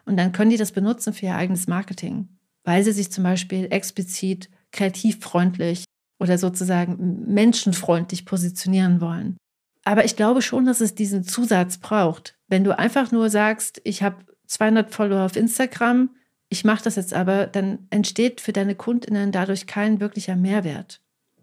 Und 0.05 0.17
dann 0.17 0.31
können 0.31 0.51
die 0.51 0.57
das 0.57 0.71
benutzen 0.71 1.11
für 1.11 1.25
ihr 1.25 1.35
eigenes 1.35 1.67
Marketing, 1.67 2.29
weil 2.63 2.83
sie 2.83 2.91
sich 2.91 3.11
zum 3.11 3.23
Beispiel 3.23 3.67
explizit 3.71 4.49
kreativfreundlich 4.71 5.85
oder 6.19 6.37
sozusagen 6.37 7.25
menschenfreundlich 7.33 8.25
positionieren 8.25 9.01
wollen. 9.01 9.37
Aber 9.83 10.05
ich 10.05 10.15
glaube 10.15 10.43
schon, 10.43 10.65
dass 10.65 10.81
es 10.81 10.93
diesen 10.93 11.23
Zusatz 11.23 11.79
braucht. 11.79 12.37
Wenn 12.47 12.63
du 12.63 12.77
einfach 12.77 13.11
nur 13.11 13.31
sagst, 13.31 13.81
ich 13.83 14.03
habe 14.03 14.23
200 14.45 14.93
Follower 14.93 15.25
auf 15.25 15.35
Instagram, 15.35 16.11
ich 16.47 16.63
mache 16.63 16.83
das 16.83 16.95
jetzt 16.95 17.15
aber, 17.15 17.47
dann 17.47 17.87
entsteht 17.89 18.39
für 18.39 18.53
deine 18.53 18.75
Kundinnen 18.75 19.31
dadurch 19.31 19.65
kein 19.65 19.99
wirklicher 19.99 20.35
Mehrwert. 20.35 21.01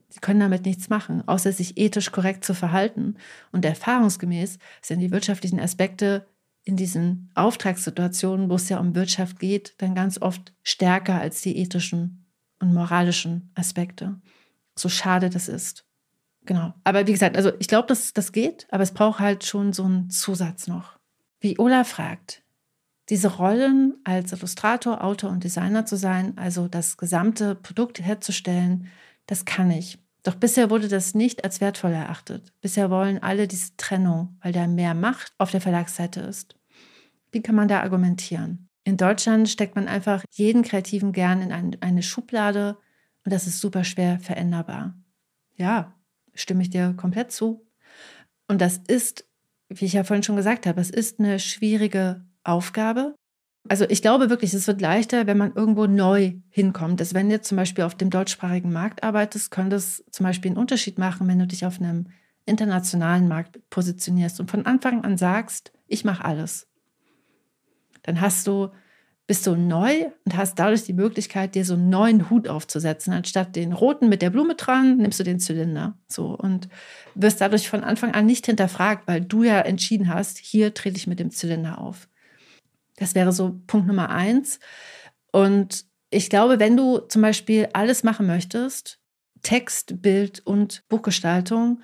Sie 0.08 0.20
können 0.20 0.40
damit 0.40 0.64
nichts 0.64 0.88
machen, 0.88 1.26
außer 1.26 1.52
sich 1.52 1.76
ethisch 1.76 2.10
korrekt 2.12 2.44
zu 2.44 2.54
verhalten. 2.54 3.16
Und 3.52 3.64
erfahrungsgemäß 3.64 4.58
sind 4.80 5.00
die 5.00 5.10
wirtschaftlichen 5.10 5.60
Aspekte 5.60 6.26
in 6.64 6.76
diesen 6.76 7.30
Auftragssituationen, 7.34 8.50
wo 8.50 8.54
es 8.54 8.68
ja 8.68 8.78
um 8.78 8.94
Wirtschaft 8.94 9.38
geht, 9.38 9.74
dann 9.78 9.94
ganz 9.94 10.20
oft 10.20 10.52
stärker 10.62 11.20
als 11.20 11.40
die 11.40 11.56
ethischen 11.58 12.26
und 12.60 12.74
moralischen 12.74 13.50
Aspekte. 13.54 14.20
So 14.76 14.88
schade 14.88 15.30
das 15.30 15.48
ist. 15.48 15.84
Genau. 16.44 16.72
Aber 16.84 17.06
wie 17.06 17.12
gesagt, 17.12 17.36
also 17.36 17.52
ich 17.58 17.68
glaube, 17.68 17.88
dass 17.88 18.12
das 18.12 18.32
geht, 18.32 18.66
aber 18.70 18.82
es 18.82 18.92
braucht 18.92 19.18
halt 19.18 19.44
schon 19.44 19.72
so 19.72 19.84
einen 19.84 20.10
Zusatz 20.10 20.66
noch. 20.66 20.98
Wie 21.40 21.58
Ola 21.58 21.84
fragt, 21.84 22.42
diese 23.10 23.28
Rollen 23.36 23.94
als 24.04 24.32
Illustrator, 24.32 25.04
Autor 25.04 25.30
und 25.30 25.44
Designer 25.44 25.86
zu 25.86 25.96
sein, 25.96 26.36
also 26.36 26.68
das 26.68 26.96
gesamte 26.96 27.54
Produkt 27.54 28.00
herzustellen, 28.00 28.88
das 29.28 29.44
kann 29.44 29.70
ich. 29.70 29.98
Doch 30.24 30.34
bisher 30.34 30.68
wurde 30.68 30.88
das 30.88 31.14
nicht 31.14 31.44
als 31.44 31.60
wertvoll 31.60 31.92
erachtet. 31.92 32.52
Bisher 32.60 32.90
wollen 32.90 33.22
alle 33.22 33.46
diese 33.46 33.76
Trennung, 33.76 34.36
weil 34.42 34.52
da 34.52 34.66
mehr 34.66 34.94
Macht 34.94 35.32
auf 35.38 35.52
der 35.52 35.60
Verlagsseite 35.60 36.20
ist. 36.20 36.56
Wie 37.30 37.40
kann 37.40 37.54
man 37.54 37.68
da 37.68 37.82
argumentieren? 37.82 38.68
In 38.84 38.96
Deutschland 38.96 39.48
steckt 39.48 39.76
man 39.76 39.86
einfach 39.86 40.24
jeden 40.32 40.62
Kreativen 40.62 41.12
gern 41.12 41.42
in 41.42 41.78
eine 41.80 42.02
Schublade 42.02 42.78
und 43.24 43.32
das 43.32 43.46
ist 43.46 43.60
super 43.60 43.84
schwer 43.84 44.18
veränderbar. 44.18 44.94
Ja, 45.56 45.94
stimme 46.34 46.62
ich 46.62 46.70
dir 46.70 46.94
komplett 46.96 47.30
zu. 47.30 47.66
Und 48.48 48.60
das 48.60 48.78
ist, 48.88 49.26
wie 49.68 49.84
ich 49.84 49.92
ja 49.92 50.04
vorhin 50.04 50.22
schon 50.22 50.36
gesagt 50.36 50.66
habe, 50.66 50.80
es 50.80 50.90
ist 50.90 51.20
eine 51.20 51.38
schwierige 51.38 52.24
Aufgabe, 52.44 53.14
also 53.66 53.84
ich 53.88 54.02
glaube 54.02 54.30
wirklich, 54.30 54.54
es 54.54 54.66
wird 54.66 54.80
leichter, 54.80 55.26
wenn 55.26 55.38
man 55.38 55.54
irgendwo 55.54 55.86
neu 55.86 56.34
hinkommt. 56.48 57.00
Also 57.00 57.14
wenn 57.14 57.28
du 57.28 57.40
zum 57.40 57.56
Beispiel 57.56 57.84
auf 57.84 57.94
dem 57.94 58.10
deutschsprachigen 58.10 58.72
Markt 58.72 59.02
arbeitest, 59.02 59.50
könnte 59.50 59.76
es 59.76 60.04
zum 60.10 60.24
Beispiel 60.24 60.50
einen 60.50 60.58
Unterschied 60.58 60.98
machen, 60.98 61.28
wenn 61.28 61.38
du 61.38 61.46
dich 61.46 61.66
auf 61.66 61.80
einem 61.80 62.06
internationalen 62.46 63.28
Markt 63.28 63.58
positionierst 63.68 64.40
und 64.40 64.50
von 64.50 64.64
Anfang 64.64 65.04
an 65.04 65.18
sagst, 65.18 65.72
ich 65.86 66.04
mache 66.04 66.24
alles. 66.24 66.66
Dann 68.02 68.22
hast 68.22 68.46
du, 68.46 68.68
bist 69.26 69.46
du 69.46 69.54
neu 69.54 70.06
und 70.24 70.36
hast 70.36 70.58
dadurch 70.58 70.84
die 70.84 70.94
Möglichkeit, 70.94 71.54
dir 71.54 71.66
so 71.66 71.74
einen 71.74 71.90
neuen 71.90 72.30
Hut 72.30 72.48
aufzusetzen. 72.48 73.12
Anstatt 73.12 73.54
den 73.54 73.74
roten 73.74 74.08
mit 74.08 74.22
der 74.22 74.30
Blume 74.30 74.54
dran, 74.54 74.96
nimmst 74.96 75.20
du 75.20 75.24
den 75.24 75.40
Zylinder. 75.40 75.98
So 76.06 76.34
und 76.34 76.70
wirst 77.14 77.42
dadurch 77.42 77.68
von 77.68 77.84
Anfang 77.84 78.14
an 78.14 78.24
nicht 78.24 78.46
hinterfragt, 78.46 79.06
weil 79.06 79.20
du 79.20 79.42
ja 79.42 79.60
entschieden 79.60 80.08
hast, 80.08 80.38
hier 80.38 80.72
trete 80.72 80.96
ich 80.96 81.06
mit 81.06 81.20
dem 81.20 81.30
Zylinder 81.30 81.78
auf. 81.78 82.08
Das 82.98 83.14
wäre 83.14 83.32
so 83.32 83.60
Punkt 83.66 83.86
Nummer 83.86 84.10
eins. 84.10 84.58
Und 85.32 85.86
ich 86.10 86.30
glaube, 86.30 86.58
wenn 86.58 86.76
du 86.76 86.98
zum 86.98 87.22
Beispiel 87.22 87.68
alles 87.72 88.02
machen 88.02 88.26
möchtest, 88.26 88.98
Text, 89.42 90.02
Bild 90.02 90.40
und 90.44 90.84
Buchgestaltung, 90.88 91.80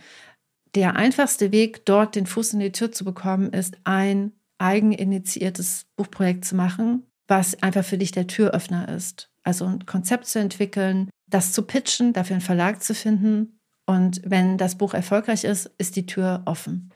der 0.74 0.96
einfachste 0.96 1.52
Weg, 1.52 1.86
dort 1.86 2.16
den 2.16 2.26
Fuß 2.26 2.54
in 2.54 2.60
die 2.60 2.72
Tür 2.72 2.90
zu 2.90 3.04
bekommen, 3.04 3.52
ist 3.52 3.76
ein 3.84 4.32
eigeninitiiertes 4.58 5.86
Buchprojekt 5.96 6.44
zu 6.44 6.56
machen, 6.56 7.04
was 7.28 7.62
einfach 7.62 7.84
für 7.84 7.98
dich 7.98 8.12
der 8.12 8.26
Türöffner 8.26 8.88
ist. 8.88 9.30
Also 9.44 9.66
ein 9.66 9.86
Konzept 9.86 10.26
zu 10.26 10.40
entwickeln, 10.40 11.10
das 11.28 11.52
zu 11.52 11.62
pitchen, 11.62 12.12
dafür 12.12 12.34
einen 12.34 12.40
Verlag 12.40 12.82
zu 12.82 12.94
finden. 12.94 13.60
Und 13.86 14.22
wenn 14.24 14.58
das 14.58 14.76
Buch 14.76 14.94
erfolgreich 14.94 15.44
ist, 15.44 15.70
ist 15.78 15.96
die 15.96 16.06
Tür 16.06 16.42
offen. 16.46 16.90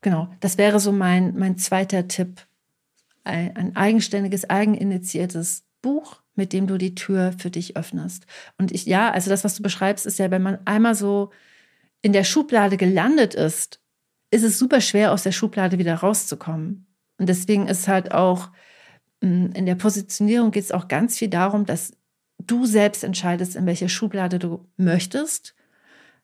Genau, 0.00 0.28
das 0.40 0.56
wäre 0.56 0.78
so 0.78 0.92
mein, 0.92 1.36
mein 1.36 1.58
zweiter 1.58 2.06
Tipp 2.06 2.46
ein, 3.28 3.76
eigenständiges, 3.76 4.48
eigeninitiiertes 4.48 5.64
Buch, 5.82 6.22
mit 6.34 6.52
dem 6.52 6.66
du 6.66 6.78
die 6.78 6.94
Tür 6.94 7.32
für 7.36 7.50
dich 7.50 7.76
öffnest. 7.76 8.26
Und 8.58 8.72
ich, 8.72 8.86
ja, 8.86 9.10
also 9.10 9.30
das, 9.30 9.44
was 9.44 9.54
du 9.54 9.62
beschreibst, 9.62 10.06
ist 10.06 10.18
ja, 10.18 10.30
wenn 10.30 10.42
man 10.42 10.58
einmal 10.64 10.94
so 10.94 11.30
in 12.02 12.12
der 12.12 12.24
Schublade 12.24 12.76
gelandet 12.76 13.34
ist, 13.34 13.80
ist 14.30 14.44
es 14.44 14.58
super 14.58 14.80
schwer, 14.80 15.12
aus 15.12 15.22
der 15.22 15.32
Schublade 15.32 15.78
wieder 15.78 15.94
rauszukommen. 15.94 16.86
Und 17.18 17.28
deswegen 17.28 17.66
ist 17.66 17.88
halt 17.88 18.12
auch 18.12 18.50
hm, 19.22 19.52
in 19.54 19.66
der 19.66 19.74
Positionierung 19.74 20.50
geht 20.50 20.64
es 20.64 20.72
auch 20.72 20.88
ganz 20.88 21.18
viel 21.18 21.28
darum, 21.28 21.66
dass 21.66 21.92
du 22.38 22.66
selbst 22.66 23.04
entscheidest, 23.04 23.56
in 23.56 23.66
welche 23.66 23.88
Schublade 23.88 24.38
du 24.38 24.66
möchtest. 24.76 25.54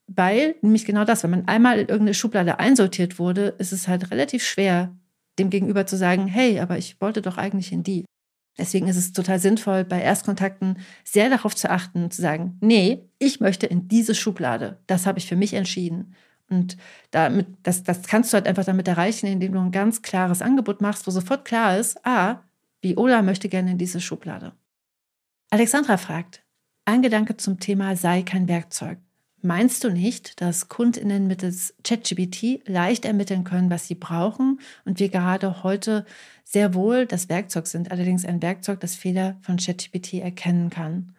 Weil 0.06 0.56
nämlich 0.60 0.84
genau 0.84 1.04
das, 1.04 1.22
wenn 1.22 1.30
man 1.30 1.48
einmal 1.48 1.78
in 1.78 1.88
irgendeine 1.88 2.14
Schublade 2.14 2.58
einsortiert 2.58 3.18
wurde, 3.18 3.54
ist 3.58 3.72
es 3.72 3.88
halt 3.88 4.10
relativ 4.10 4.44
schwer, 4.44 4.94
dem 5.38 5.50
Gegenüber 5.50 5.86
zu 5.86 5.96
sagen, 5.96 6.26
hey, 6.26 6.60
aber 6.60 6.78
ich 6.78 7.00
wollte 7.00 7.22
doch 7.22 7.36
eigentlich 7.36 7.72
in 7.72 7.82
die. 7.82 8.04
Deswegen 8.56 8.86
ist 8.86 8.96
es 8.96 9.12
total 9.12 9.40
sinnvoll, 9.40 9.84
bei 9.84 10.00
Erstkontakten 10.00 10.78
sehr 11.02 11.28
darauf 11.28 11.56
zu 11.56 11.70
achten, 11.70 12.10
zu 12.10 12.22
sagen, 12.22 12.56
nee, 12.60 13.08
ich 13.18 13.40
möchte 13.40 13.66
in 13.66 13.88
diese 13.88 14.14
Schublade. 14.14 14.78
Das 14.86 15.06
habe 15.06 15.18
ich 15.18 15.26
für 15.26 15.36
mich 15.36 15.54
entschieden. 15.54 16.14
Und 16.48 16.76
damit, 17.10 17.48
das, 17.62 17.82
das 17.82 18.02
kannst 18.02 18.32
du 18.32 18.34
halt 18.36 18.46
einfach 18.46 18.64
damit 18.64 18.86
erreichen, 18.86 19.26
indem 19.26 19.52
du 19.52 19.58
ein 19.58 19.72
ganz 19.72 20.02
klares 20.02 20.40
Angebot 20.40 20.80
machst, 20.82 21.06
wo 21.06 21.10
sofort 21.10 21.44
klar 21.44 21.78
ist, 21.78 21.98
ah, 22.06 22.42
Viola 22.80 23.22
möchte 23.22 23.48
gerne 23.48 23.72
in 23.72 23.78
diese 23.78 24.00
Schublade. 24.00 24.52
Alexandra 25.50 25.96
fragt, 25.96 26.44
ein 26.84 27.02
Gedanke 27.02 27.36
zum 27.36 27.58
Thema 27.58 27.96
sei 27.96 28.22
kein 28.22 28.46
Werkzeug. 28.46 28.98
Meinst 29.44 29.84
du 29.84 29.90
nicht, 29.90 30.40
dass 30.40 30.70
KundInnen 30.70 31.26
mittels 31.26 31.74
ChatGPT 31.84 32.66
leicht 32.66 33.04
ermitteln 33.04 33.44
können, 33.44 33.68
was 33.68 33.86
sie 33.86 33.94
brauchen 33.94 34.58
und 34.86 35.00
wir 35.00 35.10
gerade 35.10 35.62
heute 35.62 36.06
sehr 36.44 36.72
wohl 36.72 37.04
das 37.04 37.28
Werkzeug 37.28 37.66
sind, 37.66 37.90
allerdings 37.90 38.24
ein 38.24 38.40
Werkzeug, 38.40 38.80
das 38.80 38.94
Fehler 38.94 39.36
von 39.42 39.58
ChatGPT 39.58 40.14
erkennen 40.14 40.70
kann? 40.70 41.14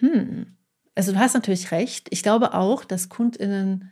Hm. 0.00 0.48
Also 0.94 1.12
du 1.12 1.18
hast 1.18 1.32
natürlich 1.32 1.70
recht. 1.70 2.08
Ich 2.10 2.22
glaube 2.22 2.52
auch, 2.52 2.84
dass 2.84 3.08
KundInnen 3.08 3.90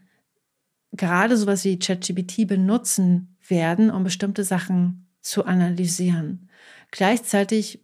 gerade 0.93 1.39
sowas 1.39 1.65
wie 1.65 1.79
ChatGPT 1.79 2.47
benutzen 2.47 3.35
werden, 3.49 3.91
um 3.91 4.05
bestimmte 4.05 4.45
Sachen 4.45 5.07
zu 5.23 5.47
analysieren. 5.47 6.51
Gleichzeitig 6.91 7.81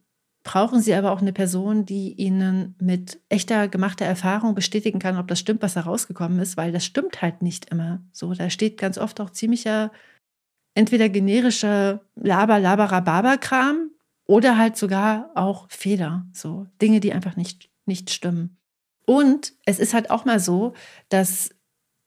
brauchen 0.46 0.80
sie 0.80 0.94
aber 0.94 1.10
auch 1.10 1.20
eine 1.20 1.32
Person, 1.32 1.84
die 1.84 2.12
ihnen 2.12 2.76
mit 2.80 3.20
echter 3.28 3.66
gemachter 3.66 4.06
Erfahrung 4.06 4.54
bestätigen 4.54 5.00
kann, 5.00 5.18
ob 5.18 5.26
das 5.26 5.40
stimmt, 5.40 5.60
was 5.60 5.74
da 5.74 5.80
rausgekommen 5.80 6.38
ist, 6.38 6.56
weil 6.56 6.70
das 6.70 6.84
stimmt 6.84 7.20
halt 7.20 7.42
nicht 7.42 7.70
immer. 7.70 8.00
So, 8.12 8.32
da 8.32 8.48
steht 8.48 8.78
ganz 8.78 8.96
oft 8.96 9.20
auch 9.20 9.30
ziemlicher 9.30 9.90
entweder 10.74 11.08
generischer 11.08 12.00
Laber, 12.14 12.60
Laberer, 12.60 13.02
Barber-Kram 13.02 13.90
oder 14.24 14.56
halt 14.56 14.76
sogar 14.76 15.30
auch 15.34 15.68
Fehler, 15.68 16.26
so 16.32 16.68
Dinge, 16.80 17.00
die 17.00 17.12
einfach 17.12 17.34
nicht, 17.34 17.68
nicht 17.84 18.10
stimmen. 18.10 18.56
Und 19.04 19.52
es 19.64 19.80
ist 19.80 19.94
halt 19.94 20.10
auch 20.10 20.24
mal 20.26 20.38
so, 20.38 20.74
dass 21.08 21.50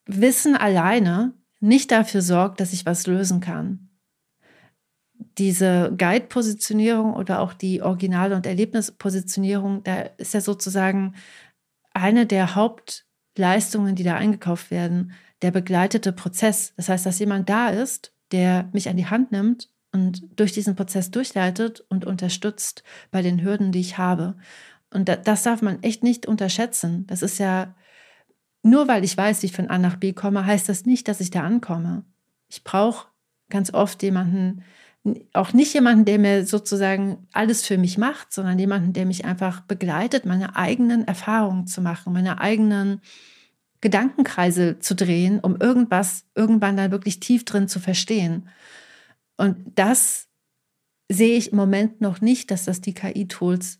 Wissen 0.05 0.55
alleine 0.55 1.33
nicht 1.59 1.91
dafür 1.91 2.21
sorgt, 2.21 2.61
dass 2.61 2.71
ich 2.71 2.85
was 2.85 3.05
lösen 3.05 3.41
kann 3.41 3.88
diese 5.39 5.93
Guide-Positionierung 5.97 7.13
oder 7.13 7.39
auch 7.39 7.53
die 7.53 7.81
Original- 7.81 8.33
und 8.33 8.45
Erlebnispositionierung, 8.45 9.83
da 9.83 10.01
ist 10.17 10.33
ja 10.33 10.41
sozusagen 10.41 11.15
eine 11.93 12.25
der 12.25 12.55
Hauptleistungen, 12.55 13.95
die 13.95 14.03
da 14.03 14.15
eingekauft 14.15 14.69
werden, 14.69 15.13
der 15.41 15.51
begleitete 15.51 16.11
Prozess. 16.11 16.73
Das 16.75 16.89
heißt, 16.89 17.05
dass 17.05 17.19
jemand 17.19 17.49
da 17.49 17.69
ist, 17.69 18.13
der 18.31 18.69
mich 18.73 18.89
an 18.89 18.97
die 18.97 19.07
Hand 19.07 19.31
nimmt 19.31 19.69
und 19.93 20.23
durch 20.35 20.51
diesen 20.51 20.75
Prozess 20.75 21.09
durchleitet 21.09 21.83
und 21.89 22.05
unterstützt 22.05 22.83
bei 23.09 23.21
den 23.21 23.41
Hürden, 23.41 23.71
die 23.71 23.79
ich 23.79 23.97
habe. 23.97 24.35
Und 24.91 25.07
das 25.07 25.43
darf 25.43 25.61
man 25.61 25.81
echt 25.83 26.03
nicht 26.03 26.25
unterschätzen. 26.25 27.07
Das 27.07 27.21
ist 27.21 27.37
ja, 27.39 27.75
nur 28.61 28.87
weil 28.87 29.03
ich 29.03 29.15
weiß, 29.15 29.41
wie 29.41 29.47
ich 29.47 29.53
von 29.53 29.69
A 29.69 29.77
nach 29.77 29.95
B 29.95 30.13
komme, 30.13 30.45
heißt 30.45 30.67
das 30.67 30.85
nicht, 30.85 31.07
dass 31.07 31.21
ich 31.21 31.31
da 31.31 31.43
ankomme. 31.43 32.03
Ich 32.49 32.63
brauche 32.63 33.07
ganz 33.49 33.73
oft 33.73 34.03
jemanden, 34.03 34.63
auch 35.33 35.53
nicht 35.53 35.73
jemanden, 35.73 36.05
der 36.05 36.19
mir 36.19 36.45
sozusagen 36.45 37.27
alles 37.31 37.65
für 37.65 37.77
mich 37.77 37.97
macht, 37.97 38.33
sondern 38.33 38.59
jemanden, 38.59 38.93
der 38.93 39.05
mich 39.05 39.25
einfach 39.25 39.61
begleitet, 39.61 40.25
meine 40.25 40.55
eigenen 40.55 41.07
Erfahrungen 41.07 41.67
zu 41.67 41.81
machen, 41.81 42.13
meine 42.13 42.41
eigenen 42.41 43.01
Gedankenkreise 43.81 44.79
zu 44.79 44.95
drehen, 44.95 45.39
um 45.39 45.55
irgendwas 45.55 46.25
irgendwann 46.35 46.75
dann 46.75 46.91
wirklich 46.91 47.19
tief 47.19 47.45
drin 47.45 47.67
zu 47.67 47.79
verstehen. 47.79 48.49
Und 49.37 49.57
das 49.75 50.27
sehe 51.07 51.37
ich 51.37 51.51
im 51.51 51.57
Moment 51.57 52.01
noch 52.01 52.19
nicht, 52.19 52.51
dass 52.51 52.65
das 52.65 52.81
die 52.81 52.93
KI-Tools 52.93 53.79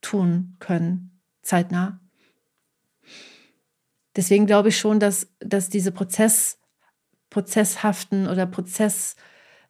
tun 0.00 0.56
können, 0.58 1.20
zeitnah. 1.42 2.00
Deswegen 4.16 4.46
glaube 4.46 4.70
ich 4.70 4.78
schon, 4.78 4.98
dass, 4.98 5.28
dass 5.40 5.68
diese 5.68 5.92
Prozess, 5.92 6.58
prozesshaften 7.28 8.26
oder 8.26 8.46
Prozess, 8.46 9.16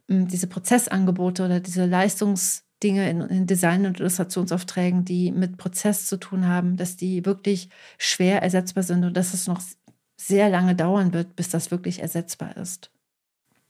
diese 0.09 0.47
Prozessangebote 0.47 1.45
oder 1.45 1.61
diese 1.61 1.87
Leistungsdinge 1.87 3.11
in, 3.11 3.21
in 3.23 3.47
Design- 3.47 3.87
und 3.87 4.01
Illustrationsaufträgen, 4.01 5.05
die 5.05 5.33
mit 5.33 5.57
Prozess 5.57 6.07
zu 6.07 6.17
tun 6.17 6.47
haben, 6.47 6.77
dass 6.77 6.97
die 6.97 7.25
wirklich 7.25 7.69
schwer 7.99 8.43
ersetzbar 8.43 8.83
sind 8.83 9.05
und 9.05 9.17
dass 9.17 9.35
es 9.35 9.47
noch 9.47 9.61
sehr 10.17 10.49
lange 10.49 10.75
dauern 10.75 11.13
wird, 11.13 11.37
bis 11.37 11.51
das 11.51 11.71
wirklich 11.71 12.01
ersetzbar 12.01 12.57
ist. 12.57 12.91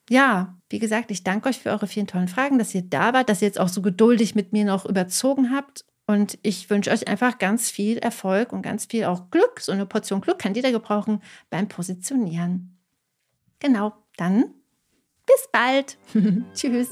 Ja, 0.09 0.57
wie 0.69 0.79
gesagt, 0.79 1.11
ich 1.11 1.25
danke 1.25 1.49
euch 1.49 1.59
für 1.59 1.71
eure 1.71 1.89
vielen 1.89 2.07
tollen 2.07 2.29
Fragen, 2.29 2.59
dass 2.59 2.75
ihr 2.75 2.83
da 2.83 3.13
wart, 3.13 3.29
dass 3.29 3.43
ihr 3.43 3.49
jetzt 3.49 3.59
auch 3.59 3.69
so 3.69 3.83
geduldig 3.83 4.35
mit 4.35 4.53
mir 4.53 4.65
noch 4.65 4.87
überzogen 4.87 5.51
habt. 5.51 5.85
Und 6.07 6.39
ich 6.43 6.71
wünsche 6.71 6.93
euch 6.93 7.09
einfach 7.09 7.39
ganz 7.39 7.69
viel 7.69 7.99
Erfolg 7.99 8.53
und 8.53 8.63
ganz 8.63 8.87
viel 8.87 9.05
auch 9.05 9.31
Glück. 9.31 9.61
So 9.61 9.73
eine 9.73 9.87
Portion 9.87 10.21
Glück 10.21 10.39
kann 10.39 10.55
jeder 10.55 10.71
gebrauchen 10.71 11.21
beim 11.51 11.67
Positionieren. 11.67 12.79
Genau, 13.59 13.93
dann 14.17 14.55
bis 15.27 15.49
bald. 15.53 15.99
Tschüss. 16.55 16.91